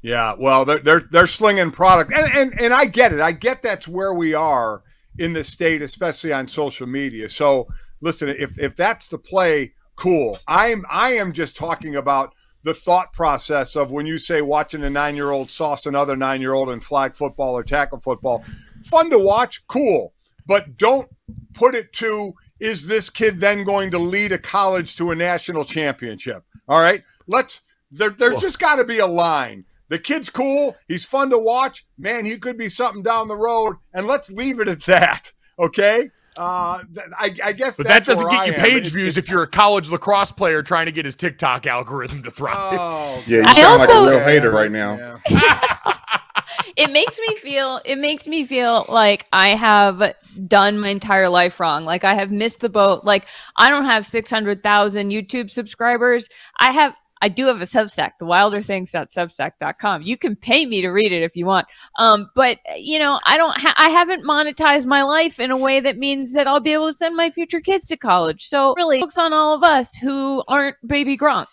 Yeah, 0.00 0.36
well, 0.38 0.64
they're 0.64 0.78
they're 0.78 1.08
they're 1.10 1.26
slinging 1.26 1.72
product, 1.72 2.12
and 2.12 2.30
and 2.32 2.60
and 2.60 2.72
I 2.72 2.84
get 2.84 3.12
it. 3.12 3.20
I 3.20 3.32
get 3.32 3.62
that's 3.62 3.88
where 3.88 4.14
we 4.14 4.32
are 4.32 4.84
in 5.18 5.32
the 5.32 5.42
state, 5.42 5.82
especially 5.82 6.32
on 6.32 6.46
social 6.46 6.86
media. 6.86 7.28
So 7.28 7.66
listen, 8.00 8.28
if 8.28 8.56
if 8.58 8.76
that's 8.76 9.08
the 9.08 9.18
play, 9.18 9.74
cool. 9.98 10.38
I'm 10.46 10.86
I 10.88 11.10
am 11.14 11.32
just 11.32 11.56
talking 11.56 11.96
about 11.96 12.34
the 12.62 12.72
thought 12.72 13.12
process 13.12 13.76
of 13.76 13.90
when 13.90 14.06
you 14.06 14.18
say 14.18 14.42
watching 14.42 14.84
a 14.84 14.90
nine 14.90 15.16
year 15.16 15.30
old 15.30 15.50
sauce 15.50 15.86
another 15.86 16.16
nine 16.16 16.40
year 16.40 16.54
old 16.54 16.70
in 16.70 16.80
flag 16.80 17.14
football 17.14 17.56
or 17.56 17.62
tackle 17.62 17.98
football. 17.98 18.44
Fun 18.84 19.10
to 19.10 19.18
watch, 19.18 19.66
cool. 19.66 20.14
But 20.46 20.76
don't 20.76 21.08
put 21.52 21.74
it 21.74 21.92
to 21.94 22.32
is 22.60 22.86
this 22.86 23.10
kid 23.10 23.40
then 23.40 23.64
going 23.64 23.90
to 23.90 23.98
lead 23.98 24.32
a 24.32 24.38
college 24.38 24.96
to 24.96 25.10
a 25.10 25.16
national 25.16 25.64
championship? 25.64 26.44
All 26.68 26.80
right. 26.80 27.02
Let's 27.26 27.62
there 27.90 28.10
there's 28.10 28.40
just 28.40 28.58
gotta 28.58 28.84
be 28.84 29.00
a 29.00 29.06
line. 29.06 29.64
The 29.88 29.98
kid's 29.98 30.30
cool, 30.30 30.76
he's 30.86 31.04
fun 31.04 31.30
to 31.30 31.38
watch. 31.38 31.86
Man, 31.96 32.24
he 32.24 32.36
could 32.38 32.58
be 32.58 32.68
something 32.68 33.02
down 33.02 33.26
the 33.26 33.36
road, 33.36 33.76
and 33.94 34.06
let's 34.06 34.30
leave 34.30 34.60
it 34.60 34.68
at 34.68 34.84
that. 34.84 35.32
Okay. 35.58 36.10
Uh, 36.38 36.84
I, 37.18 37.34
I 37.44 37.52
guess, 37.52 37.76
But 37.76 37.86
that 37.88 38.04
doesn't 38.04 38.28
get 38.30 38.40
I 38.40 38.44
you 38.46 38.52
page 38.54 38.86
It- 38.86 38.92
views 38.92 39.16
it's- 39.16 39.24
if 39.26 39.30
you're 39.30 39.42
a 39.42 39.46
college 39.48 39.90
lacrosse 39.90 40.30
player 40.32 40.62
trying 40.62 40.86
to 40.86 40.92
get 40.92 41.04
his 41.04 41.16
TikTok 41.16 41.66
algorithm 41.66 42.22
to 42.22 42.30
thrive. 42.30 42.78
Oh, 42.80 43.22
Yeah, 43.26 43.38
you 43.38 43.44
I 43.44 43.52
sound 43.54 43.78
like 43.80 43.88
also- 43.90 44.06
a 44.06 44.10
real 44.10 44.20
hater 44.20 44.50
right 44.52 44.70
now. 44.70 45.18
yeah. 45.28 45.94
it 46.76 46.90
makes 46.92 47.18
me 47.18 47.34
feel 47.36 47.80
it 47.84 47.96
makes 47.98 48.26
me 48.26 48.44
feel 48.44 48.86
like 48.88 49.26
I 49.32 49.48
have 49.50 50.14
done 50.46 50.78
my 50.78 50.88
entire 50.88 51.28
life 51.28 51.58
wrong. 51.60 51.84
Like 51.84 52.04
I 52.04 52.14
have 52.14 52.30
missed 52.30 52.60
the 52.60 52.68
boat. 52.68 53.04
Like 53.04 53.26
I 53.56 53.68
don't 53.68 53.84
have 53.84 54.06
600,000 54.06 55.10
YouTube 55.10 55.50
subscribers. 55.50 56.28
I 56.58 56.70
have 56.72 56.94
I 57.20 57.28
do 57.28 57.46
have 57.46 57.60
a 57.60 57.64
Substack, 57.64 58.12
the 58.18 58.26
wilderthings.substack.com. 58.26 60.02
You 60.02 60.16
can 60.16 60.36
pay 60.36 60.66
me 60.66 60.80
to 60.80 60.88
read 60.88 61.12
it 61.12 61.22
if 61.22 61.36
you 61.36 61.46
want. 61.46 61.66
Um, 61.98 62.30
but 62.34 62.58
you 62.76 62.98
know, 62.98 63.20
I 63.24 63.36
don't 63.36 63.56
ha- 63.56 63.74
I 63.76 63.88
haven't 63.88 64.24
monetized 64.24 64.86
my 64.86 65.02
life 65.02 65.40
in 65.40 65.50
a 65.50 65.56
way 65.56 65.80
that 65.80 65.98
means 65.98 66.32
that 66.32 66.46
I'll 66.46 66.60
be 66.60 66.72
able 66.72 66.88
to 66.88 66.94
send 66.94 67.16
my 67.16 67.30
future 67.30 67.60
kids 67.60 67.88
to 67.88 67.96
college. 67.96 68.44
So 68.44 68.74
really, 68.76 69.00
focus 69.00 69.18
on 69.18 69.32
all 69.32 69.54
of 69.54 69.62
us 69.62 69.94
who 69.94 70.42
aren't 70.48 70.76
baby 70.86 71.16
Gronk. 71.16 71.46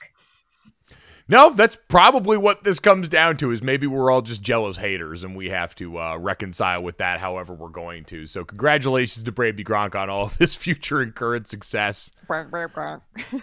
No, 1.28 1.50
that's 1.50 1.78
probably 1.88 2.38
what 2.38 2.64
this 2.64 2.80
comes 2.80 3.10
down 3.10 3.38
to 3.38 3.50
is 3.50 3.64
maybe 3.64 3.88
we're 3.88 4.12
all 4.12 4.22
just 4.22 4.44
jealous 4.44 4.78
haters 4.78 5.24
and 5.24 5.36
we 5.36 5.50
have 5.50 5.74
to 5.76 5.98
uh, 5.98 6.18
reconcile 6.18 6.84
with 6.84 6.98
that 7.00 7.20
however 7.20 7.54
we're 7.54 7.70
going 7.70 8.04
to. 8.06 8.28
So 8.28 8.46
congratulations 8.46 9.24
to 9.24 9.32
Brady 9.32 9.64
Gronk 9.64 9.96
on 9.96 10.08
all 10.08 10.26
of 10.26 10.38
his 10.38 10.56
future 10.56 11.02
and 11.02 11.16
current 11.16 11.48
success. 11.48 12.12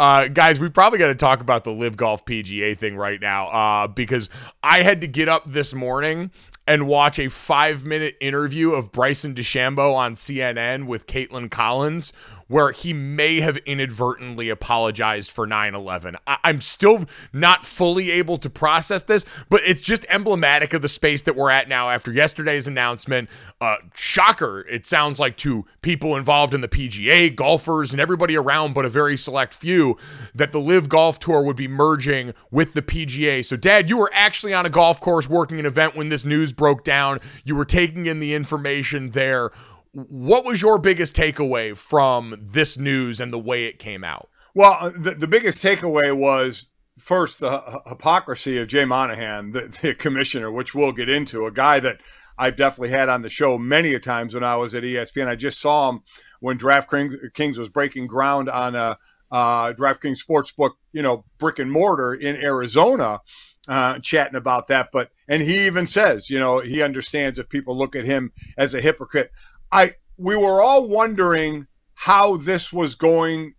Uh, 0.00 0.28
guys, 0.28 0.60
we 0.60 0.68
probably 0.68 0.96
got 0.96 1.08
to 1.08 1.14
talk 1.16 1.40
about 1.40 1.64
the 1.64 1.72
LIV 1.72 1.96
Golf 1.96 2.24
PGA 2.24 2.78
thing 2.78 2.96
right 2.96 3.20
now 3.20 3.48
uh, 3.48 3.88
because 3.88 4.30
I 4.62 4.82
had 4.82 5.00
to 5.00 5.08
get 5.08 5.28
up 5.28 5.50
this 5.50 5.74
morning 5.74 6.30
and 6.68 6.86
watch 6.86 7.18
a 7.18 7.28
five 7.28 7.84
minute 7.84 8.14
interview 8.20 8.70
of 8.74 8.92
Bryson 8.92 9.34
DeChambeau 9.34 9.94
on 9.94 10.14
CNN 10.14 10.86
with 10.86 11.08
Kaitlan 11.08 11.50
Collins, 11.50 12.12
where 12.48 12.72
he 12.72 12.92
may 12.92 13.40
have 13.40 13.56
inadvertently 13.58 14.48
apologized 14.48 15.30
for 15.30 15.46
9 15.46 15.74
11. 15.74 16.16
I- 16.26 16.38
I'm 16.44 16.60
still 16.60 17.04
not 17.32 17.64
fully 17.64 18.10
able 18.10 18.38
to 18.38 18.50
process 18.50 19.02
this, 19.02 19.24
but 19.48 19.60
it's 19.64 19.82
just 19.82 20.06
emblematic 20.08 20.72
of 20.72 20.82
the 20.82 20.88
space 20.88 21.22
that 21.22 21.36
we're 21.36 21.50
at 21.50 21.68
now 21.68 21.90
after 21.90 22.12
yesterday's 22.12 22.66
announcement. 22.66 23.28
Uh, 23.60 23.76
shocker, 23.94 24.66
it 24.68 24.86
sounds 24.86 25.20
like 25.20 25.36
to 25.36 25.66
people 25.82 26.16
involved 26.16 26.54
in 26.54 26.60
the 26.62 26.68
PGA, 26.68 27.34
golfers, 27.34 27.92
and 27.92 28.00
everybody 28.00 28.36
around, 28.36 28.74
but 28.74 28.84
a 28.84 28.88
very 28.88 29.16
select 29.16 29.52
few, 29.54 29.96
that 30.34 30.52
the 30.52 30.60
LIV 30.60 30.88
Golf 30.88 31.18
Tour 31.18 31.42
would 31.42 31.56
be 31.56 31.68
merging 31.68 32.32
with 32.50 32.74
the 32.74 32.82
PGA. 32.82 33.44
So, 33.44 33.56
Dad, 33.56 33.90
you 33.90 33.96
were 33.98 34.10
actually 34.14 34.54
on 34.54 34.64
a 34.64 34.70
golf 34.70 35.00
course 35.00 35.28
working 35.28 35.58
an 35.58 35.66
event 35.66 35.94
when 35.94 36.08
this 36.08 36.24
news 36.24 36.52
broke 36.52 36.82
down. 36.84 37.20
You 37.44 37.54
were 37.56 37.64
taking 37.64 38.06
in 38.06 38.20
the 38.20 38.34
information 38.34 39.10
there. 39.10 39.50
What 39.92 40.44
was 40.44 40.62
your 40.62 40.78
biggest 40.78 41.16
takeaway 41.16 41.76
from 41.76 42.38
this 42.40 42.78
news 42.78 43.20
and 43.20 43.32
the 43.32 43.38
way 43.38 43.64
it 43.64 43.78
came 43.78 44.04
out? 44.04 44.28
Well, 44.54 44.76
uh, 44.80 44.90
the, 44.96 45.12
the 45.12 45.28
biggest 45.28 45.62
takeaway 45.62 46.16
was 46.16 46.68
first 46.98 47.40
the 47.40 47.50
hy- 47.50 47.80
hypocrisy 47.86 48.58
of 48.58 48.68
Jay 48.68 48.84
Monahan, 48.84 49.52
the, 49.52 49.78
the 49.82 49.94
commissioner, 49.94 50.50
which 50.50 50.74
we'll 50.74 50.92
get 50.92 51.08
into. 51.08 51.46
A 51.46 51.52
guy 51.52 51.80
that 51.80 52.00
I've 52.38 52.56
definitely 52.56 52.90
had 52.90 53.08
on 53.08 53.22
the 53.22 53.28
show 53.28 53.58
many 53.58 53.94
a 53.94 54.00
times 54.00 54.34
when 54.34 54.44
I 54.44 54.56
was 54.56 54.74
at 54.74 54.84
ESPN. 54.84 55.26
I 55.26 55.36
just 55.36 55.60
saw 55.60 55.90
him 55.90 56.02
when 56.40 56.58
DraftKings 56.58 57.58
was 57.58 57.68
breaking 57.68 58.06
ground 58.06 58.48
on 58.48 58.74
a 58.74 58.98
uh, 59.30 59.72
DraftKings 59.74 60.18
Sportsbook, 60.24 60.72
you 60.92 61.02
know, 61.02 61.24
brick 61.38 61.58
and 61.58 61.70
mortar 61.70 62.14
in 62.14 62.36
Arizona, 62.36 63.20
uh, 63.68 63.98
chatting 63.98 64.36
about 64.36 64.68
that. 64.68 64.88
But 64.92 65.10
and 65.28 65.42
he 65.42 65.66
even 65.66 65.86
says, 65.86 66.30
you 66.30 66.38
know, 66.38 66.60
he 66.60 66.80
understands 66.80 67.38
if 67.38 67.48
people 67.48 67.76
look 67.76 67.94
at 67.94 68.04
him 68.04 68.32
as 68.56 68.74
a 68.74 68.80
hypocrite. 68.80 69.30
I 69.70 69.94
we 70.16 70.36
were 70.36 70.62
all 70.62 70.88
wondering 70.88 71.66
how 71.94 72.36
this 72.36 72.72
was 72.72 72.94
going 72.94 73.54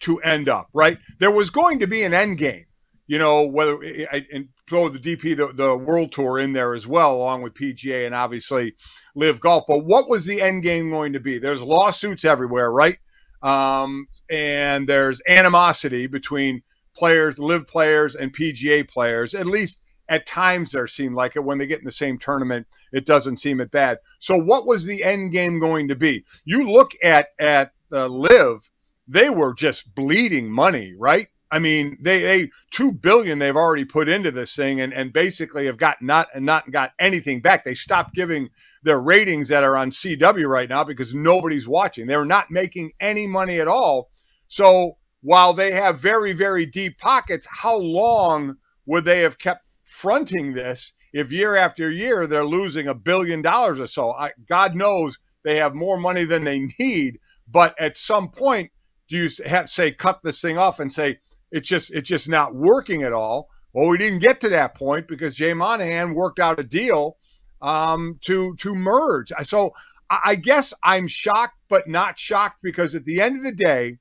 to 0.00 0.18
end 0.20 0.48
up, 0.48 0.68
right? 0.74 0.98
There 1.18 1.30
was 1.30 1.50
going 1.50 1.78
to 1.80 1.86
be 1.86 2.02
an 2.02 2.14
end 2.14 2.38
game, 2.38 2.64
you 3.06 3.18
know, 3.18 3.46
whether 3.46 3.76
I 4.12 4.26
and 4.32 4.48
throw 4.68 4.88
the 4.88 4.98
DP, 4.98 5.36
the, 5.36 5.52
the 5.52 5.76
World 5.76 6.12
Tour 6.12 6.38
in 6.38 6.52
there 6.52 6.74
as 6.74 6.86
well, 6.86 7.14
along 7.14 7.42
with 7.42 7.54
PGA 7.54 8.06
and 8.06 8.14
obviously 8.14 8.74
LIV 9.16 9.40
Golf. 9.40 9.64
But 9.66 9.84
what 9.84 10.08
was 10.08 10.24
the 10.24 10.40
end 10.40 10.62
game 10.62 10.90
going 10.90 11.12
to 11.12 11.20
be? 11.20 11.38
There's 11.38 11.62
lawsuits 11.62 12.24
everywhere, 12.24 12.72
right? 12.72 12.98
Um, 13.42 14.06
and 14.30 14.88
there's 14.88 15.20
animosity 15.28 16.06
between 16.06 16.62
players, 16.96 17.38
LIV 17.38 17.66
players, 17.66 18.14
and 18.14 18.34
PGA 18.34 18.88
players. 18.88 19.34
At 19.34 19.46
least 19.46 19.80
at 20.08 20.26
times 20.26 20.72
there 20.72 20.86
seemed 20.86 21.14
like 21.14 21.36
it. 21.36 21.44
When 21.44 21.58
they 21.58 21.66
get 21.66 21.80
in 21.80 21.84
the 21.84 21.92
same 21.92 22.18
tournament, 22.18 22.66
it 22.92 23.06
doesn't 23.06 23.38
seem 23.38 23.60
it 23.60 23.70
bad. 23.70 23.98
So 24.18 24.36
what 24.36 24.66
was 24.66 24.84
the 24.84 25.02
end 25.02 25.32
game 25.32 25.58
going 25.60 25.88
to 25.88 25.96
be? 25.96 26.24
You 26.44 26.70
look 26.70 26.92
at 27.02 27.28
at 27.38 27.72
uh, 27.92 28.06
LIV 28.06 28.70
they 29.10 29.28
were 29.28 29.52
just 29.52 29.92
bleeding 29.96 30.50
money, 30.50 30.94
right? 30.96 31.26
I 31.50 31.58
mean, 31.58 31.98
they 32.00 32.20
they 32.20 32.50
two 32.70 32.92
billion 32.92 33.40
they've 33.40 33.56
already 33.56 33.84
put 33.84 34.08
into 34.08 34.30
this 34.30 34.54
thing, 34.54 34.80
and 34.80 34.94
and 34.94 35.12
basically 35.12 35.66
have 35.66 35.78
got 35.78 36.00
not 36.00 36.28
and 36.32 36.46
not 36.46 36.70
got 36.70 36.92
anything 37.00 37.40
back. 37.40 37.64
They 37.64 37.74
stopped 37.74 38.14
giving 38.14 38.50
their 38.84 39.00
ratings 39.00 39.48
that 39.48 39.64
are 39.64 39.76
on 39.76 39.90
CW 39.90 40.48
right 40.48 40.68
now 40.68 40.84
because 40.84 41.12
nobody's 41.12 41.66
watching. 41.66 42.06
They're 42.06 42.24
not 42.24 42.52
making 42.52 42.92
any 43.00 43.26
money 43.26 43.60
at 43.60 43.66
all. 43.66 44.10
So 44.46 44.96
while 45.22 45.52
they 45.52 45.72
have 45.72 45.98
very 45.98 46.32
very 46.32 46.66
deep 46.66 46.98
pockets, 46.98 47.46
how 47.50 47.76
long 47.76 48.56
would 48.86 49.04
they 49.04 49.20
have 49.20 49.38
kept 49.38 49.64
fronting 49.82 50.52
this 50.52 50.92
if 51.12 51.32
year 51.32 51.56
after 51.56 51.90
year 51.90 52.26
they're 52.26 52.44
losing 52.44 52.88
a 52.88 52.94
billion 52.94 53.42
dollars 53.42 53.80
or 53.80 53.86
so? 53.86 54.12
I, 54.12 54.32
God 54.48 54.74
knows 54.74 55.18
they 55.42 55.56
have 55.56 55.74
more 55.74 55.96
money 55.96 56.24
than 56.24 56.44
they 56.44 56.68
need, 56.78 57.18
but 57.48 57.74
at 57.80 57.98
some 57.98 58.30
point 58.30 58.70
do 59.08 59.16
you 59.16 59.28
have 59.44 59.68
say 59.68 59.90
cut 59.90 60.20
this 60.22 60.40
thing 60.40 60.56
off 60.56 60.78
and 60.78 60.92
say 60.92 61.18
it's 61.50 61.68
just 61.68 61.90
it's 61.90 62.08
just 62.08 62.28
not 62.28 62.54
working 62.54 63.02
at 63.02 63.12
all? 63.12 63.48
Well, 63.72 63.88
we 63.88 63.98
didn't 63.98 64.20
get 64.20 64.40
to 64.40 64.48
that 64.50 64.74
point 64.74 65.08
because 65.08 65.34
Jay 65.34 65.52
Monahan 65.52 66.14
worked 66.14 66.38
out 66.38 66.60
a 66.60 66.64
deal 66.64 67.16
um, 67.60 68.18
to 68.22 68.54
to 68.56 68.74
merge. 68.74 69.32
So 69.42 69.74
I, 70.10 70.34
guess 70.34 70.74
I'm 70.82 71.06
shocked, 71.06 71.56
but 71.68 71.88
not 71.88 72.18
shocked 72.18 72.58
because 72.62 72.96
at 72.96 73.04
the 73.04 73.20
end 73.20 73.36
of 73.36 73.44
the 73.44 73.52
day, 73.52 73.98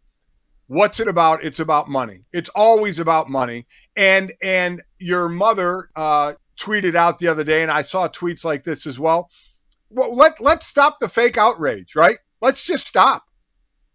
what's 0.65 0.99
it 0.99 1.07
about? 1.07 1.43
It's 1.43 1.59
about 1.59 1.87
money. 1.87 2.23
It's 2.33 2.49
always 2.49 2.97
about 2.99 3.29
money. 3.29 3.67
And 3.95 4.33
and 4.41 4.81
your 4.97 5.29
mother 5.29 5.89
uh, 5.95 6.33
tweeted 6.59 6.95
out 6.95 7.19
the 7.19 7.27
other 7.27 7.43
day, 7.43 7.61
and 7.61 7.71
I 7.71 7.81
saw 7.81 8.07
tweets 8.07 8.43
like 8.43 8.63
this 8.63 8.85
as 8.85 8.99
well. 8.99 9.29
Well, 9.89 10.15
let 10.15 10.39
let's 10.39 10.67
stop 10.67 10.99
the 10.99 11.09
fake 11.09 11.37
outrage, 11.37 11.95
right? 11.95 12.17
Let's 12.41 12.65
just 12.65 12.85
stop. 12.85 13.23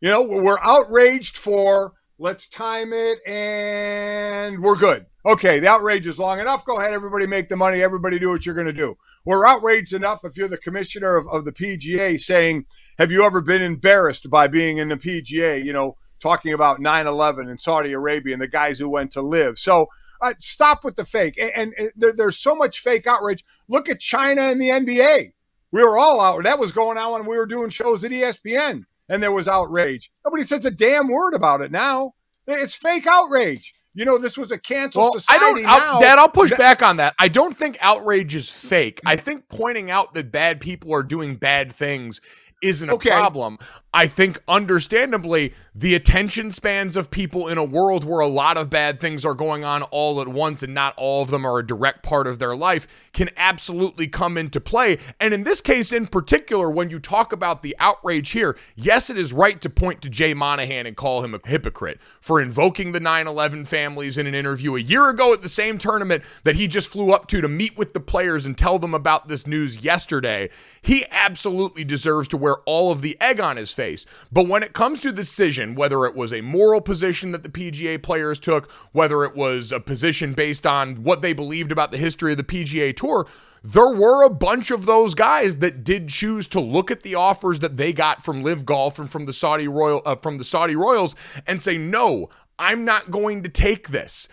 You 0.00 0.11
know, 0.11 0.22
we're 0.22 0.59
outraged 0.61 1.37
for 1.37 1.92
let's 2.18 2.48
time 2.48 2.92
it 2.92 3.18
and 3.27 4.62
we're 4.62 4.77
good. 4.77 5.07
Okay, 5.27 5.59
the 5.59 5.68
outrage 5.68 6.07
is 6.07 6.18
long 6.18 6.40
enough. 6.40 6.64
Go 6.64 6.79
ahead, 6.79 6.92
everybody 6.92 7.27
make 7.27 7.48
the 7.48 7.57
money. 7.57 7.83
Everybody 7.83 8.18
do 8.18 8.31
what 8.31 8.44
you're 8.44 8.55
going 8.55 8.66
to 8.66 8.72
do. 8.72 8.96
We're 9.24 9.46
outraged 9.46 9.94
enough 9.94 10.22
if 10.24 10.37
you're 10.37 10.48
the 10.48 10.59
commissioner 10.59 11.16
of, 11.16 11.27
of 11.29 11.46
the 11.46 11.53
PGA 11.53 12.20
saying, 12.20 12.66
Have 12.98 13.11
you 13.11 13.24
ever 13.24 13.40
been 13.40 13.62
embarrassed 13.62 14.29
by 14.29 14.48
being 14.48 14.79
in 14.79 14.88
the 14.88 14.98
PGA? 14.98 15.64
You 15.64 15.72
know, 15.72 15.96
talking 16.20 16.53
about 16.53 16.81
9 16.81 17.07
11 17.07 17.48
in 17.48 17.57
Saudi 17.57 17.92
Arabia 17.92 18.35
and 18.35 18.42
the 18.42 18.48
guys 18.48 18.79
who 18.79 18.88
went 18.88 19.12
to 19.12 19.22
LIV. 19.22 19.59
So 19.59 19.88
uh, 20.20 20.35
stop 20.38 20.85
with 20.85 20.96
the 20.96 21.05
fake. 21.05 21.38
And, 21.40 21.53
and, 21.57 21.74
and 21.79 21.92
there, 21.96 22.12
there's 22.12 22.38
so 22.38 22.55
much 22.55 22.81
fake 22.81 23.07
outrage. 23.07 23.44
Look 23.68 23.88
at 23.88 24.00
China 24.00 24.42
and 24.42 24.61
the 24.61 24.70
NBA. 24.70 25.33
We 25.72 25.83
were 25.83 25.98
all 25.98 26.20
out. 26.20 26.44
That 26.44 26.59
was 26.59 26.72
going 26.72 26.98
on 26.98 27.12
when 27.12 27.27
we 27.27 27.37
were 27.37 27.46
doing 27.46 27.68
shows 27.70 28.05
at 28.05 28.11
ESPN 28.12 28.85
and 29.09 29.22
there 29.22 29.33
was 29.33 29.48
outrage. 29.48 30.11
Nobody 30.24 30.44
says 30.44 30.64
a 30.64 30.70
damn 30.70 31.09
word 31.09 31.35
about 31.35 31.61
it 31.61 31.70
now. 31.72 32.14
It's 32.46 32.74
fake 32.74 33.07
outrage. 33.07 33.74
You 33.96 34.05
know, 34.05 34.18
this 34.18 34.37
was 34.37 34.50
a 34.50 34.59
canceled 34.59 35.03
Well, 35.05 35.14
I 35.16 35.18
society 35.18 35.62
don't, 35.62 35.66
I'll- 35.72 36.00
Dad. 36.00 36.18
I'll 36.18 36.29
push 36.29 36.50
That- 36.50 36.59
back 36.59 36.83
on 36.83 36.96
that. 36.98 37.14
I 37.18 37.29
don't 37.29 37.57
think 37.57 37.79
outrage 37.81 38.35
is 38.35 38.50
fake. 38.50 39.00
I 39.07 39.16
think 39.16 39.48
pointing 39.48 39.90
out 39.90 40.14
that 40.14 40.33
bad 40.33 40.61
people 40.61 40.92
are 40.92 41.03
doing 41.05 41.37
bad 41.37 41.72
things 41.72 42.20
isn't 42.62 42.88
a 42.88 42.94
Okay. 42.94 43.11
problem. 43.11 43.59
I 43.96 44.09
think, 44.09 44.42
understandably, 44.48 45.54
the 45.72 45.94
attention 45.94 46.50
spans 46.50 46.96
of 46.96 47.12
people 47.12 47.46
in 47.46 47.59
a 47.59 47.64
world 47.64 48.02
where 48.02 48.18
a 48.18 48.26
lot 48.26 48.57
of 48.57 48.68
bad 48.68 48.98
things 48.98 49.24
are 49.24 49.35
going 49.35 49.62
on 49.62 49.85
all 49.85 50.20
at 50.20 50.26
once 50.26 50.64
and 50.64 50.74
not 50.74 50.94
all 50.96 51.22
of 51.22 51.30
them 51.30 51.46
are 51.46 51.61
a 51.61 51.66
direct 51.66 52.02
part 52.02 52.26
of 52.26 52.40
their 52.40 52.57
life 52.57 52.88
can 53.12 53.30
absolutely 53.37 54.09
come 54.09 54.37
into 54.37 54.61
play. 54.61 54.98
And 55.20 55.33
in 55.33 55.44
this 55.44 55.61
case, 55.61 55.92
in 55.92 56.09
particular, 56.09 56.68
when 56.68 56.90
you 56.90 56.98
talk 56.98 57.33
about 57.33 57.62
the 57.62 57.76
outrage 57.78 58.30
here, 58.30 58.57
yes, 58.74 59.11
it 59.11 59.16
is 59.16 59.33
right 59.33 59.61
to 59.61 59.70
point 59.70 60.02
to 60.02 60.11
Jay 60.11 60.35
Monahan 60.35 60.87
and 60.87 60.96
call 60.96 61.22
him 61.22 61.33
a 61.33 61.40
hypocrite 61.46 62.00
for 62.20 62.42
invoking 62.42 62.90
the 62.90 63.00
9 63.00 63.28
11 63.28 63.64
families 63.64 64.18
in 64.18 64.26
an 64.26 64.35
interview 64.35 64.74
a 64.74 64.80
year 64.80 65.09
ago 65.09 65.33
at 65.33 65.40
the 65.40 65.48
same 65.48 65.78
tournament 65.78 66.24
that 66.42 66.57
he 66.57 66.66
just 66.66 66.88
flew 66.88 67.12
up 67.12 67.28
to 67.28 67.40
to 67.40 67.48
meet 67.48 67.78
with 67.78 67.92
the 67.92 68.00
players 68.00 68.44
and 68.44 68.59
tell 68.59 68.80
them 68.80 68.92
about 68.92 69.28
this 69.28 69.46
news 69.46 69.85
yesterday. 69.85 70.50
He 70.83 71.04
absolutely 71.12 71.85
deserves 71.85 72.26
to 72.28 72.37
wear 72.37 72.57
all 72.66 72.90
of 72.90 73.00
the 73.00 73.16
egg 73.20 73.38
on 73.38 73.57
his 73.57 73.72
face. 73.72 73.84
But 74.33 74.49
when 74.49 74.62
it 74.62 74.73
comes 74.73 75.01
to 75.03 75.11
the 75.11 75.16
decision, 75.16 75.75
whether 75.75 76.05
it 76.07 76.14
was 76.14 76.33
a 76.33 76.40
moral 76.40 76.81
position 76.81 77.33
that 77.33 77.42
the 77.42 77.49
PGA 77.49 78.03
players 78.03 78.38
took, 78.38 78.70
whether 78.92 79.25
it 79.25 79.35
was 79.37 79.73
a 79.73 79.81
position 79.81 80.33
based 80.33 80.66
on 80.66 80.97
what 80.97 81.23
they 81.23 81.33
believed 81.33 81.73
about 81.73 81.90
the 81.90 81.99
history 81.99 82.33
of 82.33 82.38
the 82.38 82.44
PGA 82.44 82.94
Tour, 82.94 83.27
there 83.62 83.88
were 83.88 84.23
a 84.23 84.31
bunch 84.31 84.70
of 84.70 84.85
those 84.85 85.14
guys 85.14 85.57
that 85.57 85.83
did 85.83 86.09
choose 86.09 86.47
to 86.49 86.61
look 86.61 86.90
at 86.90 87.03
the 87.03 87.14
offers 87.14 87.61
that 87.61 87.79
they 87.79 87.94
got 87.94 88.23
from 88.23 88.42
LIV 88.42 88.66
Golf 88.66 88.99
and 88.99 89.11
from 89.11 89.25
the 89.25 89.33
Saudi 89.33 89.66
Royal 89.66 90.03
uh, 90.05 90.16
from 90.16 90.37
the 90.37 90.44
Saudi 90.44 90.77
Royals 90.77 91.16
and 91.47 91.62
say 91.62 91.79
no, 91.79 92.29
I'm 92.59 92.85
not 92.85 93.11
going 93.11 93.42
to 93.42 93.49
take 93.49 93.88
this. 93.88 94.29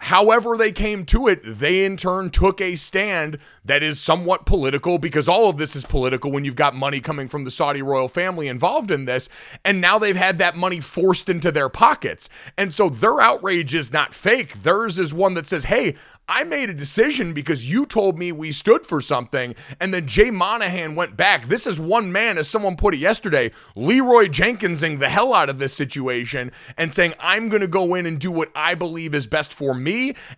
However, 0.00 0.56
they 0.56 0.72
came 0.72 1.04
to 1.06 1.28
it, 1.28 1.40
they 1.44 1.84
in 1.84 1.96
turn 1.96 2.30
took 2.30 2.60
a 2.60 2.74
stand 2.74 3.38
that 3.64 3.82
is 3.82 4.00
somewhat 4.00 4.46
political 4.46 4.98
because 4.98 5.28
all 5.28 5.50
of 5.50 5.58
this 5.58 5.76
is 5.76 5.84
political 5.84 6.32
when 6.32 6.44
you've 6.44 6.56
got 6.56 6.74
money 6.74 7.00
coming 7.00 7.28
from 7.28 7.44
the 7.44 7.50
Saudi 7.50 7.82
royal 7.82 8.08
family 8.08 8.48
involved 8.48 8.90
in 8.90 9.04
this. 9.04 9.28
And 9.62 9.80
now 9.80 9.98
they've 9.98 10.16
had 10.16 10.38
that 10.38 10.56
money 10.56 10.80
forced 10.80 11.28
into 11.28 11.52
their 11.52 11.68
pockets. 11.68 12.30
And 12.56 12.72
so 12.72 12.88
their 12.88 13.20
outrage 13.20 13.74
is 13.74 13.92
not 13.92 14.14
fake. 14.14 14.62
Theirs 14.62 14.98
is 14.98 15.12
one 15.12 15.34
that 15.34 15.46
says, 15.46 15.64
hey, 15.64 15.94
I 16.28 16.44
made 16.44 16.70
a 16.70 16.74
decision 16.74 17.34
because 17.34 17.70
you 17.70 17.84
told 17.84 18.16
me 18.16 18.32
we 18.32 18.52
stood 18.52 18.86
for 18.86 19.00
something. 19.00 19.54
And 19.80 19.92
then 19.92 20.06
Jay 20.06 20.30
Monahan 20.30 20.94
went 20.94 21.16
back. 21.16 21.48
This 21.48 21.66
is 21.66 21.78
one 21.78 22.10
man, 22.10 22.38
as 22.38 22.48
someone 22.48 22.76
put 22.76 22.94
it 22.94 23.00
yesterday, 23.00 23.50
Leroy 23.74 24.28
Jenkinsing 24.28 24.98
the 24.98 25.08
hell 25.08 25.34
out 25.34 25.50
of 25.50 25.58
this 25.58 25.74
situation 25.74 26.52
and 26.78 26.92
saying, 26.92 27.14
I'm 27.20 27.48
going 27.48 27.62
to 27.62 27.68
go 27.68 27.94
in 27.94 28.06
and 28.06 28.18
do 28.18 28.30
what 28.30 28.50
I 28.54 28.74
believe 28.74 29.14
is 29.14 29.26
best 29.26 29.52
for 29.52 29.74
me. 29.74 29.89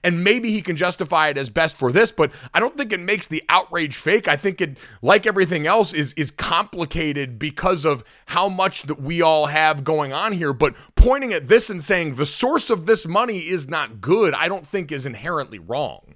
And 0.03 0.25
maybe 0.25 0.51
he 0.51 0.63
can 0.63 0.77
justify 0.77 1.29
it 1.29 1.39
as 1.39 1.51
best 1.51 1.77
for 1.77 1.93
this, 1.93 2.13
but 2.13 2.33
I 2.55 2.61
don't 2.61 2.77
think 2.77 2.93
it 2.93 3.01
makes 3.01 3.27
the 3.27 3.43
outrage 3.49 3.97
fake. 3.97 4.29
I 4.29 4.37
think 4.37 4.61
it, 4.61 4.79
like 5.01 5.27
everything 5.27 5.67
else, 5.67 5.93
is, 5.93 6.13
is 6.15 6.31
complicated 6.31 7.39
because 7.39 7.85
of 7.85 8.05
how 8.27 8.49
much 8.49 8.83
that 8.85 9.01
we 9.01 9.23
all 9.23 9.47
have 9.47 9.85
going 9.85 10.13
on 10.13 10.33
here. 10.33 10.53
But 10.53 10.75
pointing 10.95 11.33
at 11.33 11.49
this 11.49 11.71
and 11.71 11.83
saying 11.83 12.15
the 12.15 12.27
source 12.27 12.71
of 12.71 12.87
this 12.87 13.07
money 13.07 13.49
is 13.49 13.69
not 13.69 14.01
good, 14.01 14.35
I 14.35 14.49
don't 14.49 14.67
think 14.67 14.91
is 14.91 15.07
inherently 15.07 15.59
wrong. 15.59 16.15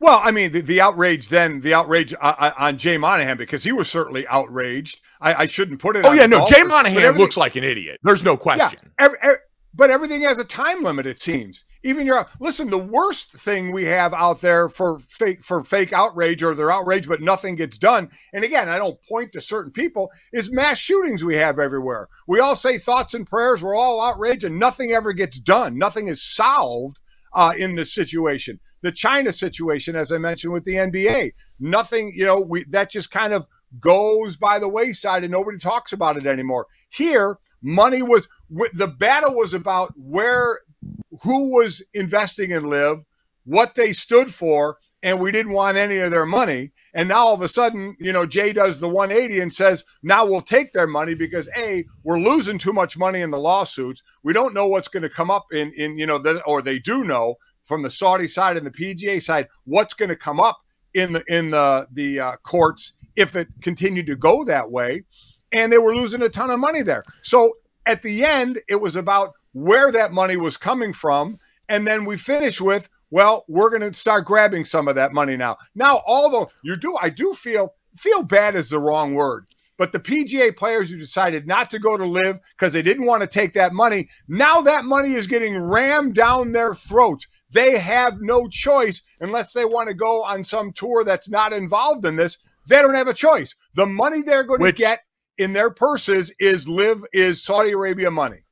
Well, 0.00 0.20
I 0.22 0.32
mean, 0.32 0.52
the, 0.52 0.60
the 0.60 0.80
outrage 0.80 1.28
then, 1.28 1.60
the 1.60 1.72
outrage 1.72 2.12
uh, 2.14 2.34
uh, 2.38 2.50
on 2.58 2.76
Jay 2.76 2.98
Monahan, 2.98 3.38
because 3.38 3.62
he 3.62 3.72
was 3.72 3.90
certainly 3.90 4.26
outraged. 4.28 5.00
I, 5.20 5.34
I 5.34 5.46
shouldn't 5.46 5.80
put 5.80 5.96
it 5.96 6.04
Oh 6.04 6.12
yeah, 6.12 6.26
no, 6.26 6.40
golfers, 6.40 6.56
Jay 6.56 6.62
Monahan 6.62 7.16
looks 7.16 7.36
like 7.36 7.56
an 7.56 7.64
idiot. 7.64 8.00
There's 8.02 8.22
no 8.22 8.36
question. 8.36 8.92
Yeah, 9.00 9.06
ev- 9.06 9.14
ev- 9.22 9.38
but 9.72 9.90
everything 9.90 10.22
has 10.22 10.36
a 10.36 10.44
time 10.44 10.82
limit. 10.82 11.06
It 11.06 11.20
seems. 11.20 11.64
Even 11.84 12.06
your 12.06 12.26
listen, 12.40 12.70
the 12.70 12.78
worst 12.78 13.30
thing 13.32 13.70
we 13.70 13.84
have 13.84 14.14
out 14.14 14.40
there 14.40 14.68
for 14.68 14.98
fake 14.98 15.44
for 15.44 15.62
fake 15.62 15.92
outrage 15.92 16.42
or 16.42 16.54
they're 16.54 16.72
outraged, 16.72 17.08
but 17.08 17.20
nothing 17.20 17.54
gets 17.54 17.76
done. 17.76 18.10
And 18.32 18.42
again, 18.42 18.68
I 18.70 18.78
don't 18.78 18.98
point 19.06 19.32
to 19.32 19.40
certain 19.40 19.70
people. 19.70 20.10
Is 20.32 20.50
mass 20.50 20.78
shootings 20.78 21.22
we 21.22 21.36
have 21.36 21.58
everywhere. 21.58 22.08
We 22.26 22.40
all 22.40 22.56
say 22.56 22.78
thoughts 22.78 23.12
and 23.12 23.26
prayers. 23.26 23.62
We're 23.62 23.76
all 23.76 24.02
outraged, 24.02 24.44
and 24.44 24.58
nothing 24.58 24.92
ever 24.92 25.12
gets 25.12 25.38
done. 25.38 25.78
Nothing 25.78 26.08
is 26.08 26.22
solved 26.22 27.00
uh, 27.34 27.52
in 27.56 27.74
this 27.74 27.92
situation. 27.92 28.60
The 28.82 28.92
China 28.92 29.30
situation, 29.30 29.94
as 29.94 30.10
I 30.10 30.18
mentioned 30.18 30.52
with 30.52 30.64
the 30.64 30.74
NBA, 30.74 31.32
nothing. 31.60 32.12
You 32.16 32.24
know, 32.24 32.40
we 32.40 32.64
that 32.64 32.90
just 32.90 33.10
kind 33.10 33.34
of 33.34 33.46
goes 33.80 34.36
by 34.36 34.58
the 34.58 34.68
wayside 34.68 35.22
and 35.22 35.32
nobody 35.32 35.58
talks 35.58 35.92
about 35.92 36.16
it 36.16 36.26
anymore. 36.26 36.66
Here, 36.88 37.38
money 37.62 38.02
was 38.02 38.28
the 38.72 38.86
battle 38.86 39.34
was 39.34 39.54
about 39.54 39.92
where 39.96 40.60
who 41.22 41.50
was 41.50 41.82
investing 41.92 42.50
in 42.50 42.68
LIV, 42.68 43.04
what 43.44 43.74
they 43.74 43.92
stood 43.92 44.32
for, 44.32 44.78
and 45.02 45.20
we 45.20 45.30
didn't 45.30 45.52
want 45.52 45.76
any 45.76 45.98
of 45.98 46.10
their 46.10 46.24
money. 46.24 46.72
And 46.94 47.08
now 47.08 47.26
all 47.26 47.34
of 47.34 47.42
a 47.42 47.48
sudden, 47.48 47.96
you 48.00 48.12
know, 48.12 48.24
Jay 48.24 48.52
does 48.52 48.80
the 48.80 48.88
180 48.88 49.40
and 49.40 49.52
says, 49.52 49.84
now 50.02 50.24
we'll 50.24 50.40
take 50.40 50.72
their 50.72 50.86
money 50.86 51.14
because 51.14 51.50
A, 51.56 51.84
we're 52.04 52.18
losing 52.18 52.56
too 52.56 52.72
much 52.72 52.96
money 52.96 53.20
in 53.20 53.30
the 53.30 53.38
lawsuits. 53.38 54.02
We 54.22 54.32
don't 54.32 54.54
know 54.54 54.66
what's 54.66 54.88
going 54.88 55.02
to 55.02 55.10
come 55.10 55.30
up 55.30 55.44
in, 55.52 55.72
in 55.74 55.98
you 55.98 56.06
know, 56.06 56.18
that 56.18 56.42
or 56.46 56.62
they 56.62 56.78
do 56.78 57.04
know 57.04 57.34
from 57.64 57.82
the 57.82 57.90
Saudi 57.90 58.28
side 58.28 58.56
and 58.56 58.66
the 58.66 58.70
PGA 58.70 59.20
side 59.20 59.48
what's 59.64 59.94
going 59.94 60.08
to 60.08 60.16
come 60.16 60.40
up 60.40 60.58
in 60.94 61.12
the 61.12 61.24
in 61.28 61.50
the 61.50 61.88
the 61.92 62.20
uh, 62.20 62.36
courts 62.44 62.92
if 63.16 63.36
it 63.36 63.48
continued 63.60 64.06
to 64.06 64.16
go 64.16 64.44
that 64.44 64.70
way. 64.70 65.02
And 65.52 65.72
they 65.72 65.78
were 65.78 65.94
losing 65.94 66.22
a 66.22 66.28
ton 66.28 66.50
of 66.50 66.58
money 66.58 66.82
there. 66.82 67.04
So 67.22 67.54
at 67.86 68.02
the 68.02 68.24
end, 68.24 68.60
it 68.68 68.80
was 68.80 68.96
about 68.96 69.34
where 69.54 69.90
that 69.90 70.12
money 70.12 70.36
was 70.36 70.58
coming 70.58 70.92
from. 70.92 71.38
And 71.68 71.86
then 71.86 72.04
we 72.04 72.18
finish 72.18 72.60
with, 72.60 72.90
well, 73.10 73.46
we're 73.48 73.70
going 73.70 73.90
to 73.90 73.98
start 73.98 74.26
grabbing 74.26 74.66
some 74.66 74.86
of 74.86 74.96
that 74.96 75.14
money 75.14 75.36
now. 75.36 75.56
Now, 75.74 76.02
although 76.06 76.50
you 76.62 76.76
do, 76.76 76.96
I 77.00 77.08
do 77.08 77.32
feel, 77.32 77.72
feel 77.96 78.22
bad 78.22 78.54
is 78.54 78.68
the 78.68 78.78
wrong 78.78 79.14
word. 79.14 79.46
But 79.76 79.92
the 79.92 79.98
PGA 79.98 80.54
players 80.56 80.90
who 80.90 80.98
decided 80.98 81.46
not 81.48 81.68
to 81.70 81.78
go 81.80 81.96
to 81.96 82.04
LIV 82.04 82.38
because 82.56 82.72
they 82.72 82.82
didn't 82.82 83.06
want 83.06 83.22
to 83.22 83.26
take 83.26 83.54
that 83.54 83.72
money, 83.72 84.08
now 84.28 84.60
that 84.60 84.84
money 84.84 85.14
is 85.14 85.26
getting 85.26 85.58
rammed 85.58 86.14
down 86.14 86.52
their 86.52 86.74
throats. 86.74 87.26
They 87.50 87.78
have 87.78 88.20
no 88.20 88.46
choice 88.48 89.02
unless 89.20 89.52
they 89.52 89.64
want 89.64 89.88
to 89.88 89.94
go 89.94 90.22
on 90.24 90.44
some 90.44 90.72
tour 90.72 91.02
that's 91.04 91.28
not 91.28 91.52
involved 91.52 92.04
in 92.04 92.16
this. 92.16 92.38
They 92.68 92.76
don't 92.82 92.94
have 92.94 93.08
a 93.08 93.14
choice. 93.14 93.54
The 93.74 93.86
money 93.86 94.22
they're 94.22 94.44
going 94.44 94.60
Which- 94.60 94.76
to 94.76 94.82
get 94.82 95.00
in 95.38 95.52
their 95.52 95.70
purses 95.70 96.32
is 96.38 96.68
LIV 96.68 97.04
is 97.12 97.42
Saudi 97.42 97.72
Arabia 97.72 98.10
money. 98.10 98.43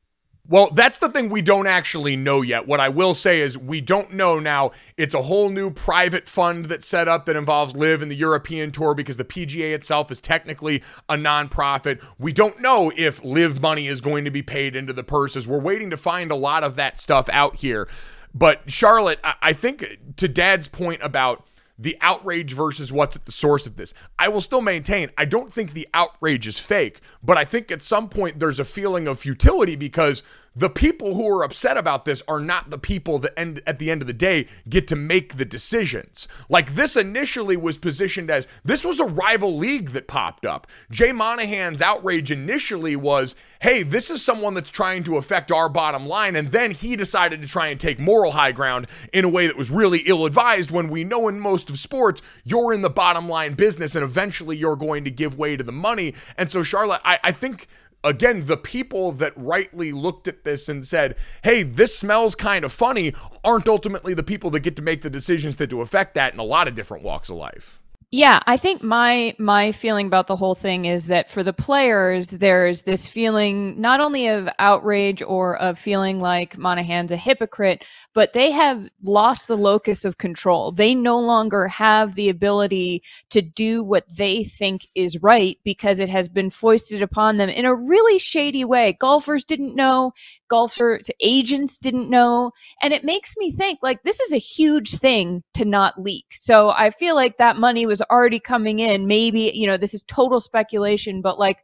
Well, 0.48 0.70
that's 0.70 0.98
the 0.98 1.08
thing 1.08 1.28
we 1.28 1.40
don't 1.40 1.68
actually 1.68 2.16
know 2.16 2.42
yet. 2.42 2.66
What 2.66 2.80
I 2.80 2.88
will 2.88 3.14
say 3.14 3.40
is 3.40 3.56
we 3.56 3.80
don't 3.80 4.12
know 4.12 4.40
now. 4.40 4.72
It's 4.96 5.14
a 5.14 5.22
whole 5.22 5.50
new 5.50 5.70
private 5.70 6.26
fund 6.26 6.66
that's 6.66 6.86
set 6.86 7.06
up 7.06 7.26
that 7.26 7.36
involves 7.36 7.76
LIV 7.76 8.02
in 8.02 8.08
the 8.08 8.16
European 8.16 8.72
Tour 8.72 8.92
because 8.92 9.16
the 9.16 9.24
PGA 9.24 9.72
itself 9.72 10.10
is 10.10 10.20
technically 10.20 10.82
a 11.08 11.14
nonprofit. 11.14 12.04
We 12.18 12.32
don't 12.32 12.60
know 12.60 12.90
if 12.96 13.22
LIV 13.22 13.62
money 13.62 13.86
is 13.86 14.00
going 14.00 14.24
to 14.24 14.32
be 14.32 14.42
paid 14.42 14.74
into 14.74 14.92
the 14.92 15.04
purses. 15.04 15.46
We're 15.46 15.60
waiting 15.60 15.90
to 15.90 15.96
find 15.96 16.32
a 16.32 16.36
lot 16.36 16.64
of 16.64 16.74
that 16.74 16.98
stuff 16.98 17.28
out 17.28 17.56
here. 17.56 17.86
But 18.34 18.68
Charlotte, 18.68 19.20
I 19.22 19.52
think 19.52 19.98
to 20.16 20.26
Dad's 20.26 20.66
point 20.66 21.02
about 21.04 21.46
the 21.82 21.96
outrage 22.00 22.52
versus 22.52 22.92
what's 22.92 23.16
at 23.16 23.26
the 23.26 23.32
source 23.32 23.66
of 23.66 23.76
this. 23.76 23.92
I 24.18 24.28
will 24.28 24.40
still 24.40 24.60
maintain 24.60 25.10
I 25.18 25.24
don't 25.24 25.52
think 25.52 25.72
the 25.72 25.88
outrage 25.92 26.46
is 26.46 26.58
fake, 26.58 27.00
but 27.22 27.36
I 27.36 27.44
think 27.44 27.70
at 27.70 27.82
some 27.82 28.08
point 28.08 28.38
there's 28.38 28.58
a 28.58 28.64
feeling 28.64 29.08
of 29.08 29.18
futility 29.18 29.76
because 29.76 30.22
the 30.54 30.70
people 30.70 31.14
who 31.14 31.28
are 31.28 31.42
upset 31.42 31.76
about 31.76 32.04
this 32.04 32.22
are 32.28 32.40
not 32.40 32.70
the 32.70 32.78
people 32.78 33.18
that 33.20 33.38
end 33.38 33.62
at 33.66 33.78
the 33.78 33.90
end 33.90 34.02
of 34.02 34.06
the 34.06 34.12
day 34.12 34.46
get 34.68 34.86
to 34.88 34.96
make 34.96 35.36
the 35.36 35.44
decisions. 35.44 36.28
Like 36.48 36.74
this 36.74 36.96
initially 36.96 37.56
was 37.56 37.78
positioned 37.78 38.30
as 38.30 38.46
this 38.64 38.84
was 38.84 39.00
a 39.00 39.04
rival 39.04 39.56
league 39.56 39.90
that 39.90 40.06
popped 40.08 40.44
up. 40.44 40.66
Jay 40.90 41.12
Monahan's 41.12 41.82
outrage 41.82 42.30
initially 42.30 42.96
was, 42.96 43.34
"Hey, 43.60 43.82
this 43.82 44.10
is 44.10 44.24
someone 44.24 44.54
that's 44.54 44.70
trying 44.70 45.04
to 45.04 45.16
affect 45.16 45.50
our 45.50 45.68
bottom 45.68 46.06
line," 46.06 46.36
and 46.36 46.48
then 46.48 46.72
he 46.72 46.96
decided 46.96 47.42
to 47.42 47.48
try 47.48 47.68
and 47.68 47.80
take 47.80 47.98
moral 47.98 48.32
high 48.32 48.52
ground 48.52 48.86
in 49.12 49.24
a 49.24 49.28
way 49.28 49.46
that 49.46 49.56
was 49.56 49.70
really 49.70 50.00
ill-advised 50.00 50.70
when 50.70 50.88
we 50.88 51.04
know 51.04 51.28
in 51.28 51.40
most 51.40 51.70
of 51.70 51.78
sports 51.78 52.22
you're 52.44 52.72
in 52.72 52.82
the 52.82 52.90
bottom 52.90 53.28
line 53.28 53.54
business 53.54 53.94
and 53.94 54.04
eventually 54.04 54.56
you're 54.56 54.76
going 54.76 55.04
to 55.04 55.10
give 55.10 55.38
way 55.38 55.56
to 55.56 55.64
the 55.64 55.72
money. 55.72 56.14
And 56.36 56.50
so 56.50 56.62
Charlotte, 56.62 57.00
I, 57.04 57.18
I 57.24 57.32
think 57.32 57.66
again, 58.04 58.46
the 58.46 58.56
people 58.56 59.12
that 59.12 59.32
rightly 59.36 59.92
looked 59.92 60.28
at 60.28 60.44
this 60.44 60.68
and 60.68 60.84
said, 60.86 61.16
hey, 61.42 61.62
this 61.62 61.96
smells 61.96 62.34
kind 62.34 62.64
of 62.64 62.72
funny, 62.72 63.14
aren't 63.44 63.68
ultimately 63.68 64.14
the 64.14 64.22
people 64.22 64.50
that 64.50 64.60
get 64.60 64.76
to 64.76 64.82
make 64.82 65.02
the 65.02 65.10
decisions 65.10 65.56
that 65.56 65.68
do 65.68 65.80
affect 65.80 66.14
that 66.14 66.32
in 66.32 66.38
a 66.38 66.44
lot 66.44 66.68
of 66.68 66.74
different 66.74 67.04
walks 67.04 67.28
of 67.28 67.36
life. 67.36 67.81
Yeah, 68.14 68.40
I 68.46 68.58
think 68.58 68.82
my 68.82 69.34
my 69.38 69.72
feeling 69.72 70.06
about 70.06 70.26
the 70.26 70.36
whole 70.36 70.54
thing 70.54 70.84
is 70.84 71.06
that 71.06 71.30
for 71.30 71.42
the 71.42 71.54
players, 71.54 72.28
there's 72.28 72.82
this 72.82 73.08
feeling 73.08 73.80
not 73.80 74.00
only 74.00 74.28
of 74.28 74.50
outrage 74.58 75.22
or 75.22 75.56
of 75.56 75.78
feeling 75.78 76.20
like 76.20 76.58
Monahan's 76.58 77.10
a 77.10 77.16
hypocrite, 77.16 77.86
but 78.12 78.34
they 78.34 78.50
have 78.50 78.86
lost 79.02 79.48
the 79.48 79.56
locus 79.56 80.04
of 80.04 80.18
control. 80.18 80.72
They 80.72 80.94
no 80.94 81.18
longer 81.18 81.68
have 81.68 82.14
the 82.14 82.28
ability 82.28 83.02
to 83.30 83.40
do 83.40 83.82
what 83.82 84.04
they 84.14 84.44
think 84.44 84.86
is 84.94 85.22
right 85.22 85.58
because 85.64 85.98
it 85.98 86.10
has 86.10 86.28
been 86.28 86.50
foisted 86.50 87.00
upon 87.00 87.38
them 87.38 87.48
in 87.48 87.64
a 87.64 87.74
really 87.74 88.18
shady 88.18 88.62
way. 88.62 88.92
Golfers 89.00 89.42
didn't 89.42 89.74
know, 89.74 90.12
golfer 90.48 91.00
agents 91.20 91.78
didn't 91.78 92.10
know, 92.10 92.52
and 92.82 92.92
it 92.92 93.04
makes 93.04 93.38
me 93.38 93.50
think 93.50 93.78
like 93.80 94.02
this 94.02 94.20
is 94.20 94.34
a 94.34 94.38
huge 94.38 94.96
thing 94.96 95.42
to 95.54 95.64
not 95.64 96.02
leak. 96.02 96.26
So 96.32 96.74
I 96.76 96.90
feel 96.90 97.14
like 97.14 97.38
that 97.38 97.56
money 97.56 97.86
was 97.86 98.01
already 98.10 98.40
coming 98.40 98.78
in. 98.80 99.06
Maybe, 99.06 99.52
you 99.54 99.66
know, 99.66 99.76
this 99.76 99.94
is 99.94 100.02
total 100.04 100.40
speculation, 100.40 101.22
but 101.22 101.38
like 101.38 101.58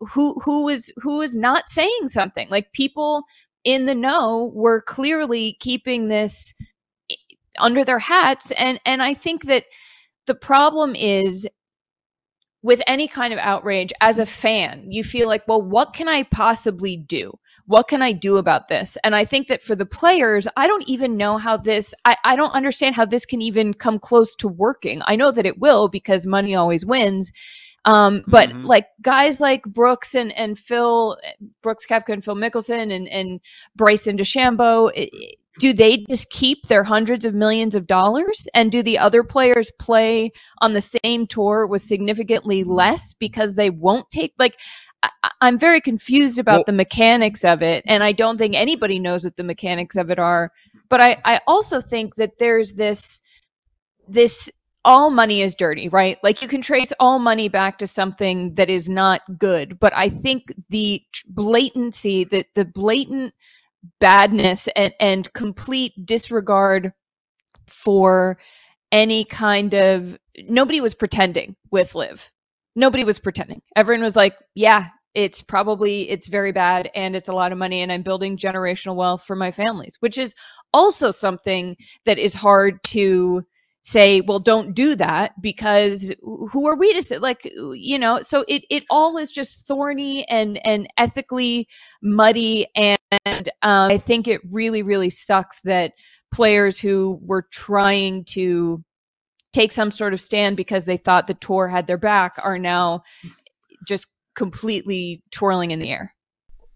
who 0.00 0.38
who 0.40 0.68
is 0.68 0.92
who 0.98 1.20
is 1.22 1.36
not 1.36 1.68
saying 1.68 2.08
something? 2.08 2.48
Like 2.50 2.72
people 2.72 3.24
in 3.64 3.86
the 3.86 3.94
know 3.94 4.50
were 4.54 4.82
clearly 4.82 5.56
keeping 5.60 6.08
this 6.08 6.54
under 7.58 7.84
their 7.84 7.98
hats 7.98 8.50
and 8.52 8.80
and 8.86 9.02
I 9.02 9.14
think 9.14 9.44
that 9.44 9.64
the 10.26 10.34
problem 10.34 10.94
is 10.94 11.46
with 12.62 12.80
any 12.86 13.08
kind 13.08 13.32
of 13.32 13.38
outrage 13.40 13.92
as 14.00 14.18
a 14.18 14.26
fan, 14.26 14.86
you 14.90 15.02
feel 15.02 15.26
like, 15.26 15.46
well, 15.48 15.60
what 15.60 15.92
can 15.94 16.08
I 16.08 16.22
possibly 16.24 16.96
do? 16.96 17.32
What 17.66 17.88
can 17.88 18.02
I 18.02 18.12
do 18.12 18.36
about 18.38 18.68
this? 18.68 18.98
And 19.04 19.14
I 19.14 19.24
think 19.24 19.48
that 19.48 19.62
for 19.62 19.74
the 19.74 19.86
players, 19.86 20.48
I 20.56 20.66
don't 20.66 20.88
even 20.88 21.16
know 21.16 21.38
how 21.38 21.56
this, 21.56 21.94
I, 22.04 22.16
I 22.24 22.36
don't 22.36 22.52
understand 22.52 22.94
how 22.96 23.04
this 23.04 23.24
can 23.24 23.40
even 23.40 23.72
come 23.74 23.98
close 23.98 24.34
to 24.36 24.48
working. 24.48 25.00
I 25.06 25.16
know 25.16 25.30
that 25.30 25.46
it 25.46 25.58
will 25.58 25.88
because 25.88 26.26
money 26.26 26.54
always 26.54 26.84
wins. 26.84 27.30
Um, 27.84 28.22
but 28.28 28.50
Mhm. 28.50 28.64
like 28.64 28.86
guys 29.00 29.40
like 29.40 29.64
Brooks 29.64 30.14
and, 30.14 30.32
and 30.38 30.56
Phil, 30.58 31.16
Brooks 31.62 31.84
Koepka 31.84 32.12
and 32.12 32.24
Phil 32.24 32.36
Mickelson 32.36 32.94
and, 32.94 33.08
and 33.08 33.40
Bryson 33.74 34.16
DeChambeau, 34.16 34.90
i- 34.96 35.10
i- 35.12 35.32
do 35.58 35.72
they 35.72 36.04
just 36.08 36.30
keep 36.30 36.66
their 36.66 36.84
hundreds 36.84 37.24
of 37.24 37.34
millions 37.34 37.74
of 37.74 37.86
dollars? 37.86 38.46
And 38.54 38.72
do 38.72 38.82
the 38.82 38.98
other 38.98 39.22
players 39.22 39.70
play 39.78 40.32
on 40.60 40.72
the 40.72 40.80
same 40.80 41.26
tour 41.26 41.66
with 41.66 41.82
significantly 41.82 42.64
less 42.64 43.12
because 43.12 43.54
they 43.54 43.70
won't 43.70 44.10
take, 44.10 44.32
like, 44.38 44.58
I, 45.02 45.10
I'm 45.40 45.58
very 45.58 45.80
confused 45.80 46.38
about 46.38 46.58
Well- 46.58 46.64
the 46.66 46.72
mechanics 46.72 47.44
of 47.44 47.62
it. 47.62 47.84
And 47.86 48.02
I 48.02 48.12
don't 48.12 48.38
think 48.38 48.54
anybody 48.54 48.98
knows 48.98 49.24
what 49.24 49.36
the 49.36 49.44
mechanics 49.44 49.96
of 49.96 50.10
it 50.10 50.18
are. 50.18 50.50
But 50.88 51.00
I, 51.00 51.16
I 51.24 51.40
also 51.46 51.80
think 51.80 52.16
that 52.16 52.38
there's 52.38 52.72
this, 52.74 53.20
this 54.08 54.50
all 54.84 55.10
money 55.10 55.42
is 55.42 55.54
dirty, 55.54 55.88
right? 55.88 56.18
Like 56.22 56.42
you 56.42 56.48
can 56.48 56.60
trace 56.60 56.92
all 56.98 57.18
money 57.18 57.48
back 57.48 57.78
to 57.78 57.86
something 57.86 58.54
that 58.54 58.68
is 58.68 58.88
not 58.88 59.20
good. 59.38 59.78
But 59.78 59.92
I 59.94 60.08
think 60.08 60.52
the 60.70 61.02
tr- 61.12 61.26
blatancy, 61.28 62.24
that 62.24 62.46
the 62.54 62.64
blatant 62.64 63.32
badness 64.00 64.68
and, 64.76 64.94
and 65.00 65.32
complete 65.32 65.92
disregard 66.04 66.92
for 67.66 68.38
any 68.90 69.24
kind 69.24 69.74
of 69.74 70.18
nobody 70.48 70.80
was 70.80 70.94
pretending 70.94 71.56
with 71.70 71.94
LIV 71.94 72.30
nobody 72.74 73.04
was 73.04 73.18
pretending. 73.18 73.62
Everyone 73.76 74.04
was 74.04 74.16
like 74.16 74.36
yeah 74.54 74.88
it's 75.14 75.42
probably 75.42 76.08
it's 76.08 76.28
very 76.28 76.52
bad 76.52 76.90
and 76.94 77.14
it's 77.14 77.28
a 77.28 77.34
lot 77.34 77.52
of 77.52 77.58
money 77.58 77.82
and 77.82 77.92
i'm 77.92 78.00
building 78.00 78.36
generational 78.36 78.96
wealth 78.96 79.22
for 79.22 79.36
my 79.36 79.50
families 79.50 79.98
which 80.00 80.16
is 80.16 80.34
also 80.72 81.10
something 81.10 81.76
that 82.06 82.18
is 82.18 82.34
hard 82.34 82.82
to 82.82 83.44
say 83.82 84.20
well 84.20 84.38
don't 84.38 84.74
do 84.74 84.94
that 84.94 85.40
because 85.42 86.12
who 86.22 86.68
are 86.68 86.76
we 86.76 86.94
to 86.94 87.02
say 87.02 87.18
like 87.18 87.50
you 87.74 87.98
know 87.98 88.20
so 88.20 88.44
it 88.46 88.64
it 88.70 88.84
all 88.88 89.18
is 89.18 89.30
just 89.30 89.66
thorny 89.66 90.24
and 90.28 90.64
and 90.64 90.88
ethically 90.96 91.68
muddy. 92.00 92.66
And 92.76 92.98
um, 93.62 93.90
i 93.90 93.98
think 93.98 94.28
it 94.28 94.40
really 94.50 94.82
really 94.82 95.10
sucks 95.10 95.60
that 95.62 95.92
players 96.32 96.78
who 96.78 97.18
were 97.22 97.46
trying 97.50 98.24
to 98.24 98.82
take 99.52 99.72
some 99.72 99.90
sort 99.90 100.12
of 100.12 100.20
stand 100.20 100.56
because 100.56 100.84
they 100.84 100.96
thought 100.96 101.26
the 101.26 101.34
tour 101.34 101.68
had 101.68 101.86
their 101.86 101.98
back 101.98 102.36
are 102.38 102.58
now 102.58 103.02
just 103.86 104.06
completely 104.34 105.22
twirling 105.30 105.72
in 105.72 105.78
the 105.78 105.90
air 105.90 106.14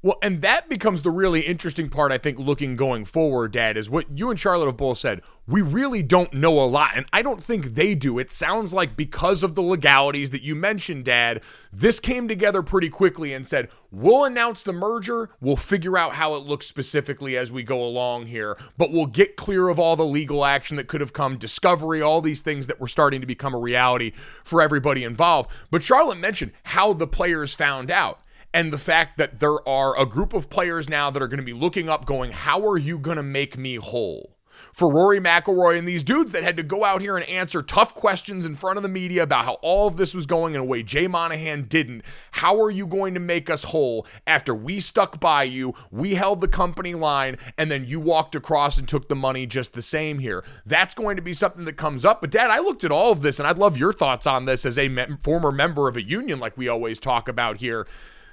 Well, 0.02 0.18
and 0.22 0.42
that 0.42 0.68
becomes 0.68 1.02
the 1.02 1.10
really 1.10 1.40
interesting 1.40 1.88
part, 1.88 2.12
I 2.12 2.18
think, 2.18 2.38
looking 2.38 2.76
going 2.76 3.06
forward, 3.06 3.50
Dad, 3.50 3.76
is 3.76 3.90
what 3.90 4.16
you 4.16 4.30
and 4.30 4.38
Charlotte 4.38 4.66
have 4.66 4.76
both 4.76 4.98
said. 4.98 5.22
We 5.48 5.62
really 5.62 6.02
don't 6.02 6.34
know 6.34 6.60
a 6.60 6.66
lot, 6.66 6.92
and 6.96 7.06
I 7.12 7.22
don't 7.22 7.42
think 7.42 7.74
they 7.74 7.94
do. 7.94 8.18
It 8.18 8.30
sounds 8.30 8.74
like 8.74 8.96
because 8.96 9.42
of 9.42 9.54
the 9.54 9.62
legalities 9.62 10.30
that 10.30 10.42
you 10.42 10.54
mentioned, 10.54 11.06
Dad, 11.06 11.42
this 11.72 11.98
came 11.98 12.28
together 12.28 12.62
pretty 12.62 12.90
quickly 12.90 13.32
and 13.32 13.46
said, 13.46 13.68
we'll 13.90 14.24
announce 14.24 14.62
the 14.62 14.72
merger, 14.72 15.30
we'll 15.40 15.56
figure 15.56 15.96
out 15.96 16.12
how 16.12 16.34
it 16.34 16.44
looks 16.44 16.66
specifically 16.66 17.36
as 17.36 17.50
we 17.50 17.62
go 17.62 17.82
along 17.82 18.26
here, 18.26 18.56
but 18.76 18.92
we'll 18.92 19.06
get 19.06 19.36
clear 19.36 19.68
of 19.68 19.80
all 19.80 19.96
the 19.96 20.04
legal 20.04 20.44
action 20.44 20.76
that 20.76 20.88
could 20.88 21.00
have 21.00 21.14
come, 21.14 21.38
discovery, 21.38 22.02
all 22.02 22.20
these 22.20 22.42
things 22.42 22.66
that 22.66 22.80
were 22.80 22.86
starting 22.86 23.22
to 23.22 23.26
become 23.26 23.54
a 23.54 23.58
reality 23.58 24.12
for 24.44 24.60
everybody 24.60 25.04
involved. 25.04 25.50
But 25.70 25.82
Charlotte 25.82 26.18
mentioned 26.18 26.52
how 26.64 26.92
the 26.92 27.06
players 27.06 27.54
found 27.54 27.90
out 27.90 28.20
and 28.56 28.72
the 28.72 28.78
fact 28.78 29.18
that 29.18 29.38
there 29.38 29.66
are 29.68 29.98
a 30.00 30.06
group 30.06 30.32
of 30.32 30.48
players 30.48 30.88
now 30.88 31.10
that 31.10 31.22
are 31.22 31.28
going 31.28 31.36
to 31.36 31.44
be 31.44 31.52
looking 31.52 31.90
up 31.90 32.06
going 32.06 32.32
how 32.32 32.66
are 32.66 32.78
you 32.78 32.98
going 32.98 33.18
to 33.18 33.22
make 33.22 33.58
me 33.58 33.76
whole 33.76 34.36
for 34.72 34.90
Rory 34.90 35.20
McIlroy 35.20 35.78
and 35.78 35.86
these 35.86 36.02
dudes 36.02 36.32
that 36.32 36.42
had 36.42 36.56
to 36.56 36.62
go 36.62 36.84
out 36.84 37.00
here 37.00 37.16
and 37.16 37.28
answer 37.28 37.62
tough 37.62 37.94
questions 37.94 38.46
in 38.46 38.54
front 38.54 38.76
of 38.78 38.82
the 38.82 38.88
media 38.88 39.22
about 39.22 39.44
how 39.44 39.54
all 39.62 39.86
of 39.86 39.96
this 39.96 40.14
was 40.14 40.26
going 40.26 40.54
in 40.54 40.60
a 40.60 40.64
way 40.64 40.82
Jay 40.82 41.06
Monahan 41.06 41.64
didn't. 41.64 42.02
How 42.32 42.58
are 42.60 42.70
you 42.70 42.86
going 42.86 43.14
to 43.14 43.20
make 43.20 43.50
us 43.50 43.64
whole 43.64 44.06
after 44.26 44.54
we 44.54 44.80
stuck 44.80 45.20
by 45.20 45.44
you, 45.44 45.74
we 45.90 46.14
held 46.14 46.40
the 46.40 46.48
company 46.48 46.94
line, 46.94 47.36
and 47.58 47.70
then 47.70 47.84
you 47.84 48.00
walked 48.00 48.34
across 48.34 48.78
and 48.78 48.88
took 48.88 49.08
the 49.08 49.14
money 49.14 49.46
just 49.46 49.72
the 49.72 49.82
same 49.82 50.18
here? 50.18 50.44
That's 50.64 50.94
going 50.94 51.16
to 51.16 51.22
be 51.22 51.32
something 51.32 51.64
that 51.66 51.76
comes 51.76 52.04
up. 52.04 52.20
But, 52.20 52.30
Dad, 52.30 52.50
I 52.50 52.60
looked 52.60 52.84
at 52.84 52.92
all 52.92 53.12
of 53.12 53.22
this, 53.22 53.38
and 53.38 53.46
I'd 53.46 53.58
love 53.58 53.76
your 53.76 53.92
thoughts 53.92 54.26
on 54.26 54.44
this 54.44 54.64
as 54.64 54.78
a 54.78 54.88
mem- 54.88 55.18
former 55.18 55.52
member 55.52 55.88
of 55.88 55.96
a 55.96 56.02
union, 56.02 56.38
like 56.38 56.56
we 56.56 56.68
always 56.68 56.98
talk 56.98 57.28
about 57.28 57.58
here. 57.58 57.86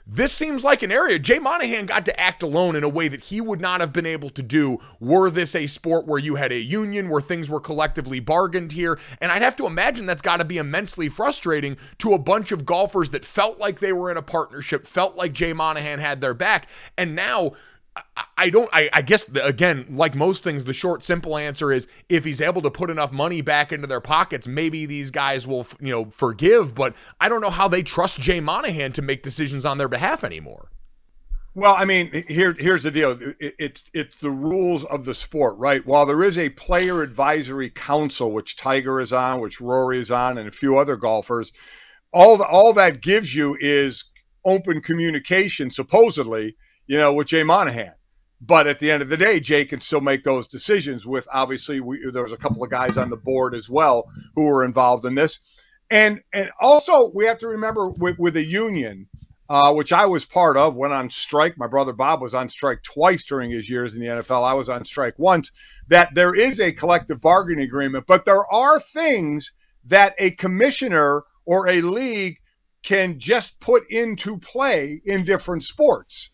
This 0.05 0.33
seems 0.33 0.65
like 0.65 0.83
an 0.83 0.91
area 0.91 1.17
Jay 1.17 1.39
Monahan 1.39 1.85
got 1.85 2.03
to 2.05 2.19
act 2.19 2.43
alone 2.43 2.75
in 2.75 2.83
a 2.83 2.89
way 2.89 3.07
that 3.07 3.21
he 3.21 3.39
would 3.39 3.61
not 3.61 3.79
have 3.79 3.93
been 3.93 4.05
able 4.05 4.29
to 4.31 4.43
do 4.43 4.79
were 4.99 5.29
this 5.29 5.55
a 5.55 5.65
sport 5.65 6.05
where 6.05 6.19
you 6.19 6.35
had 6.35 6.51
a 6.51 6.59
union, 6.59 7.09
where 7.09 7.21
things 7.21 7.49
were 7.49 7.61
collectively 7.61 8.19
bargained 8.19 8.73
here. 8.73 8.99
And 9.21 9.31
I'd 9.31 9.41
have 9.41 9.55
to 9.57 9.65
imagine 9.65 10.05
that's 10.05 10.21
got 10.21 10.37
to 10.37 10.45
be 10.45 10.57
immensely 10.57 11.07
frustrating 11.07 11.77
to 11.99 12.13
a 12.13 12.19
bunch 12.19 12.51
of 12.51 12.65
golfers 12.65 13.11
that 13.11 13.23
felt 13.23 13.59
like 13.59 13.79
they 13.79 13.93
were 13.93 14.11
in 14.11 14.17
a 14.17 14.21
partnership, 14.21 14.85
felt 14.85 15.15
like 15.15 15.31
Jay 15.31 15.53
Monahan 15.53 15.99
had 15.99 16.19
their 16.19 16.33
back. 16.33 16.69
And 16.97 17.15
now, 17.15 17.53
I- 18.37 18.49
don't. 18.49 18.69
I, 18.73 18.89
I 18.93 19.01
guess 19.01 19.25
the, 19.25 19.45
again, 19.45 19.85
like 19.89 20.15
most 20.15 20.43
things, 20.43 20.65
the 20.65 20.73
short, 20.73 21.03
simple 21.03 21.37
answer 21.37 21.71
is 21.71 21.87
if 22.09 22.25
he's 22.25 22.41
able 22.41 22.61
to 22.63 22.71
put 22.71 22.89
enough 22.89 23.11
money 23.11 23.41
back 23.41 23.71
into 23.71 23.87
their 23.87 24.01
pockets, 24.01 24.47
maybe 24.47 24.85
these 24.85 25.11
guys 25.11 25.47
will, 25.47 25.67
you 25.79 25.91
know, 25.91 26.05
forgive. 26.05 26.75
But 26.75 26.95
I 27.21 27.29
don't 27.29 27.41
know 27.41 27.49
how 27.49 27.67
they 27.67 27.83
trust 27.83 28.19
Jay 28.19 28.39
Monahan 28.39 28.91
to 28.93 29.01
make 29.01 29.23
decisions 29.23 29.65
on 29.65 29.77
their 29.77 29.87
behalf 29.87 30.23
anymore. 30.23 30.69
Well, 31.55 31.75
I 31.77 31.85
mean, 31.85 32.25
here 32.27 32.55
here's 32.57 32.83
the 32.83 32.91
deal. 32.91 33.11
It- 33.39 33.55
It's 33.59 33.89
it's 33.93 34.19
the 34.19 34.31
rules 34.31 34.83
of 34.85 35.05
the 35.05 35.13
sport, 35.13 35.57
right? 35.57 35.85
While 35.85 36.05
there 36.05 36.23
is 36.23 36.37
a 36.37 36.49
player 36.49 37.03
advisory 37.03 37.69
council, 37.69 38.31
which 38.31 38.57
Tiger 38.57 38.99
is 38.99 39.13
on, 39.13 39.39
which 39.39 39.61
Rory 39.61 39.99
is 39.99 40.09
on, 40.11 40.37
and 40.37 40.47
a 40.47 40.51
few 40.51 40.77
other 40.77 40.95
golfers, 40.97 41.51
all 42.11 42.37
the, 42.37 42.45
all 42.45 42.73
that 42.73 43.01
gives 43.01 43.35
you 43.35 43.55
is 43.59 44.05
open 44.43 44.81
communication, 44.81 45.69
supposedly, 45.69 46.55
you 46.87 46.97
know, 46.97 47.13
with 47.13 47.27
Jay 47.27 47.43
Monahan. 47.43 47.93
But 48.41 48.67
at 48.67 48.79
the 48.79 48.91
end 48.91 49.01
of 49.01 49.09
the 49.09 49.17
day, 49.17 49.39
Jay 49.39 49.63
can 49.63 49.79
still 49.79 50.01
make 50.01 50.23
those 50.23 50.47
decisions. 50.47 51.05
With 51.05 51.27
obviously, 51.31 51.79
we, 51.79 52.11
there 52.11 52.23
was 52.23 52.33
a 52.33 52.37
couple 52.37 52.63
of 52.63 52.69
guys 52.69 52.97
on 52.97 53.09
the 53.09 53.17
board 53.17 53.55
as 53.55 53.69
well 53.69 54.09
who 54.35 54.45
were 54.45 54.65
involved 54.65 55.05
in 55.05 55.15
this, 55.15 55.39
and 55.89 56.21
and 56.33 56.51
also 56.59 57.11
we 57.15 57.25
have 57.25 57.37
to 57.39 57.47
remember 57.47 57.89
with 57.89 58.19
with 58.19 58.35
a 58.35 58.45
union 58.45 59.07
uh, 59.49 59.73
which 59.73 59.91
I 59.91 60.05
was 60.05 60.25
part 60.25 60.57
of, 60.57 60.75
went 60.75 60.93
on 60.93 61.09
strike. 61.09 61.57
My 61.57 61.67
brother 61.67 61.93
Bob 61.93 62.21
was 62.21 62.33
on 62.33 62.49
strike 62.49 62.81
twice 62.81 63.25
during 63.25 63.51
his 63.51 63.69
years 63.69 63.93
in 63.93 64.01
the 64.01 64.07
NFL. 64.07 64.43
I 64.43 64.53
was 64.53 64.69
on 64.69 64.85
strike 64.85 65.15
once. 65.17 65.51
That 65.87 66.15
there 66.15 66.33
is 66.33 66.59
a 66.59 66.71
collective 66.71 67.21
bargaining 67.21 67.65
agreement, 67.65 68.05
but 68.07 68.25
there 68.25 68.51
are 68.51 68.79
things 68.79 69.51
that 69.85 70.15
a 70.17 70.31
commissioner 70.31 71.23
or 71.45 71.67
a 71.67 71.81
league 71.81 72.39
can 72.83 73.19
just 73.19 73.59
put 73.59 73.83
into 73.91 74.37
play 74.37 75.01
in 75.05 75.25
different 75.25 75.63
sports. 75.63 76.31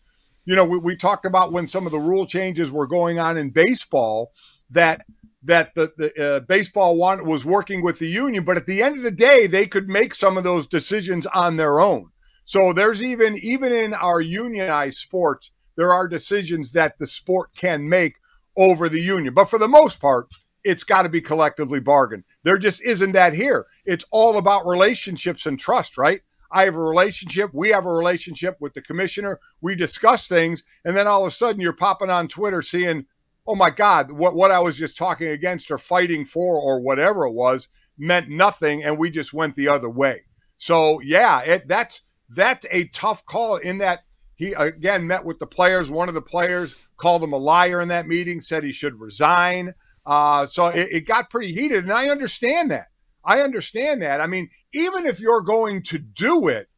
You 0.50 0.56
know, 0.56 0.64
we, 0.64 0.78
we 0.78 0.96
talked 0.96 1.26
about 1.26 1.52
when 1.52 1.68
some 1.68 1.86
of 1.86 1.92
the 1.92 2.00
rule 2.00 2.26
changes 2.26 2.72
were 2.72 2.88
going 2.88 3.20
on 3.20 3.38
in 3.38 3.50
baseball 3.50 4.32
that 4.70 5.06
that 5.44 5.76
the, 5.76 5.92
the 5.96 6.36
uh, 6.36 6.40
baseball 6.40 6.96
one 6.96 7.24
was 7.24 7.44
working 7.44 7.82
with 7.82 8.00
the 8.00 8.08
union, 8.08 8.42
but 8.42 8.56
at 8.56 8.66
the 8.66 8.82
end 8.82 8.98
of 8.98 9.04
the 9.04 9.12
day, 9.12 9.46
they 9.46 9.64
could 9.64 9.88
make 9.88 10.12
some 10.12 10.36
of 10.36 10.42
those 10.42 10.66
decisions 10.66 11.24
on 11.26 11.54
their 11.54 11.78
own. 11.78 12.10
So 12.46 12.72
there's 12.72 13.00
even 13.00 13.38
even 13.40 13.72
in 13.72 13.94
our 13.94 14.20
unionized 14.20 14.98
sports, 14.98 15.52
there 15.76 15.92
are 15.92 16.08
decisions 16.08 16.72
that 16.72 16.98
the 16.98 17.06
sport 17.06 17.54
can 17.54 17.88
make 17.88 18.16
over 18.56 18.88
the 18.88 19.00
union. 19.00 19.32
But 19.32 19.50
for 19.50 19.58
the 19.60 19.68
most 19.68 20.00
part, 20.00 20.26
it's 20.64 20.82
got 20.82 21.04
to 21.04 21.08
be 21.08 21.20
collectively 21.20 21.78
bargained. 21.78 22.24
There 22.42 22.58
just 22.58 22.82
isn't 22.82 23.12
that 23.12 23.34
here. 23.34 23.66
It's 23.84 24.04
all 24.10 24.36
about 24.36 24.66
relationships 24.66 25.46
and 25.46 25.60
trust, 25.60 25.96
right? 25.96 26.22
I 26.52 26.64
have 26.64 26.74
a 26.74 26.80
relationship. 26.80 27.50
We 27.52 27.70
have 27.70 27.86
a 27.86 27.92
relationship 27.92 28.56
with 28.60 28.74
the 28.74 28.82
commissioner. 28.82 29.38
We 29.60 29.74
discuss 29.74 30.28
things, 30.28 30.62
and 30.84 30.96
then 30.96 31.06
all 31.06 31.22
of 31.22 31.28
a 31.28 31.30
sudden 31.30 31.60
you're 31.60 31.72
popping 31.72 32.10
on 32.10 32.28
Twitter 32.28 32.62
seeing, 32.62 33.06
oh 33.46 33.54
my 33.54 33.70
God, 33.70 34.10
what 34.10 34.34
what 34.34 34.50
I 34.50 34.58
was 34.58 34.76
just 34.76 34.96
talking 34.96 35.28
against 35.28 35.70
or 35.70 35.78
fighting 35.78 36.24
for 36.24 36.60
or 36.60 36.80
whatever 36.80 37.26
it 37.26 37.32
was 37.32 37.68
meant 37.98 38.28
nothing, 38.28 38.82
and 38.82 38.98
we 38.98 39.10
just 39.10 39.32
went 39.32 39.54
the 39.54 39.68
other 39.68 39.90
way. 39.90 40.24
So 40.56 41.00
yeah, 41.00 41.40
it, 41.42 41.68
that's 41.68 42.02
that's 42.28 42.66
a 42.70 42.88
tough 42.88 43.24
call. 43.26 43.56
In 43.56 43.78
that 43.78 44.00
he 44.36 44.52
again 44.54 45.06
met 45.06 45.24
with 45.24 45.38
the 45.38 45.46
players. 45.46 45.90
One 45.90 46.08
of 46.08 46.14
the 46.14 46.22
players 46.22 46.76
called 46.96 47.22
him 47.22 47.32
a 47.32 47.38
liar 47.38 47.80
in 47.80 47.88
that 47.88 48.06
meeting, 48.06 48.40
said 48.40 48.64
he 48.64 48.72
should 48.72 48.98
resign. 49.00 49.74
Uh, 50.06 50.46
so 50.46 50.66
it, 50.66 50.88
it 50.90 51.06
got 51.06 51.30
pretty 51.30 51.52
heated, 51.52 51.84
and 51.84 51.92
I 51.92 52.08
understand 52.08 52.70
that. 52.70 52.88
I 53.24 53.40
understand 53.40 54.02
that. 54.02 54.20
I 54.20 54.26
mean, 54.26 54.50
even 54.72 55.06
if 55.06 55.20
you're 55.20 55.42
going 55.42 55.82
to 55.84 55.98
do 55.98 56.48
it, 56.48 56.68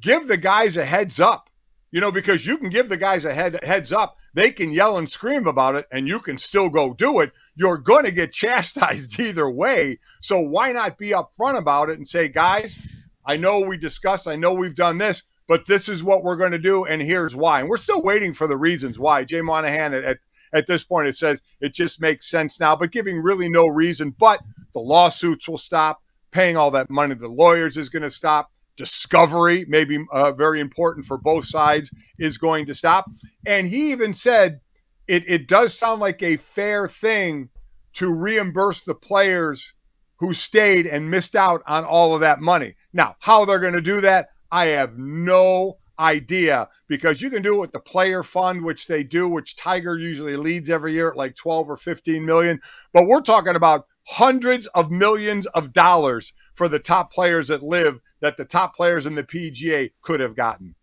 give 0.00 0.28
the 0.28 0.36
guys 0.36 0.76
a 0.76 0.84
heads 0.84 1.20
up. 1.20 1.50
You 1.90 2.00
know, 2.00 2.10
because 2.10 2.44
you 2.44 2.58
can 2.58 2.70
give 2.70 2.88
the 2.88 2.96
guys 2.96 3.24
a 3.24 3.32
head 3.32 3.62
heads 3.62 3.92
up. 3.92 4.16
They 4.34 4.50
can 4.50 4.72
yell 4.72 4.98
and 4.98 5.08
scream 5.08 5.46
about 5.46 5.76
it 5.76 5.86
and 5.92 6.08
you 6.08 6.18
can 6.18 6.38
still 6.38 6.68
go 6.68 6.92
do 6.92 7.20
it. 7.20 7.32
You're 7.54 7.78
going 7.78 8.04
to 8.04 8.10
get 8.10 8.32
chastised 8.32 9.18
either 9.20 9.48
way. 9.48 10.00
So 10.20 10.40
why 10.40 10.72
not 10.72 10.98
be 10.98 11.10
upfront 11.10 11.56
about 11.56 11.90
it 11.90 11.96
and 11.96 12.06
say, 12.06 12.28
"Guys, 12.28 12.80
I 13.24 13.36
know 13.36 13.60
we 13.60 13.76
discussed, 13.76 14.26
I 14.26 14.34
know 14.34 14.52
we've 14.52 14.74
done 14.74 14.98
this, 14.98 15.22
but 15.46 15.66
this 15.66 15.88
is 15.88 16.02
what 16.02 16.24
we're 16.24 16.34
going 16.34 16.50
to 16.50 16.58
do 16.58 16.84
and 16.84 17.00
here's 17.00 17.36
why." 17.36 17.60
And 17.60 17.68
we're 17.68 17.76
still 17.76 18.02
waiting 18.02 18.32
for 18.32 18.48
the 18.48 18.56
reasons 18.56 18.98
why. 18.98 19.22
Jay 19.22 19.40
Monahan 19.40 19.94
at, 19.94 20.02
at 20.02 20.18
at 20.52 20.66
this 20.66 20.82
point 20.82 21.08
it 21.08 21.16
says 21.16 21.42
it 21.60 21.74
just 21.74 22.00
makes 22.00 22.28
sense 22.28 22.58
now, 22.58 22.74
but 22.74 22.92
giving 22.92 23.20
really 23.20 23.48
no 23.48 23.66
reason. 23.66 24.14
But 24.18 24.40
the 24.74 24.80
lawsuits 24.80 25.48
will 25.48 25.58
stop. 25.58 26.00
Paying 26.30 26.56
all 26.56 26.72
that 26.72 26.90
money 26.90 27.14
to 27.14 27.20
the 27.20 27.28
lawyers 27.28 27.76
is 27.76 27.88
going 27.88 28.02
to 28.02 28.10
stop. 28.10 28.50
Discovery, 28.76 29.64
maybe 29.68 30.04
uh, 30.10 30.32
very 30.32 30.58
important 30.58 31.06
for 31.06 31.16
both 31.16 31.44
sides, 31.44 31.90
is 32.18 32.38
going 32.38 32.66
to 32.66 32.74
stop. 32.74 33.08
And 33.46 33.68
he 33.68 33.92
even 33.92 34.12
said 34.12 34.60
it, 35.06 35.28
it 35.28 35.46
does 35.46 35.78
sound 35.78 36.00
like 36.00 36.22
a 36.22 36.36
fair 36.36 36.88
thing 36.88 37.50
to 37.94 38.12
reimburse 38.12 38.82
the 38.82 38.94
players 38.94 39.74
who 40.16 40.34
stayed 40.34 40.86
and 40.86 41.10
missed 41.10 41.36
out 41.36 41.62
on 41.66 41.84
all 41.84 42.14
of 42.14 42.20
that 42.20 42.40
money. 42.40 42.74
Now, 42.92 43.16
how 43.20 43.44
they're 43.44 43.58
going 43.60 43.74
to 43.74 43.80
do 43.80 44.00
that, 44.00 44.30
I 44.50 44.66
have 44.66 44.98
no 44.98 45.78
idea 45.98 46.68
because 46.88 47.22
you 47.22 47.30
can 47.30 47.42
do 47.42 47.54
it 47.54 47.60
with 47.60 47.72
the 47.72 47.80
player 47.80 48.22
fund, 48.22 48.64
which 48.64 48.86
they 48.86 49.04
do, 49.04 49.28
which 49.28 49.56
Tiger 49.56 49.98
usually 49.98 50.36
leads 50.36 50.70
every 50.70 50.92
year 50.92 51.10
at 51.10 51.16
like 51.16 51.36
12 51.36 51.70
or 51.70 51.76
15 51.76 52.24
million. 52.24 52.60
But 52.92 53.06
we're 53.06 53.20
talking 53.20 53.56
about 53.56 53.86
hundreds 54.06 54.66
of 54.68 54.90
millions 54.90 55.46
of 55.46 55.72
dollars 55.72 56.32
for 56.54 56.68
the 56.68 56.78
top 56.78 57.12
players 57.12 57.48
that 57.48 57.62
LIV 57.62 58.00
that 58.20 58.36
the 58.36 58.44
top 58.44 58.74
players 58.74 59.06
in 59.06 59.14
the 59.14 59.24
PGA 59.24 59.90
could 60.00 60.20
have 60.20 60.36
gotten. 60.36 60.74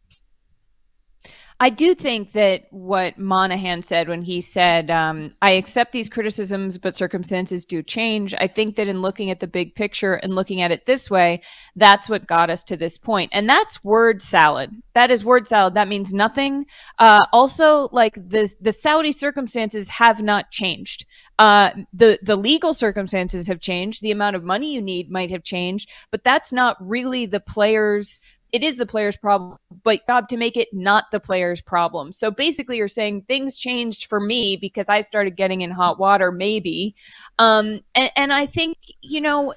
I 1.62 1.70
do 1.70 1.94
think 1.94 2.32
that 2.32 2.64
what 2.72 3.20
Monahan 3.20 3.84
said 3.84 4.10
when 4.10 4.24
he 4.24 4.42
said, 4.42 4.90
um, 4.90 5.30
I 5.44 5.52
accept 5.52 5.92
these 5.92 6.10
criticisms, 6.10 6.80
but 6.80 6.98
circumstances 6.98 7.66
do 7.66 7.84
change. 7.84 8.34
I 8.34 8.48
think 8.48 8.78
that 8.78 8.88
in 8.88 9.04
looking 9.04 9.30
at 9.30 9.42
the 9.42 9.46
big 9.46 9.76
picture 9.76 10.16
and 10.16 10.34
looking 10.34 10.62
at 10.62 10.72
it 10.72 10.88
this 10.88 11.12
way, 11.12 11.44
that's 11.76 12.10
what 12.10 12.26
got 12.26 12.50
us 12.50 12.64
to 12.64 12.78
this 12.78 12.98
point. 12.98 13.30
And 13.32 13.48
that's 13.48 13.84
word 13.84 14.24
salad. 14.24 14.72
That 14.96 15.12
is 15.12 15.24
word 15.24 15.46
salad. 15.46 15.76
That 15.76 15.88
means 15.88 16.16
nothing. 16.16 16.66
Uh, 16.98 17.28
also, 17.32 17.90
like 17.92 18.16
the, 18.16 18.52
the 18.60 18.72
Saudi 18.72 19.12
circumstances 19.12 19.88
have 19.88 20.20
not 20.20 20.50
changed. 20.50 21.06
Uh, 21.38 21.72
the 21.94 22.20
the 22.22 22.36
legal 22.36 22.74
circumstances 22.74 23.48
have 23.48 23.60
changed. 23.60 24.02
The 24.02 24.12
amount 24.12 24.36
of 24.36 24.44
money 24.44 24.74
you 24.74 24.82
need 24.82 25.10
might 25.10 25.32
have 25.32 25.44
changed, 25.44 25.90
but 26.12 26.24
that's 26.24 26.52
not 26.52 26.78
really 26.80 27.26
the 27.26 27.40
players 27.40 28.20
it 28.52 28.64
is 28.64 28.78
the 28.78 28.86
player's 28.86 29.16
problem, 29.16 29.58
but 29.84 30.06
job 30.08 30.28
to 30.28 30.38
make 30.38 30.58
it 30.58 30.68
not 30.74 31.06
the 31.12 31.20
player's 31.20 31.62
problem. 31.62 32.12
So 32.12 32.32
basically, 32.32 32.78
you're 32.78 32.88
saying 32.88 33.24
things 33.24 33.56
changed 33.56 34.08
for 34.08 34.20
me 34.20 34.58
because 34.58 34.90
I 34.90 35.02
started 35.02 35.38
getting 35.38 35.62
in 35.62 35.72
hot 35.72 36.00
water, 36.00 36.32
maybe. 36.32 36.96
Um, 37.40 37.80
and, 37.96 38.12
and 38.16 38.34
I 38.34 38.46
think, 38.46 38.78
you 39.02 39.22
know, 39.22 39.54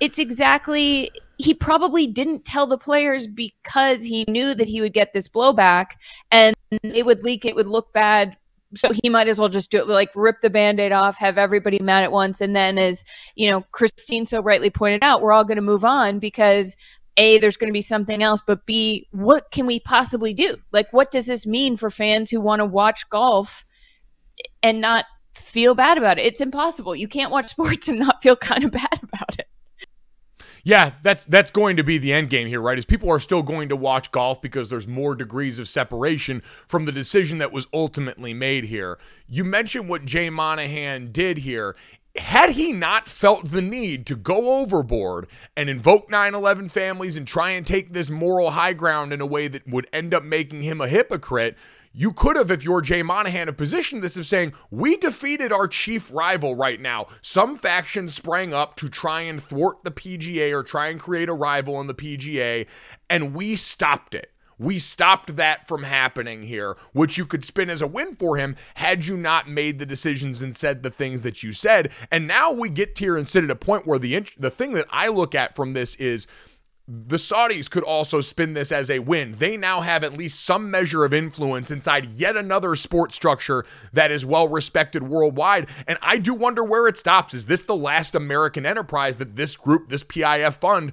it's 0.00 0.18
exactly, 0.18 1.10
he 1.38 1.52
probably 1.52 2.06
didn't 2.06 2.44
tell 2.44 2.66
the 2.66 2.78
players 2.78 3.26
because 3.26 4.02
he 4.02 4.24
knew 4.28 4.54
that 4.54 4.68
he 4.68 4.80
would 4.80 4.92
get 4.92 5.12
this 5.12 5.28
blowback 5.28 5.92
and 6.30 6.54
it 6.82 7.04
would 7.04 7.22
leak, 7.22 7.44
it 7.44 7.54
would 7.56 7.66
look 7.66 7.92
bad. 7.92 8.36
So 8.74 8.90
he 9.02 9.08
might 9.08 9.28
as 9.28 9.38
well 9.38 9.48
just 9.48 9.70
do 9.70 9.78
it, 9.78 9.88
like 9.88 10.10
rip 10.14 10.40
the 10.42 10.50
band 10.50 10.78
aid 10.78 10.92
off, 10.92 11.16
have 11.16 11.38
everybody 11.38 11.78
mad 11.78 12.04
at 12.04 12.12
once. 12.12 12.42
And 12.42 12.54
then, 12.54 12.76
as 12.76 13.02
you 13.34 13.50
know, 13.50 13.62
Christine 13.72 14.26
so 14.26 14.42
rightly 14.42 14.68
pointed 14.68 15.02
out, 15.02 15.22
we're 15.22 15.32
all 15.32 15.44
going 15.44 15.56
to 15.56 15.62
move 15.62 15.86
on 15.86 16.18
because 16.18 16.76
a 17.18 17.38
there's 17.38 17.56
going 17.56 17.68
to 17.68 17.72
be 17.72 17.82
something 17.82 18.22
else 18.22 18.40
but 18.46 18.64
b 18.64 19.06
what 19.10 19.50
can 19.50 19.66
we 19.66 19.78
possibly 19.80 20.32
do 20.32 20.56
like 20.72 20.90
what 20.92 21.10
does 21.10 21.26
this 21.26 21.46
mean 21.46 21.76
for 21.76 21.90
fans 21.90 22.30
who 22.30 22.40
want 22.40 22.60
to 22.60 22.66
watch 22.66 23.08
golf 23.10 23.64
and 24.62 24.80
not 24.80 25.04
feel 25.34 25.74
bad 25.74 25.98
about 25.98 26.18
it 26.18 26.26
it's 26.26 26.40
impossible 26.40 26.96
you 26.96 27.08
can't 27.08 27.30
watch 27.30 27.50
sports 27.50 27.88
and 27.88 27.98
not 27.98 28.22
feel 28.22 28.36
kind 28.36 28.64
of 28.64 28.70
bad 28.70 28.98
about 29.02 29.38
it 29.38 29.48
Yeah, 30.64 30.92
that's 31.02 31.24
that's 31.24 31.50
going 31.50 31.78
to 31.78 31.82
be 31.82 31.96
the 31.96 32.12
end 32.12 32.28
game 32.28 32.46
here, 32.46 32.60
right? 32.60 32.76
Is 32.76 32.84
people 32.84 33.10
are 33.10 33.20
still 33.20 33.42
going 33.42 33.70
to 33.70 33.76
watch 33.76 34.12
golf 34.12 34.42
because 34.42 34.68
there's 34.68 34.86
more 34.86 35.14
degrees 35.14 35.58
of 35.58 35.66
separation 35.66 36.42
from 36.66 36.84
the 36.84 36.92
decision 36.92 37.38
that 37.38 37.52
was 37.52 37.66
ultimately 37.72 38.34
made 38.34 38.64
here. 38.64 38.98
You 39.26 39.44
mentioned 39.44 39.88
what 39.88 40.04
Jay 40.04 40.28
Monahan 40.28 41.10
did 41.10 41.38
here. 41.38 41.74
Had 42.18 42.50
he 42.50 42.72
not 42.72 43.08
felt 43.08 43.50
the 43.50 43.62
need 43.62 44.06
to 44.06 44.16
go 44.16 44.60
overboard 44.60 45.28
and 45.56 45.70
invoke 45.70 46.10
9 46.10 46.34
11 46.34 46.68
families 46.68 47.16
and 47.16 47.26
try 47.26 47.50
and 47.50 47.66
take 47.66 47.92
this 47.92 48.10
moral 48.10 48.50
high 48.50 48.72
ground 48.72 49.12
in 49.12 49.20
a 49.20 49.26
way 49.26 49.48
that 49.48 49.66
would 49.68 49.88
end 49.92 50.12
up 50.12 50.24
making 50.24 50.62
him 50.62 50.80
a 50.80 50.88
hypocrite, 50.88 51.56
you 51.92 52.12
could 52.12 52.36
have, 52.36 52.50
if 52.50 52.64
you're 52.64 52.80
Jay 52.80 53.02
Monahan, 53.02 53.46
have 53.46 53.56
positioned 53.56 54.02
this 54.02 54.16
of 54.16 54.26
saying, 54.26 54.52
we 54.70 54.96
defeated 54.96 55.52
our 55.52 55.66
chief 55.66 56.12
rival 56.12 56.54
right 56.54 56.80
now. 56.80 57.06
Some 57.22 57.56
faction 57.56 58.08
sprang 58.08 58.54
up 58.54 58.76
to 58.76 58.88
try 58.88 59.22
and 59.22 59.42
thwart 59.42 59.84
the 59.84 59.90
PGA 59.90 60.52
or 60.52 60.62
try 60.62 60.88
and 60.88 61.00
create 61.00 61.28
a 61.28 61.34
rival 61.34 61.80
in 61.80 61.86
the 61.86 61.94
PGA, 61.94 62.66
and 63.08 63.34
we 63.34 63.56
stopped 63.56 64.14
it. 64.14 64.32
We 64.58 64.78
stopped 64.78 65.36
that 65.36 65.68
from 65.68 65.84
happening 65.84 66.42
here, 66.42 66.76
which 66.92 67.16
you 67.16 67.24
could 67.26 67.44
spin 67.44 67.70
as 67.70 67.82
a 67.82 67.86
win 67.86 68.16
for 68.16 68.36
him 68.36 68.56
had 68.74 69.06
you 69.06 69.16
not 69.16 69.48
made 69.48 69.78
the 69.78 69.86
decisions 69.86 70.42
and 70.42 70.56
said 70.56 70.82
the 70.82 70.90
things 70.90 71.22
that 71.22 71.42
you 71.42 71.52
said. 71.52 71.92
And 72.10 72.26
now 72.26 72.50
we 72.50 72.68
get 72.68 72.98
here 72.98 73.16
and 73.16 73.26
sit 73.26 73.44
at 73.44 73.50
a 73.50 73.56
point 73.56 73.86
where 73.86 73.98
the 73.98 74.14
int- 74.14 74.40
the 74.40 74.50
thing 74.50 74.72
that 74.72 74.86
I 74.90 75.08
look 75.08 75.34
at 75.34 75.54
from 75.54 75.74
this 75.74 75.94
is 75.96 76.26
the 76.90 77.16
Saudis 77.16 77.70
could 77.70 77.82
also 77.82 78.22
spin 78.22 78.54
this 78.54 78.72
as 78.72 78.90
a 78.90 79.00
win. 79.00 79.32
They 79.32 79.58
now 79.58 79.82
have 79.82 80.02
at 80.02 80.14
least 80.14 80.42
some 80.42 80.70
measure 80.70 81.04
of 81.04 81.12
influence 81.12 81.70
inside 81.70 82.06
yet 82.06 82.34
another 82.34 82.74
sports 82.76 83.14
structure 83.14 83.66
that 83.92 84.10
is 84.10 84.24
well 84.24 84.48
respected 84.48 85.02
worldwide. 85.02 85.68
And 85.86 85.98
I 86.00 86.16
do 86.16 86.32
wonder 86.32 86.64
where 86.64 86.88
it 86.88 86.96
stops. 86.96 87.34
Is 87.34 87.44
this 87.44 87.62
the 87.62 87.76
last 87.76 88.14
American 88.14 88.64
enterprise 88.64 89.18
that 89.18 89.36
this 89.36 89.54
group, 89.54 89.90
this 89.90 90.02
PIF 90.02 90.54
fund, 90.54 90.92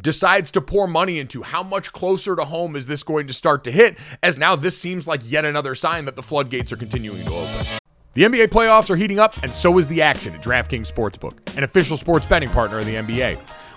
decides 0.00 0.50
to 0.52 0.60
pour 0.60 0.86
money 0.86 1.18
into 1.18 1.42
how 1.42 1.62
much 1.62 1.92
closer 1.92 2.36
to 2.36 2.44
home 2.44 2.76
is 2.76 2.86
this 2.86 3.02
going 3.02 3.26
to 3.26 3.32
start 3.32 3.64
to 3.64 3.72
hit 3.72 3.98
as 4.22 4.38
now 4.38 4.54
this 4.54 4.78
seems 4.78 5.06
like 5.06 5.20
yet 5.24 5.44
another 5.44 5.74
sign 5.74 6.04
that 6.04 6.16
the 6.16 6.22
floodgates 6.22 6.72
are 6.72 6.76
continuing 6.76 7.24
to 7.24 7.32
open 7.32 7.80
the 8.14 8.24
NBA 8.24 8.48
playoffs 8.48 8.90
are 8.90 8.96
heating 8.96 9.20
up, 9.20 9.40
and 9.44 9.54
so 9.54 9.78
is 9.78 9.86
the 9.86 10.02
action 10.02 10.34
at 10.34 10.42
DraftKings 10.42 10.92
Sportsbook, 10.92 11.56
an 11.56 11.62
official 11.62 11.96
sports 11.96 12.26
betting 12.26 12.48
partner 12.48 12.80
of 12.80 12.86
the 12.86 12.96
NBA. 12.96 13.40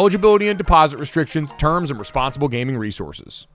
eligibility 0.00 0.48
and 0.48 0.56
deposit 0.56 0.96
restrictions, 0.96 1.52
terms, 1.58 1.90
and 1.90 1.98
responsible 1.98 2.48
gaming 2.48 2.74
resources. 2.74 3.46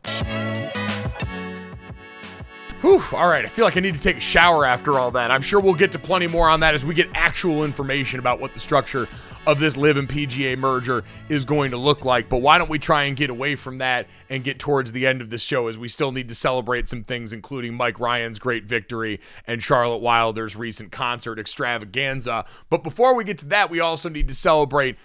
Whew, 2.82 3.02
all 3.14 3.28
right, 3.28 3.44
I 3.44 3.48
feel 3.48 3.66
like 3.66 3.78
I 3.78 3.80
need 3.80 3.96
to 3.96 4.02
take 4.02 4.18
a 4.18 4.20
shower 4.20 4.64
after 4.64 5.00
all 5.00 5.10
that. 5.10 5.32
I'm 5.32 5.42
sure 5.42 5.60
we'll 5.60 5.74
get 5.74 5.92
to 5.94 6.00
plenty 6.00 6.28
more 6.28 6.48
on 6.48 6.60
that 6.60 6.76
as 6.76 6.86
we 6.86 6.94
get 6.94 7.10
actual 7.16 7.64
information 7.64 8.20
about 8.20 8.40
what 8.40 8.54
the 8.54 8.60
structure 8.60 9.08
of 9.48 9.60
this 9.60 9.76
LIV 9.76 9.98
and 9.98 10.08
PGA 10.08 10.56
merger 10.56 11.04
is 11.30 11.46
going 11.46 11.72
to 11.72 11.78
look 11.78 12.06
like. 12.06 12.30
But 12.30 12.44
why 12.44 12.60
don't 12.60 12.70
we 12.70 12.78
try 12.78 13.04
and 13.04 13.18
get 13.18 13.32
away 13.32 13.56
from 13.56 13.80
that 13.80 14.08
and 14.30 14.44
get 14.44 14.60
towards 14.60 14.92
the 14.92 15.08
end 15.08 15.22
of 15.22 15.32
the 15.32 15.40
show 15.40 15.68
as 15.68 15.80
we 15.80 15.88
still 15.88 16.12
need 16.12 16.30
to 16.30 16.36
celebrate 16.36 16.88
some 16.88 17.04
things, 17.04 17.34
including 17.34 17.74
Mike 17.74 18.00
Ryan's 18.00 18.38
great 18.38 18.66
victory 18.66 19.20
and 19.48 19.64
Charlotte 19.64 20.02
Wilder's 20.02 20.56
recent 20.56 20.92
concert 20.92 21.40
extravaganza. 21.40 22.46
But 22.70 22.84
before 22.84 23.16
we 23.16 23.24
get 23.24 23.40
to 23.40 23.48
that, 23.48 23.72
we 23.72 23.80
also 23.80 24.10
need 24.10 24.28
to 24.28 24.36
celebrate 24.36 24.98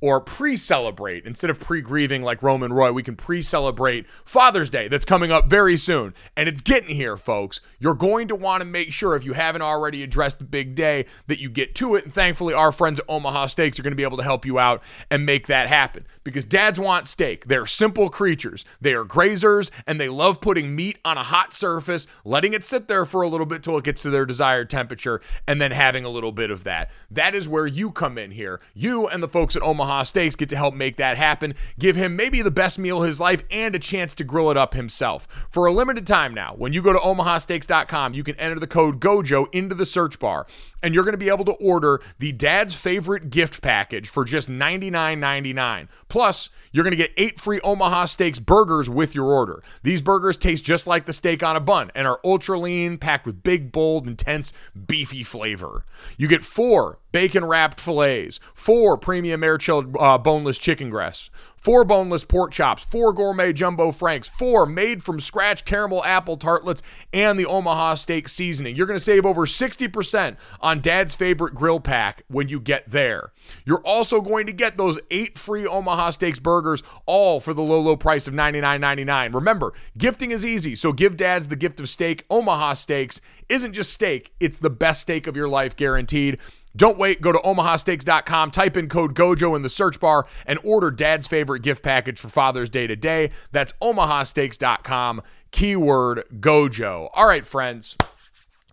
or 0.00 0.20
pre 0.20 0.56
celebrate. 0.56 1.24
Instead 1.24 1.50
of 1.50 1.60
pre 1.60 1.80
grieving 1.80 2.22
like 2.22 2.42
Roman 2.42 2.72
Roy, 2.72 2.92
we 2.92 3.02
can 3.02 3.16
pre 3.16 3.42
celebrate 3.42 4.08
Father's 4.24 4.70
Day 4.70 4.88
that's 4.88 5.04
coming 5.04 5.32
up 5.32 5.48
very 5.48 5.76
soon. 5.76 6.14
And 6.36 6.48
it's 6.48 6.60
getting 6.60 6.94
here, 6.94 7.16
folks. 7.16 7.60
You're 7.78 7.94
going 7.94 8.28
to 8.28 8.34
want 8.34 8.60
to 8.60 8.64
make 8.64 8.92
sure, 8.92 9.16
if 9.16 9.24
you 9.24 9.32
haven't 9.32 9.62
already 9.62 10.02
addressed 10.02 10.38
the 10.38 10.44
big 10.44 10.74
day, 10.74 11.06
that 11.26 11.40
you 11.40 11.50
get 11.50 11.74
to 11.76 11.94
it. 11.94 12.04
And 12.04 12.12
thankfully, 12.12 12.54
our 12.54 12.72
friends 12.72 12.98
at 12.98 13.06
Omaha 13.08 13.46
Steaks 13.46 13.78
are 13.78 13.82
going 13.82 13.92
to 13.92 13.96
be 13.96 14.02
able 14.02 14.16
to 14.18 14.22
help 14.22 14.46
you 14.46 14.58
out 14.58 14.82
and 15.10 15.26
make 15.26 15.46
that 15.46 15.68
happen. 15.68 16.06
Because 16.24 16.44
dads 16.44 16.78
want 16.78 17.08
steak. 17.08 17.46
They're 17.46 17.66
simple 17.66 18.08
creatures, 18.08 18.64
they 18.80 18.94
are 18.94 19.04
grazers, 19.04 19.70
and 19.86 20.00
they 20.00 20.08
love 20.08 20.40
putting 20.40 20.74
meat 20.74 20.98
on 21.04 21.18
a 21.18 21.22
hot 21.22 21.52
surface, 21.52 22.06
letting 22.24 22.52
it 22.52 22.64
sit 22.64 22.88
there 22.88 23.04
for 23.04 23.22
a 23.22 23.28
little 23.28 23.46
bit 23.46 23.62
till 23.62 23.78
it 23.78 23.84
gets 23.84 24.02
to 24.02 24.10
their 24.10 24.26
desired 24.26 24.70
temperature, 24.70 25.20
and 25.46 25.60
then 25.60 25.70
having 25.70 26.04
a 26.04 26.08
little 26.08 26.32
bit 26.32 26.50
of 26.50 26.64
that. 26.64 26.90
That 27.10 27.34
is 27.34 27.48
where 27.48 27.66
you 27.66 27.90
come 27.90 28.18
in 28.18 28.30
here. 28.30 28.60
You 28.74 29.06
and 29.08 29.22
the 29.22 29.28
folks 29.28 29.56
at 29.56 29.62
Omaha 29.62 29.87
Steaks 30.04 30.36
get 30.36 30.48
to 30.50 30.56
help 30.56 30.74
make 30.74 30.96
that 30.96 31.16
happen. 31.16 31.54
Give 31.78 31.96
him 31.96 32.16
maybe 32.16 32.42
the 32.42 32.50
best 32.50 32.78
meal 32.78 33.02
of 33.02 33.06
his 33.06 33.20
life 33.20 33.42
and 33.50 33.74
a 33.74 33.78
chance 33.78 34.14
to 34.16 34.24
grill 34.24 34.50
it 34.50 34.56
up 34.56 34.74
himself. 34.74 35.26
For 35.50 35.66
a 35.66 35.72
limited 35.72 36.06
time 36.06 36.34
now, 36.34 36.54
when 36.56 36.72
you 36.72 36.82
go 36.82 36.92
to 36.92 36.98
omahasteaks.com, 36.98 38.14
you 38.14 38.22
can 38.22 38.38
enter 38.38 38.58
the 38.58 38.66
code 38.66 39.00
GOJO 39.00 39.52
into 39.52 39.74
the 39.74 39.86
search 39.86 40.18
bar, 40.18 40.46
and 40.82 40.94
you're 40.94 41.04
going 41.04 41.12
to 41.12 41.18
be 41.18 41.28
able 41.28 41.44
to 41.46 41.52
order 41.52 42.00
the 42.18 42.32
dad's 42.32 42.74
favorite 42.74 43.30
gift 43.30 43.62
package 43.62 44.08
for 44.08 44.24
just 44.24 44.48
$99.99. 44.48 45.88
Plus, 46.08 46.50
you're 46.72 46.84
going 46.84 46.92
to 46.92 46.96
get 46.96 47.12
eight 47.16 47.40
free 47.40 47.60
Omaha 47.60 48.06
Steaks 48.06 48.38
burgers 48.38 48.88
with 48.88 49.14
your 49.14 49.26
order. 49.26 49.62
These 49.82 50.02
burgers 50.02 50.36
taste 50.36 50.64
just 50.64 50.86
like 50.86 51.06
the 51.06 51.12
steak 51.12 51.42
on 51.42 51.56
a 51.56 51.60
bun 51.60 51.90
and 51.94 52.06
are 52.06 52.20
ultra 52.24 52.58
lean, 52.58 52.98
packed 52.98 53.26
with 53.26 53.42
big, 53.42 53.72
bold, 53.72 54.06
intense, 54.06 54.52
beefy 54.86 55.22
flavor. 55.22 55.84
You 56.16 56.28
get 56.28 56.42
four 56.42 56.98
bacon 57.12 57.44
wrapped 57.44 57.80
fillets, 57.80 58.40
four 58.54 58.96
premium 58.96 59.42
air 59.42 59.58
chilled 59.58 59.96
uh, 59.98 60.18
boneless 60.18 60.58
chicken 60.58 60.90
breasts, 60.90 61.30
four 61.56 61.84
boneless 61.84 62.24
pork 62.24 62.52
chops, 62.52 62.82
four 62.84 63.12
gourmet 63.12 63.52
jumbo 63.52 63.90
franks, 63.90 64.28
four 64.28 64.64
made 64.66 65.02
from 65.02 65.20
scratch 65.20 65.64
caramel 65.64 66.04
apple 66.04 66.36
tartlets, 66.36 66.82
and 67.12 67.38
the 67.38 67.46
Omaha 67.46 67.94
steak 67.94 68.28
seasoning. 68.28 68.76
You're 68.76 68.86
going 68.86 68.98
to 68.98 69.04
save 69.04 69.26
over 69.26 69.46
60% 69.46 70.36
on 70.60 70.80
dad's 70.80 71.14
favorite 71.14 71.54
grill 71.54 71.80
pack 71.80 72.22
when 72.28 72.48
you 72.48 72.60
get 72.60 72.90
there. 72.90 73.32
You're 73.64 73.80
also 73.80 74.20
going 74.20 74.46
to 74.46 74.52
get 74.52 74.76
those 74.76 74.98
eight 75.10 75.38
free 75.38 75.66
Omaha 75.66 76.10
Steaks 76.10 76.38
burgers, 76.38 76.82
all 77.06 77.40
for 77.40 77.54
the 77.54 77.62
low, 77.62 77.80
low 77.80 77.96
price 77.96 78.28
of 78.28 78.34
$99.99. 78.34 79.34
Remember, 79.34 79.72
gifting 79.96 80.30
is 80.30 80.44
easy, 80.44 80.74
so 80.74 80.92
give 80.92 81.16
dads 81.16 81.48
the 81.48 81.56
gift 81.56 81.80
of 81.80 81.88
steak. 81.88 82.24
Omaha 82.30 82.74
Steaks 82.74 83.20
isn't 83.48 83.72
just 83.72 83.92
steak, 83.92 84.32
it's 84.40 84.58
the 84.58 84.70
best 84.70 85.02
steak 85.02 85.26
of 85.26 85.36
your 85.36 85.48
life, 85.48 85.76
guaranteed. 85.76 86.38
Don't 86.78 86.96
wait. 86.96 87.20
Go 87.20 87.32
to 87.32 87.38
omahasteaks.com, 87.40 88.52
type 88.52 88.76
in 88.76 88.88
code 88.88 89.14
GOJO 89.14 89.56
in 89.56 89.62
the 89.62 89.68
search 89.68 89.98
bar, 89.98 90.26
and 90.46 90.60
order 90.62 90.90
dad's 90.92 91.26
favorite 91.26 91.62
gift 91.62 91.82
package 91.82 92.20
for 92.20 92.28
Father's 92.28 92.68
Day 92.70 92.86
today. 92.86 93.30
That's 93.50 93.72
omahasteaks.com, 93.82 95.22
keyword 95.50 96.24
GOJO. 96.40 97.10
All 97.12 97.26
right, 97.26 97.44
friends. 97.44 97.96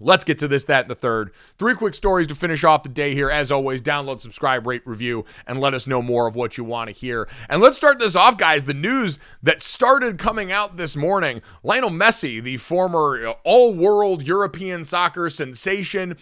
Let's 0.01 0.25
get 0.25 0.39
to 0.39 0.47
this, 0.49 0.65
that, 0.65 0.81
and 0.81 0.91
the 0.91 0.95
third. 0.95 1.31
Three 1.57 1.73
quick 1.73 1.95
stories 1.95 2.27
to 2.27 2.35
finish 2.35 2.65
off 2.65 2.83
the 2.83 2.89
day 2.89 3.13
here. 3.13 3.29
As 3.29 3.49
always, 3.49 3.81
download, 3.81 4.19
subscribe, 4.19 4.67
rate, 4.67 4.85
review, 4.85 5.23
and 5.47 5.59
let 5.59 5.73
us 5.73 5.87
know 5.87 6.01
more 6.01 6.27
of 6.27 6.35
what 6.35 6.57
you 6.57 6.65
want 6.65 6.89
to 6.89 6.93
hear. 6.93 7.29
And 7.49 7.61
let's 7.61 7.77
start 7.77 7.97
this 7.97 8.15
off, 8.15 8.37
guys. 8.37 8.65
The 8.65 8.73
news 8.73 9.19
that 9.41 9.61
started 9.61 10.19
coming 10.19 10.51
out 10.51 10.75
this 10.75 10.97
morning 10.97 11.41
Lionel 11.63 11.91
Messi, 11.91 12.43
the 12.43 12.57
former 12.57 13.25
uh, 13.25 13.33
all 13.45 13.73
world 13.73 14.27
European 14.27 14.83
soccer 14.83 15.29
sensation, 15.29 16.17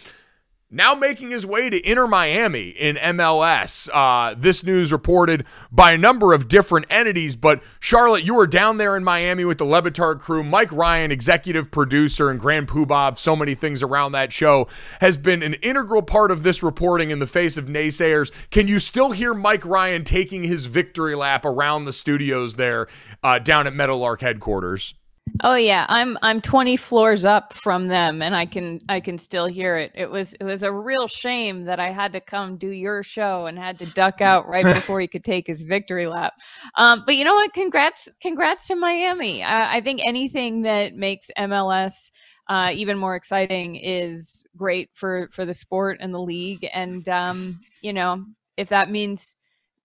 now 0.74 0.94
making 0.94 1.30
his 1.30 1.46
way 1.46 1.70
to 1.70 1.88
Inter 1.88 2.06
Miami 2.08 2.70
in 2.70 2.96
MLS. 2.96 3.88
Uh, 3.92 4.34
this 4.36 4.64
news 4.64 4.90
reported 4.90 5.46
by 5.70 5.92
a 5.92 5.98
number 5.98 6.32
of 6.32 6.48
different 6.48 6.86
entities, 6.90 7.36
but 7.36 7.62
Charlotte, 7.78 8.24
you 8.24 8.34
were 8.34 8.46
down 8.46 8.76
there 8.76 8.96
in 8.96 9.04
Miami 9.04 9.44
with 9.44 9.58
the 9.58 9.64
Le 9.64 9.80
Batard 9.80 10.18
crew. 10.18 10.42
Mike 10.42 10.72
Ryan, 10.72 11.12
executive 11.12 11.70
producer 11.70 12.28
and 12.28 12.40
Grand 12.40 12.68
Poobah 12.68 13.16
so 13.16 13.36
many 13.36 13.54
things 13.54 13.82
around 13.82 14.12
that 14.12 14.32
show, 14.32 14.66
has 15.00 15.16
been 15.16 15.42
an 15.42 15.54
integral 15.54 16.02
part 16.02 16.30
of 16.30 16.42
this 16.42 16.62
reporting 16.62 17.10
in 17.10 17.20
the 17.20 17.26
face 17.26 17.56
of 17.56 17.66
naysayers. 17.66 18.32
Can 18.50 18.66
you 18.66 18.78
still 18.78 19.12
hear 19.12 19.32
Mike 19.32 19.64
Ryan 19.64 20.02
taking 20.04 20.42
his 20.42 20.66
victory 20.66 21.14
lap 21.14 21.44
around 21.44 21.84
the 21.84 21.92
studios 21.92 22.56
there 22.56 22.88
uh, 23.22 23.38
down 23.38 23.66
at 23.66 23.74
Meadowlark 23.74 24.20
headquarters? 24.20 24.94
Oh 25.42 25.56
yeah, 25.56 25.84
I'm 25.88 26.16
I'm 26.22 26.40
20 26.40 26.76
floors 26.76 27.24
up 27.24 27.52
from 27.52 27.86
them 27.86 28.22
and 28.22 28.36
I 28.36 28.46
can 28.46 28.78
I 28.88 29.00
can 29.00 29.18
still 29.18 29.46
hear 29.46 29.76
it. 29.76 29.90
It 29.96 30.08
was 30.08 30.32
it 30.34 30.44
was 30.44 30.62
a 30.62 30.72
real 30.72 31.08
shame 31.08 31.64
that 31.64 31.80
I 31.80 31.90
had 31.90 32.12
to 32.12 32.20
come 32.20 32.56
do 32.56 32.68
your 32.68 33.02
show 33.02 33.46
and 33.46 33.58
had 33.58 33.78
to 33.80 33.86
duck 33.86 34.20
out 34.20 34.48
right 34.48 34.64
before 34.64 35.00
he 35.00 35.08
could 35.08 35.24
take 35.24 35.48
his 35.48 35.62
victory 35.62 36.06
lap. 36.06 36.34
Um, 36.76 37.02
but 37.04 37.16
you 37.16 37.24
know 37.24 37.34
what? 37.34 37.52
Congrats 37.52 38.08
congrats 38.20 38.68
to 38.68 38.76
Miami. 38.76 39.42
I, 39.42 39.76
I 39.76 39.80
think 39.80 40.02
anything 40.06 40.62
that 40.62 40.94
makes 40.94 41.30
MLS 41.36 42.12
uh, 42.48 42.70
even 42.72 42.96
more 42.96 43.16
exciting 43.16 43.74
is 43.74 44.44
great 44.56 44.90
for 44.94 45.28
for 45.32 45.44
the 45.44 45.54
sport 45.54 45.98
and 46.00 46.14
the 46.14 46.20
league. 46.20 46.68
And 46.72 47.08
um, 47.08 47.58
you 47.82 47.92
know, 47.92 48.24
if 48.56 48.68
that 48.68 48.88
means 48.88 49.34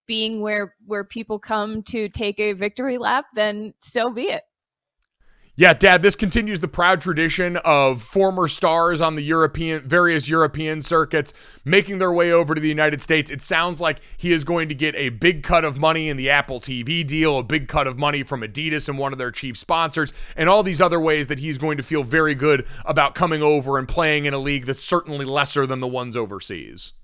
being 0.06 0.40
where 0.40 0.76
where 0.86 1.04
people 1.04 1.40
come 1.40 1.82
to 1.84 2.08
take 2.08 2.38
a 2.38 2.52
victory 2.52 2.98
lap, 2.98 3.26
then 3.34 3.74
so 3.80 4.10
be 4.10 4.28
it. 4.28 4.42
Yeah, 5.60 5.74
Dad, 5.74 6.00
this 6.00 6.16
continues 6.16 6.60
the 6.60 6.68
proud 6.68 7.02
tradition 7.02 7.58
of 7.58 8.00
former 8.00 8.48
stars 8.48 9.02
on 9.02 9.14
the 9.14 9.22
European 9.22 9.86
various 9.86 10.26
European 10.26 10.80
circuits 10.80 11.34
making 11.66 11.98
their 11.98 12.10
way 12.10 12.32
over 12.32 12.54
to 12.54 12.60
the 12.62 12.68
United 12.70 13.02
States. 13.02 13.30
It 13.30 13.42
sounds 13.42 13.78
like 13.78 14.00
he 14.16 14.32
is 14.32 14.42
going 14.42 14.70
to 14.70 14.74
get 14.74 14.94
a 14.94 15.10
big 15.10 15.42
cut 15.42 15.66
of 15.66 15.76
money 15.76 16.08
in 16.08 16.16
the 16.16 16.30
Apple 16.30 16.60
TV 16.60 17.06
deal, 17.06 17.36
a 17.36 17.42
big 17.42 17.68
cut 17.68 17.86
of 17.86 17.98
money 17.98 18.22
from 18.22 18.40
Adidas 18.40 18.88
and 18.88 18.96
one 18.96 19.12
of 19.12 19.18
their 19.18 19.30
chief 19.30 19.58
sponsors, 19.58 20.14
and 20.34 20.48
all 20.48 20.62
these 20.62 20.80
other 20.80 20.98
ways 20.98 21.26
that 21.26 21.40
he's 21.40 21.58
going 21.58 21.76
to 21.76 21.82
feel 21.82 22.04
very 22.04 22.34
good 22.34 22.66
about 22.86 23.14
coming 23.14 23.42
over 23.42 23.76
and 23.76 23.86
playing 23.86 24.24
in 24.24 24.32
a 24.32 24.38
league 24.38 24.64
that's 24.64 24.82
certainly 24.82 25.26
lesser 25.26 25.66
than 25.66 25.80
the 25.80 25.86
ones 25.86 26.16
overseas. 26.16 26.94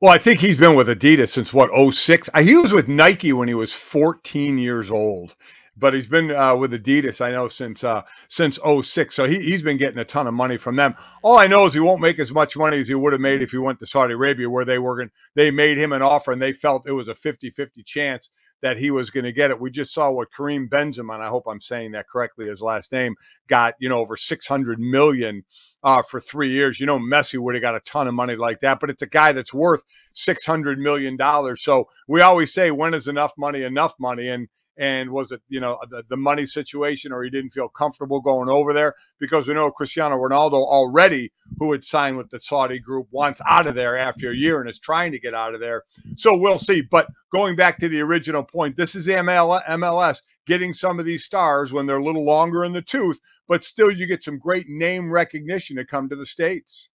Well, 0.00 0.12
I 0.12 0.18
think 0.18 0.40
he's 0.40 0.58
been 0.58 0.74
with 0.74 0.88
Adidas 0.88 1.28
since 1.28 1.52
what 1.52 1.70
06. 1.94 2.30
Uh, 2.34 2.42
He 2.42 2.56
was 2.56 2.72
with 2.72 2.88
Nike 2.88 3.32
when 3.32 3.46
he 3.46 3.54
was 3.54 3.72
14 3.72 4.58
years 4.58 4.90
old, 4.90 5.36
but 5.76 5.94
he's 5.94 6.08
been 6.08 6.30
uh, 6.30 6.56
with 6.56 6.72
Adidas, 6.72 7.20
I 7.20 7.30
know, 7.30 7.48
since 7.48 7.84
uh, 7.84 8.02
since 8.28 8.58
06. 8.64 9.14
So 9.14 9.24
he, 9.24 9.40
he's 9.40 9.62
been 9.62 9.76
getting 9.76 9.98
a 9.98 10.04
ton 10.04 10.26
of 10.26 10.34
money 10.34 10.56
from 10.56 10.76
them. 10.76 10.94
All 11.22 11.38
I 11.38 11.46
know 11.46 11.66
is 11.66 11.74
he 11.74 11.80
won't 11.80 12.00
make 12.00 12.18
as 12.18 12.32
much 12.32 12.56
money 12.56 12.78
as 12.78 12.88
he 12.88 12.94
would 12.94 13.12
have 13.12 13.20
made 13.20 13.42
if 13.42 13.50
he 13.50 13.58
went 13.58 13.78
to 13.80 13.86
Saudi 13.86 14.14
Arabia, 14.14 14.48
where 14.48 14.64
they 14.64 14.78
were 14.78 14.96
going 14.96 15.10
they 15.34 15.50
made 15.50 15.78
him 15.78 15.92
an 15.92 16.02
offer 16.02 16.32
and 16.32 16.40
they 16.40 16.52
felt 16.52 16.88
it 16.88 16.92
was 16.92 17.08
a 17.08 17.14
50-50 17.14 17.84
chance 17.84 18.30
that 18.62 18.78
he 18.78 18.90
was 18.90 19.10
going 19.10 19.24
to 19.24 19.32
get 19.32 19.50
it. 19.50 19.60
We 19.60 19.70
just 19.70 19.92
saw 19.92 20.10
what 20.10 20.32
Karim 20.34 20.68
Benzema, 20.68 21.14
and 21.14 21.22
I 21.22 21.28
hope 21.28 21.44
I'm 21.46 21.60
saying 21.60 21.92
that 21.92 22.08
correctly, 22.08 22.46
his 22.46 22.62
last 22.62 22.90
name, 22.90 23.14
got, 23.48 23.74
you 23.78 23.88
know, 23.88 23.98
over 23.98 24.16
600 24.16 24.80
million 24.80 25.44
uh, 25.82 26.02
for 26.02 26.20
three 26.20 26.50
years. 26.50 26.80
You 26.80 26.86
know, 26.86 26.98
Messi 26.98 27.38
would 27.38 27.54
have 27.54 27.62
got 27.62 27.76
a 27.76 27.80
ton 27.80 28.08
of 28.08 28.14
money 28.14 28.34
like 28.34 28.60
that, 28.60 28.80
but 28.80 28.90
it's 28.90 29.02
a 29.02 29.06
guy 29.06 29.32
that's 29.32 29.52
worth 29.52 29.84
$600 30.14 30.78
million. 30.78 31.18
So 31.56 31.88
we 32.08 32.22
always 32.22 32.52
say, 32.52 32.70
when 32.70 32.94
is 32.94 33.08
enough 33.08 33.34
money 33.36 33.62
enough 33.62 33.94
money? 34.00 34.28
And 34.28 34.48
and 34.76 35.10
was 35.10 35.32
it 35.32 35.40
you 35.48 35.60
know 35.60 35.78
the, 35.90 36.04
the 36.08 36.16
money 36.16 36.46
situation 36.46 37.12
or 37.12 37.22
he 37.22 37.30
didn't 37.30 37.50
feel 37.50 37.68
comfortable 37.68 38.20
going 38.20 38.48
over 38.48 38.72
there? 38.72 38.94
Because 39.18 39.46
we 39.46 39.54
know 39.54 39.70
cristiano 39.70 40.16
ronaldo 40.16 40.54
already 40.54 41.32
who 41.58 41.72
had 41.72 41.84
signed 41.84 42.16
with 42.16 42.30
the 42.30 42.40
saudi 42.40 42.78
group 42.78 43.06
wants 43.10 43.40
out 43.46 43.66
of 43.66 43.74
there 43.74 43.96
after 43.96 44.30
a 44.30 44.36
year 44.36 44.60
and 44.60 44.68
is 44.68 44.78
trying 44.78 45.12
to 45.12 45.18
get 45.18 45.34
out 45.34 45.54
of 45.54 45.60
there. 45.60 45.84
So 46.16 46.36
we'll 46.36 46.58
see. 46.58 46.82
But 46.82 47.08
going 47.36 47.56
back 47.56 47.78
to 47.78 47.88
the 47.88 48.00
original 48.00 48.42
point 48.42 48.76
this 48.76 48.94
is 48.94 49.08
mls 49.08 50.22
getting 50.46 50.72
some 50.72 50.98
of 50.98 51.04
these 51.04 51.24
stars 51.24 51.72
when 51.72 51.86
they're 51.86 51.98
a 51.98 52.04
little 52.04 52.24
longer 52.24 52.64
in 52.64 52.72
the 52.72 52.80
tooth 52.80 53.20
but 53.46 53.62
still 53.62 53.90
you 53.90 54.06
get 54.06 54.24
some 54.24 54.38
great 54.38 54.66
name 54.68 55.10
recognition 55.12 55.76
to 55.76 55.84
come 55.84 56.08
to 56.08 56.16
the 56.16 56.24
states 56.24 56.90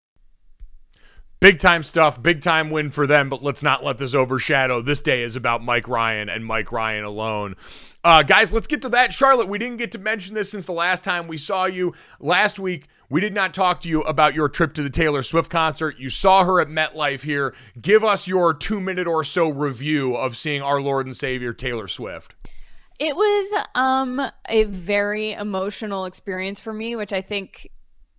Big 1.41 1.57
time 1.57 1.81
stuff, 1.81 2.21
big 2.21 2.39
time 2.39 2.69
win 2.69 2.91
for 2.91 3.07
them, 3.07 3.27
but 3.27 3.41
let's 3.41 3.63
not 3.63 3.83
let 3.83 3.97
this 3.97 4.13
overshadow. 4.13 4.79
This 4.79 5.01
day 5.01 5.23
is 5.23 5.35
about 5.35 5.63
Mike 5.63 5.87
Ryan 5.87 6.29
and 6.29 6.45
Mike 6.45 6.71
Ryan 6.71 7.03
alone. 7.03 7.55
Uh, 8.03 8.21
guys, 8.21 8.53
let's 8.53 8.67
get 8.67 8.83
to 8.83 8.89
that. 8.89 9.11
Charlotte, 9.11 9.47
we 9.47 9.57
didn't 9.57 9.77
get 9.77 9.91
to 9.93 9.97
mention 9.97 10.35
this 10.35 10.51
since 10.51 10.65
the 10.65 10.71
last 10.71 11.03
time 11.03 11.27
we 11.27 11.37
saw 11.37 11.65
you. 11.65 11.95
Last 12.19 12.59
week, 12.59 12.85
we 13.09 13.21
did 13.21 13.33
not 13.33 13.55
talk 13.55 13.81
to 13.81 13.89
you 13.89 14.01
about 14.03 14.35
your 14.35 14.49
trip 14.49 14.75
to 14.75 14.83
the 14.83 14.89
Taylor 14.91 15.23
Swift 15.23 15.49
concert. 15.49 15.97
You 15.97 16.11
saw 16.11 16.43
her 16.43 16.61
at 16.61 16.67
MetLife 16.67 17.23
here. 17.23 17.55
Give 17.81 18.03
us 18.03 18.27
your 18.27 18.53
two 18.53 18.79
minute 18.79 19.07
or 19.07 19.23
so 19.23 19.49
review 19.49 20.15
of 20.15 20.37
seeing 20.37 20.61
our 20.61 20.79
Lord 20.79 21.07
and 21.07 21.17
Savior, 21.17 21.53
Taylor 21.53 21.87
Swift. 21.87 22.35
It 22.99 23.15
was 23.15 23.65
um 23.73 24.21
a 24.47 24.65
very 24.65 25.31
emotional 25.31 26.05
experience 26.05 26.59
for 26.59 26.71
me, 26.71 26.95
which 26.95 27.11
I 27.11 27.21
think 27.21 27.71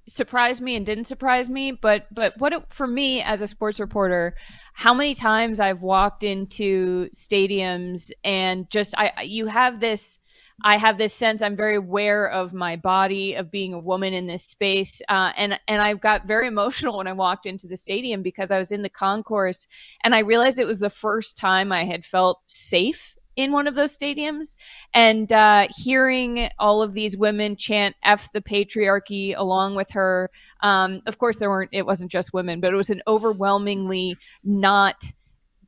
surprised 0.07 0.61
me 0.61 0.77
and 0.77 0.85
didn't 0.85 1.05
surprise 1.05 1.49
me 1.49 1.73
but 1.73 2.07
but 2.13 2.37
what 2.39 2.53
it, 2.53 2.63
for 2.73 2.87
me 2.87 3.23
as 3.23 3.41
a 3.41 3.47
sports 3.47 3.79
reporter 3.79 4.35
how 4.75 4.93
many 4.93 5.15
times 5.15 5.61
i've 5.61 5.81
walked 5.81 6.25
into 6.25 7.09
stadiums 7.11 8.11
and 8.25 8.69
just 8.71 8.95
i 8.99 9.13
you 9.23 9.47
have 9.47 9.81
this 9.81 10.19
I 10.65 10.77
have 10.77 10.99
this 10.99 11.13
sense 11.13 11.43
I'm 11.43 11.57
very 11.57 11.77
aware 11.77 12.27
of 12.29 12.55
my 12.55 12.77
body, 12.77 13.35
of 13.35 13.51
being 13.51 13.75
a 13.75 13.79
woman 13.79 14.15
in 14.15 14.27
this 14.27 14.45
space, 14.45 15.03
uh, 15.09 15.33
and 15.37 15.59
and 15.67 15.83
I 15.83 15.95
got 15.95 16.27
very 16.27 16.47
emotional 16.55 16.99
when 16.99 17.07
I 17.07 17.13
walked 17.13 17.47
into 17.47 17.67
the 17.67 17.77
stadium 17.77 18.23
because 18.23 18.51
I 18.51 18.59
was 18.59 18.71
in 18.71 18.83
the 18.83 18.89
concourse 18.89 19.67
and 20.05 20.15
I 20.15 20.21
realized 20.21 20.61
it 20.61 20.67
was 20.67 20.79
the 20.79 20.91
first 20.91 21.37
time 21.37 21.73
I 21.73 21.85
had 21.85 22.05
felt 22.05 22.41
safe 22.47 23.17
in 23.37 23.53
one 23.53 23.67
of 23.67 23.75
those 23.75 23.97
stadiums 23.97 24.55
and 24.95 25.33
uh, 25.33 25.69
hearing 25.77 26.49
all 26.59 26.83
of 26.83 26.95
these 26.95 27.17
women 27.17 27.57
chant 27.57 27.97
"F 28.03 28.31
the 28.33 28.43
patriarchy" 28.43 29.35
along 29.37 29.75
with 29.75 29.91
her. 29.93 30.31
Um, 30.63 31.03
of 31.07 31.19
course, 31.19 31.39
there 31.39 31.51
weren't. 31.51 31.71
It 31.73 31.87
wasn't 31.87 32.11
just 32.11 32.33
women, 32.33 32.61
but 32.61 32.73
it 32.73 32.77
was 32.77 32.91
an 32.91 33.03
overwhelmingly 33.07 34.17
not 34.45 35.03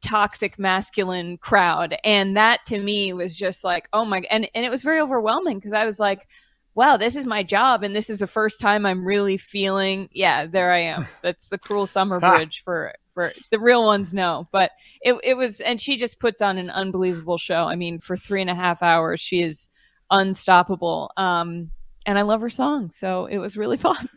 toxic 0.05 0.59
masculine 0.59 1.39
crowd 1.39 1.97
and 2.05 2.37
that 2.37 2.61
to 2.67 2.79
me 2.79 3.15
was 3.15 3.35
just 3.35 3.65
like 3.65 3.89
oh 3.95 4.05
my 4.05 4.23
and 4.31 4.47
and 4.55 4.67
it 4.67 4.71
was 4.71 4.83
very 4.83 5.01
overwhelming 5.01 5.57
because 5.57 5.73
i 5.73 5.87
was 5.87 5.99
like 5.99 6.29
wow 6.75 6.99
this 6.99 7.17
is 7.17 7.25
my 7.25 7.43
job 7.43 7.83
and 7.83 7.97
this 7.97 8.11
is 8.11 8.19
the 8.19 8.27
first 8.27 8.61
time 8.61 8.85
i'm 8.85 9.07
really 9.07 9.39
feeling 9.39 10.07
yeah 10.13 10.45
there 10.45 10.73
i 10.73 10.79
am 10.79 11.07
that's 11.23 11.49
the 11.49 11.57
cruel 11.57 11.87
summer 11.87 12.21
bridge 12.21 12.63
for 12.63 12.93
for 13.15 13.33
the 13.51 13.59
real 13.59 13.85
ones 13.85 14.13
no 14.13 14.47
but 14.53 14.73
it, 15.01 15.15
it 15.25 15.37
was 15.37 15.61
and 15.61 15.81
she 15.81 15.97
just 15.97 16.19
puts 16.19 16.43
on 16.43 16.59
an 16.59 16.71
unbelievable 16.71 17.39
show. 17.39 17.65
I 17.65 17.77
mean 17.77 18.01
for 18.01 18.17
three 18.17 18.41
and 18.41 18.51
a 18.51 18.55
half 18.55 18.83
hours 18.83 19.21
she 19.21 19.43
is 19.43 19.69
unstoppable. 20.11 21.11
Um 21.17 21.71
and 22.07 22.19
i 22.19 22.23
love 22.23 22.43
her 22.43 22.51
song 22.51 22.91
so 22.91 23.27
it 23.27 23.39
was 23.39 23.57
really 23.57 23.77
fun. 23.89 24.09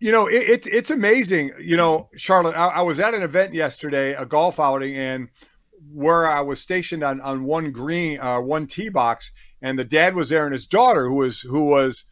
You 0.00 0.12
know, 0.12 0.28
it, 0.28 0.48
it's 0.48 0.66
it's 0.68 0.90
amazing. 0.90 1.50
You 1.60 1.76
know, 1.76 2.08
Charlotte, 2.16 2.56
I, 2.56 2.68
I 2.68 2.82
was 2.82 3.00
at 3.00 3.14
an 3.14 3.22
event 3.22 3.52
yesterday, 3.52 4.14
a 4.14 4.24
golf 4.24 4.60
outing, 4.60 4.94
and 4.96 5.28
where 5.92 6.28
I 6.28 6.40
was 6.40 6.60
stationed 6.60 7.02
on 7.02 7.20
on 7.20 7.44
one 7.44 7.72
green, 7.72 8.20
uh, 8.20 8.40
one 8.40 8.68
tee 8.68 8.90
box, 8.90 9.32
and 9.60 9.76
the 9.76 9.84
dad 9.84 10.14
was 10.14 10.28
there, 10.28 10.44
and 10.44 10.52
his 10.52 10.68
daughter, 10.68 11.08
who 11.08 11.16
was 11.16 11.40
who 11.40 11.64
was 11.64 12.04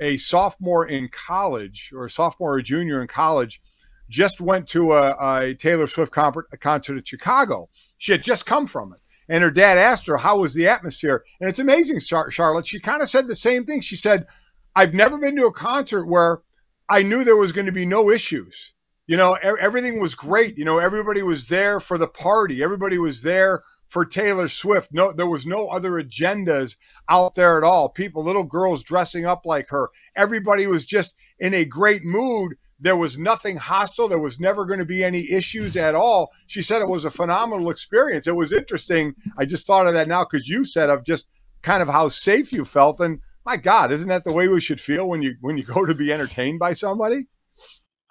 a 0.00 0.16
sophomore 0.16 0.86
in 0.86 1.08
college 1.08 1.92
or 1.94 2.08
sophomore 2.08 2.54
or 2.54 2.62
junior 2.62 3.02
in 3.02 3.08
college, 3.08 3.60
just 4.08 4.40
went 4.40 4.68
to 4.68 4.92
a, 4.92 5.16
a 5.20 5.54
Taylor 5.54 5.86
Swift 5.86 6.12
concert, 6.12 6.46
a 6.52 6.56
concert 6.56 6.96
in 6.96 7.04
Chicago. 7.04 7.68
She 7.98 8.12
had 8.12 8.24
just 8.24 8.46
come 8.46 8.66
from 8.66 8.92
it. 8.92 9.00
And 9.28 9.42
her 9.42 9.50
dad 9.50 9.78
asked 9.78 10.06
her, 10.06 10.18
How 10.18 10.38
was 10.38 10.54
the 10.54 10.68
atmosphere? 10.68 11.24
And 11.40 11.48
it's 11.48 11.58
amazing, 11.58 12.00
Char- 12.00 12.30
Charlotte. 12.30 12.66
She 12.66 12.78
kind 12.78 13.02
of 13.02 13.10
said 13.10 13.26
the 13.26 13.34
same 13.34 13.64
thing. 13.64 13.80
She 13.80 13.96
said, 13.96 14.26
I've 14.74 14.94
never 14.94 15.18
been 15.18 15.36
to 15.36 15.46
a 15.46 15.52
concert 15.52 16.06
where 16.06 16.42
I 16.88 17.02
knew 17.02 17.24
there 17.24 17.36
was 17.36 17.52
going 17.52 17.66
to 17.66 17.72
be 17.72 17.86
no 17.86 18.10
issues. 18.10 18.72
You 19.06 19.16
know, 19.16 19.34
everything 19.34 20.00
was 20.00 20.14
great. 20.16 20.58
You 20.58 20.64
know, 20.64 20.78
everybody 20.78 21.22
was 21.22 21.46
there 21.46 21.78
for 21.78 21.96
the 21.96 22.08
party. 22.08 22.62
Everybody 22.62 22.98
was 22.98 23.22
there 23.22 23.62
for 23.88 24.04
Taylor 24.04 24.48
Swift. 24.48 24.92
No, 24.92 25.12
there 25.12 25.28
was 25.28 25.46
no 25.46 25.68
other 25.68 25.92
agendas 25.92 26.76
out 27.08 27.34
there 27.34 27.56
at 27.56 27.64
all. 27.64 27.88
People, 27.88 28.24
little 28.24 28.42
girls 28.42 28.82
dressing 28.82 29.24
up 29.24 29.46
like 29.46 29.68
her. 29.70 29.90
Everybody 30.16 30.66
was 30.66 30.84
just 30.84 31.14
in 31.38 31.54
a 31.54 31.64
great 31.64 32.04
mood. 32.04 32.56
There 32.78 32.96
was 32.96 33.16
nothing 33.18 33.56
hostile. 33.56 34.08
There 34.08 34.18
was 34.18 34.38
never 34.38 34.66
going 34.66 34.78
to 34.78 34.84
be 34.84 35.02
any 35.02 35.30
issues 35.30 35.76
at 35.76 35.94
all. 35.94 36.30
She 36.46 36.62
said 36.62 36.82
it 36.82 36.88
was 36.88 37.04
a 37.04 37.10
phenomenal 37.10 37.70
experience. 37.70 38.26
It 38.26 38.36
was 38.36 38.52
interesting. 38.52 39.14
I 39.38 39.46
just 39.46 39.66
thought 39.66 39.86
of 39.86 39.94
that 39.94 40.08
now 40.08 40.26
because 40.30 40.48
you 40.48 40.64
said 40.64 40.90
of 40.90 41.04
just 41.04 41.26
kind 41.62 41.82
of 41.82 41.88
how 41.88 42.08
safe 42.08 42.52
you 42.52 42.64
felt. 42.64 43.00
And 43.00 43.20
my 43.44 43.56
God, 43.56 43.92
isn't 43.92 44.08
that 44.08 44.24
the 44.24 44.32
way 44.32 44.48
we 44.48 44.60
should 44.60 44.80
feel 44.80 45.08
when 45.08 45.22
you 45.22 45.36
when 45.40 45.56
you 45.56 45.64
go 45.64 45.86
to 45.86 45.94
be 45.94 46.12
entertained 46.12 46.58
by 46.58 46.74
somebody? 46.74 47.26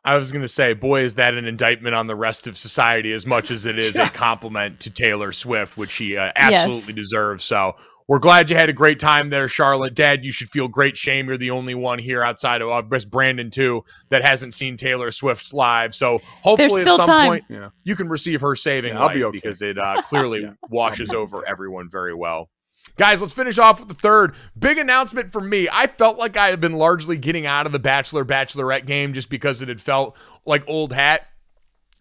I 0.04 0.18
was 0.18 0.32
going 0.32 0.44
to 0.44 0.48
say, 0.48 0.74
boy, 0.74 1.02
is 1.02 1.16
that 1.16 1.34
an 1.34 1.46
indictment 1.46 1.96
on 1.96 2.06
the 2.06 2.16
rest 2.16 2.46
of 2.46 2.58
society 2.58 3.12
as 3.12 3.26
much 3.26 3.50
as 3.50 3.66
it 3.66 3.80
is 3.80 3.96
a 3.96 4.08
compliment 4.14 4.80
to 4.82 4.92
Taylor 4.92 5.32
Swift, 5.32 5.78
which 5.78 5.90
she 5.90 6.16
uh, 6.16 6.32
absolutely 6.36 6.94
deserves. 6.94 7.44
So 7.44 7.76
we're 8.08 8.20
glad 8.20 8.50
you 8.50 8.56
had 8.56 8.70
a 8.70 8.74
great 8.74 9.00
time 9.00 9.30
there, 9.30 9.48
Charlotte. 9.48 9.96
Dad, 9.96 10.24
you 10.24 10.32
should 10.32 10.50
feel 10.50 10.68
great 10.68 10.96
shame. 10.96 11.28
You're 11.28 11.38
the 11.38 11.52
only 11.52 11.74
one 11.76 11.98
here 12.00 12.24
outside 12.24 12.62
of 12.62 12.70
uh, 12.70 13.00
Brandon 13.10 13.50
too 13.50 13.84
that 14.10 14.24
hasn't 14.24 14.54
seen 14.54 14.78
Taylor 14.78 15.10
Swift's 15.12 15.54
live. 15.54 15.96
So 15.96 16.20
hopefully 16.42 16.84
There's 16.84 16.88
at 16.88 16.96
some 16.98 17.06
time. 17.06 17.28
point 17.28 17.46
Yeah. 17.50 17.70
you 17.84 17.96
can 17.96 18.08
receive 18.08 18.42
her 18.42 18.56
saving 18.56 18.94
Yeah, 18.94 19.00
I'll 19.00 19.08
light 19.08 19.16
be 19.16 19.24
okay. 19.24 19.38
because 19.38 19.62
it 19.62 19.78
uh, 19.78 20.02
clearly 20.04 20.48
washes 20.70 21.12
over 21.14 21.48
everyone 21.48 21.90
very 21.92 22.14
well. 22.14 22.50
Guys, 22.98 23.22
let's 23.22 23.34
finish 23.34 23.58
off 23.58 23.80
with 23.80 23.90
the 23.90 23.96
third 23.96 24.36
big 24.58 24.78
announcement 24.78 25.32
for 25.32 25.42
me. 25.42 25.68
I 25.72 25.88
felt 25.88 26.18
like 26.18 26.38
I 26.38 26.48
had 26.50 26.62
been 26.62 26.74
largely 26.74 27.18
getting 27.18 27.46
out 27.46 27.66
of 27.66 27.72
the 27.72 27.80
Bachelor 27.80 28.24
Bachelorette 28.24 28.86
game 28.86 29.14
just 29.14 29.30
because 29.30 29.62
it 29.62 29.68
had 29.68 29.82
felt 29.82 30.16
like 30.46 30.64
old 30.68 30.94
hat. 30.94 31.28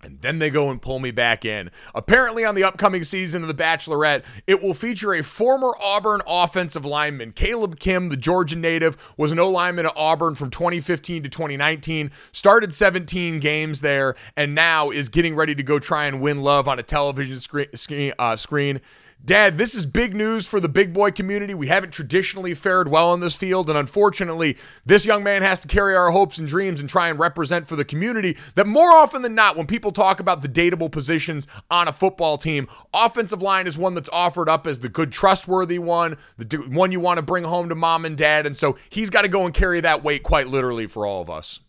And 0.04 0.20
then 0.20 0.38
they 0.38 0.50
go 0.50 0.70
and 0.70 0.80
pull 0.80 0.98
me 0.98 1.10
back 1.10 1.44
in. 1.44 1.70
Apparently, 1.94 2.44
on 2.44 2.54
the 2.54 2.64
upcoming 2.64 3.04
season 3.04 3.42
of 3.42 3.48
The 3.48 3.54
Bachelorette, 3.54 4.24
it 4.46 4.62
will 4.62 4.74
feature 4.74 5.14
a 5.14 5.22
former 5.22 5.72
Auburn 5.80 6.20
offensive 6.26 6.84
lineman. 6.84 7.32
Kaleb 7.32 7.78
Kim, 7.78 8.10
the 8.10 8.16
Georgian 8.16 8.60
native, 8.60 8.96
was 9.16 9.32
an 9.32 9.38
O 9.38 9.50
lineman 9.50 9.86
at 9.86 9.92
Auburn 9.96 10.34
from 10.34 10.50
2015 10.50 11.22
to 11.22 11.28
2019, 11.28 12.10
started 12.32 12.74
17 12.74 13.40
games 13.40 13.80
there, 13.80 14.14
and 14.36 14.54
now 14.54 14.90
is 14.90 15.08
getting 15.08 15.34
ready 15.34 15.54
to 15.54 15.62
go 15.62 15.78
try 15.78 16.06
and 16.06 16.20
win 16.20 16.40
love 16.40 16.68
on 16.68 16.78
a 16.78 16.82
television 16.82 17.38
screen. 17.40 18.12
uh, 18.18 18.36
screen. 18.36 18.80
Dad, 19.26 19.56
this 19.56 19.74
is 19.74 19.86
big 19.86 20.14
news 20.14 20.46
for 20.46 20.60
the 20.60 20.68
big 20.68 20.92
boy 20.92 21.10
community. 21.10 21.54
We 21.54 21.68
haven't 21.68 21.92
traditionally 21.92 22.52
fared 22.52 22.88
well 22.88 23.14
in 23.14 23.20
this 23.20 23.34
field, 23.34 23.70
and 23.70 23.78
unfortunately, 23.78 24.58
this 24.84 25.06
young 25.06 25.24
man 25.24 25.40
has 25.40 25.60
to 25.60 25.68
carry 25.68 25.96
our 25.96 26.10
hopes 26.10 26.36
and 26.36 26.46
dreams 26.46 26.78
and 26.78 26.90
try 26.90 27.08
and 27.08 27.18
represent 27.18 27.66
for 27.66 27.74
the 27.74 27.86
community 27.86 28.36
that 28.54 28.66
more 28.66 28.90
often 28.90 29.22
than 29.22 29.34
not, 29.34 29.56
when 29.56 29.66
people 29.66 29.92
talk 29.92 30.20
about 30.20 30.42
the 30.42 30.48
dateable 30.48 30.92
positions 30.92 31.46
on 31.70 31.88
a 31.88 31.92
football 31.92 32.36
team, 32.36 32.68
offensive 32.92 33.40
line 33.40 33.66
is 33.66 33.78
one 33.78 33.94
that's 33.94 34.10
offered 34.12 34.50
up 34.50 34.66
as 34.66 34.80
the 34.80 34.90
good, 34.90 35.10
trustworthy 35.10 35.78
one, 35.78 36.18
the 36.36 36.58
one 36.58 36.92
you 36.92 37.00
want 37.00 37.16
to 37.16 37.22
bring 37.22 37.44
home 37.44 37.70
to 37.70 37.74
mom 37.74 38.04
and 38.04 38.18
dad. 38.18 38.44
And 38.44 38.54
so 38.54 38.76
he's 38.90 39.08
got 39.08 39.22
to 39.22 39.28
go 39.28 39.46
and 39.46 39.54
carry 39.54 39.80
that 39.80 40.04
weight 40.04 40.22
quite 40.22 40.48
literally 40.48 40.86
for 40.86 41.06
all 41.06 41.22
of 41.22 41.30
us. 41.30 41.60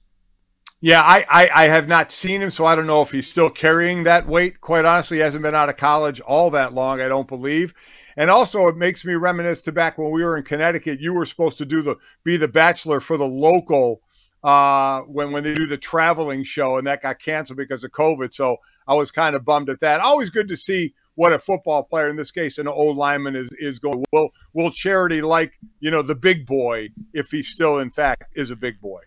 Yeah, 0.81 1.01
I, 1.01 1.25
I 1.29 1.49
I 1.63 1.67
have 1.69 1.87
not 1.87 2.11
seen 2.11 2.41
him, 2.41 2.51
so 2.51 2.65
I 2.65 2.75
don't 2.75 2.85
know 2.85 3.01
if 3.01 3.11
he's 3.11 3.29
still 3.29 3.49
carrying 3.49 4.03
that 4.03 4.27
weight. 4.27 4.61
Quite 4.61 4.85
honestly, 4.85 5.17
he 5.17 5.23
hasn't 5.23 5.41
been 5.41 5.55
out 5.55 5.69
of 5.69 5.77
college 5.77 6.19
all 6.19 6.49
that 6.51 6.73
long, 6.73 7.01
I 7.01 7.07
don't 7.07 7.27
believe. 7.27 7.73
And 8.17 8.29
also, 8.29 8.67
it 8.67 8.77
makes 8.77 9.03
me 9.03 9.13
reminisce 9.13 9.61
to 9.61 9.71
back 9.71 9.97
when 9.97 10.11
we 10.11 10.23
were 10.23 10.37
in 10.37 10.43
Connecticut. 10.43 10.99
You 10.99 11.13
were 11.13 11.25
supposed 11.25 11.57
to 11.59 11.65
do 11.65 11.81
the 11.81 11.95
be 12.23 12.37
the 12.37 12.47
bachelor 12.47 12.99
for 12.99 13.17
the 13.17 13.27
local 13.27 14.01
uh, 14.43 15.01
when 15.03 15.31
when 15.31 15.43
they 15.43 15.55
do 15.55 15.65
the 15.65 15.77
traveling 15.77 16.43
show, 16.43 16.77
and 16.77 16.85
that 16.87 17.01
got 17.01 17.19
canceled 17.19 17.57
because 17.57 17.83
of 17.83 17.91
COVID. 17.91 18.33
So 18.33 18.57
I 18.87 18.93
was 18.95 19.11
kind 19.11 19.35
of 19.35 19.45
bummed 19.45 19.69
at 19.69 19.79
that. 19.79 20.01
Always 20.01 20.29
good 20.29 20.47
to 20.49 20.57
see 20.57 20.93
what 21.15 21.33
a 21.33 21.39
football 21.39 21.83
player, 21.83 22.09
in 22.09 22.17
this 22.17 22.31
case, 22.31 22.57
an 22.57 22.67
old 22.67 22.97
lineman, 22.97 23.35
is 23.35 23.49
is 23.53 23.79
going. 23.79 24.03
Will 24.11 24.29
will 24.53 24.71
charity 24.71 25.21
like 25.21 25.53
you 25.79 25.89
know 25.89 26.01
the 26.01 26.15
big 26.15 26.45
boy 26.45 26.89
if 27.13 27.31
he 27.31 27.41
still 27.41 27.79
in 27.79 27.89
fact 27.89 28.25
is 28.35 28.51
a 28.51 28.55
big 28.55 28.79
boy. 28.81 29.01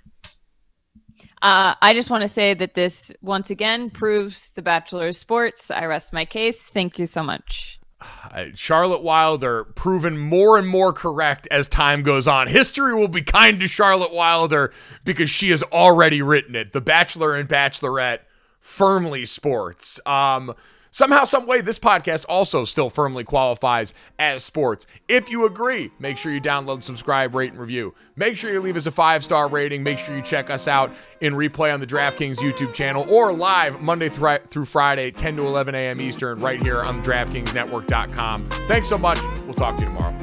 Uh, 1.43 1.75
I 1.81 1.95
just 1.95 2.11
want 2.11 2.23
to 2.23 2.29
say 2.29 2.55
that 2.55 2.75
this 2.75 3.13
once 3.23 3.51
again 3.51 3.91
proves 3.91 4.51
the 4.51 4.63
Bachelor 4.63 5.13
Sports. 5.13 5.71
I 5.71 5.85
rest 5.87 6.13
my 6.13 6.25
case. 6.25 6.65
Thank 6.65 6.99
you 6.99 7.07
so 7.07 7.23
much. 7.23 7.79
Charlotte 8.55 9.03
Wilder 9.03 9.65
proven 9.65 10.19
more 10.19 10.59
and 10.59 10.67
more 10.67 10.93
correct 10.93 11.47
as 11.51 11.69
time 11.69 12.03
goes 12.03 12.27
on. 12.27 12.49
History 12.49 12.95
will 12.95 13.09
be 13.09 13.23
kind 13.23 13.61
to 13.61 13.67
Charlotte 13.67 14.13
Wilder 14.13 14.73
because 15.05 15.31
she 15.31 15.51
has 15.51 15.63
already 15.65 16.23
written 16.23 16.55
it. 16.55 16.73
The 16.73 16.81
Bachelor 16.81 17.37
and 17.37 17.49
Bachelorette 17.49 18.21
firmly 18.61 19.25
sports. 19.27 20.01
Um, 20.07 20.55
somehow, 20.99 21.23
some 21.23 21.47
way, 21.47 21.61
this 21.61 21.79
podcast 21.79 22.25
also 22.29 22.65
still 22.65 22.91
firmly 22.91 23.23
qualifies 23.23 23.95
as 24.19 24.45
sports. 24.45 24.85
If 25.07 25.31
you 25.31 25.47
agree, 25.47 25.93
make 26.01 26.19
sure 26.19 26.33
you 26.33 26.41
download, 26.41 26.83
subscribe, 26.83 27.37
rate, 27.37 27.53
and 27.53 27.61
review. 27.61 27.95
Make 28.17 28.37
sure 28.37 28.53
you 28.53 28.61
leave 28.61 28.77
us 28.77 28.87
a 28.87 28.91
five 28.91 29.23
star 29.23 29.47
rating. 29.47 29.85
Make 29.85 29.99
sure 29.99 30.17
you 30.17 30.23
check 30.23 30.51
us 30.51 30.67
out 30.67 30.93
in 31.21 31.35
replay 31.35 31.73
on 31.73 31.79
the 31.79 31.87
DraftKings 31.87 32.39
YouTube 32.39 32.75
channel 32.75 33.07
or 33.09 33.33
live 33.33 33.81
Monday 33.81 34.09
through 34.09 34.65
Friday, 34.65 35.13
10 35.13 35.37
to 35.37 35.47
11 35.47 35.77
a.m. 35.77 36.01
Eastern, 36.01 36.41
right 36.41 36.61
here 36.61 36.83
on 36.83 37.01
DraftKingsNetwork.com. 37.05 38.49
Thanks 38.67 38.89
so 38.89 38.99
much. 38.99 39.21
We'll 39.45 39.55
talk 39.55 39.77
to 39.77 39.85
you 39.85 39.89
tomorrow. 39.89 40.19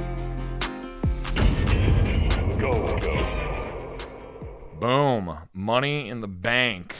Go, 2.60 2.98
go. 2.98 4.08
Boom. 4.78 5.38
Money 5.54 6.10
in 6.10 6.20
the 6.20 6.28
bank. 6.28 6.96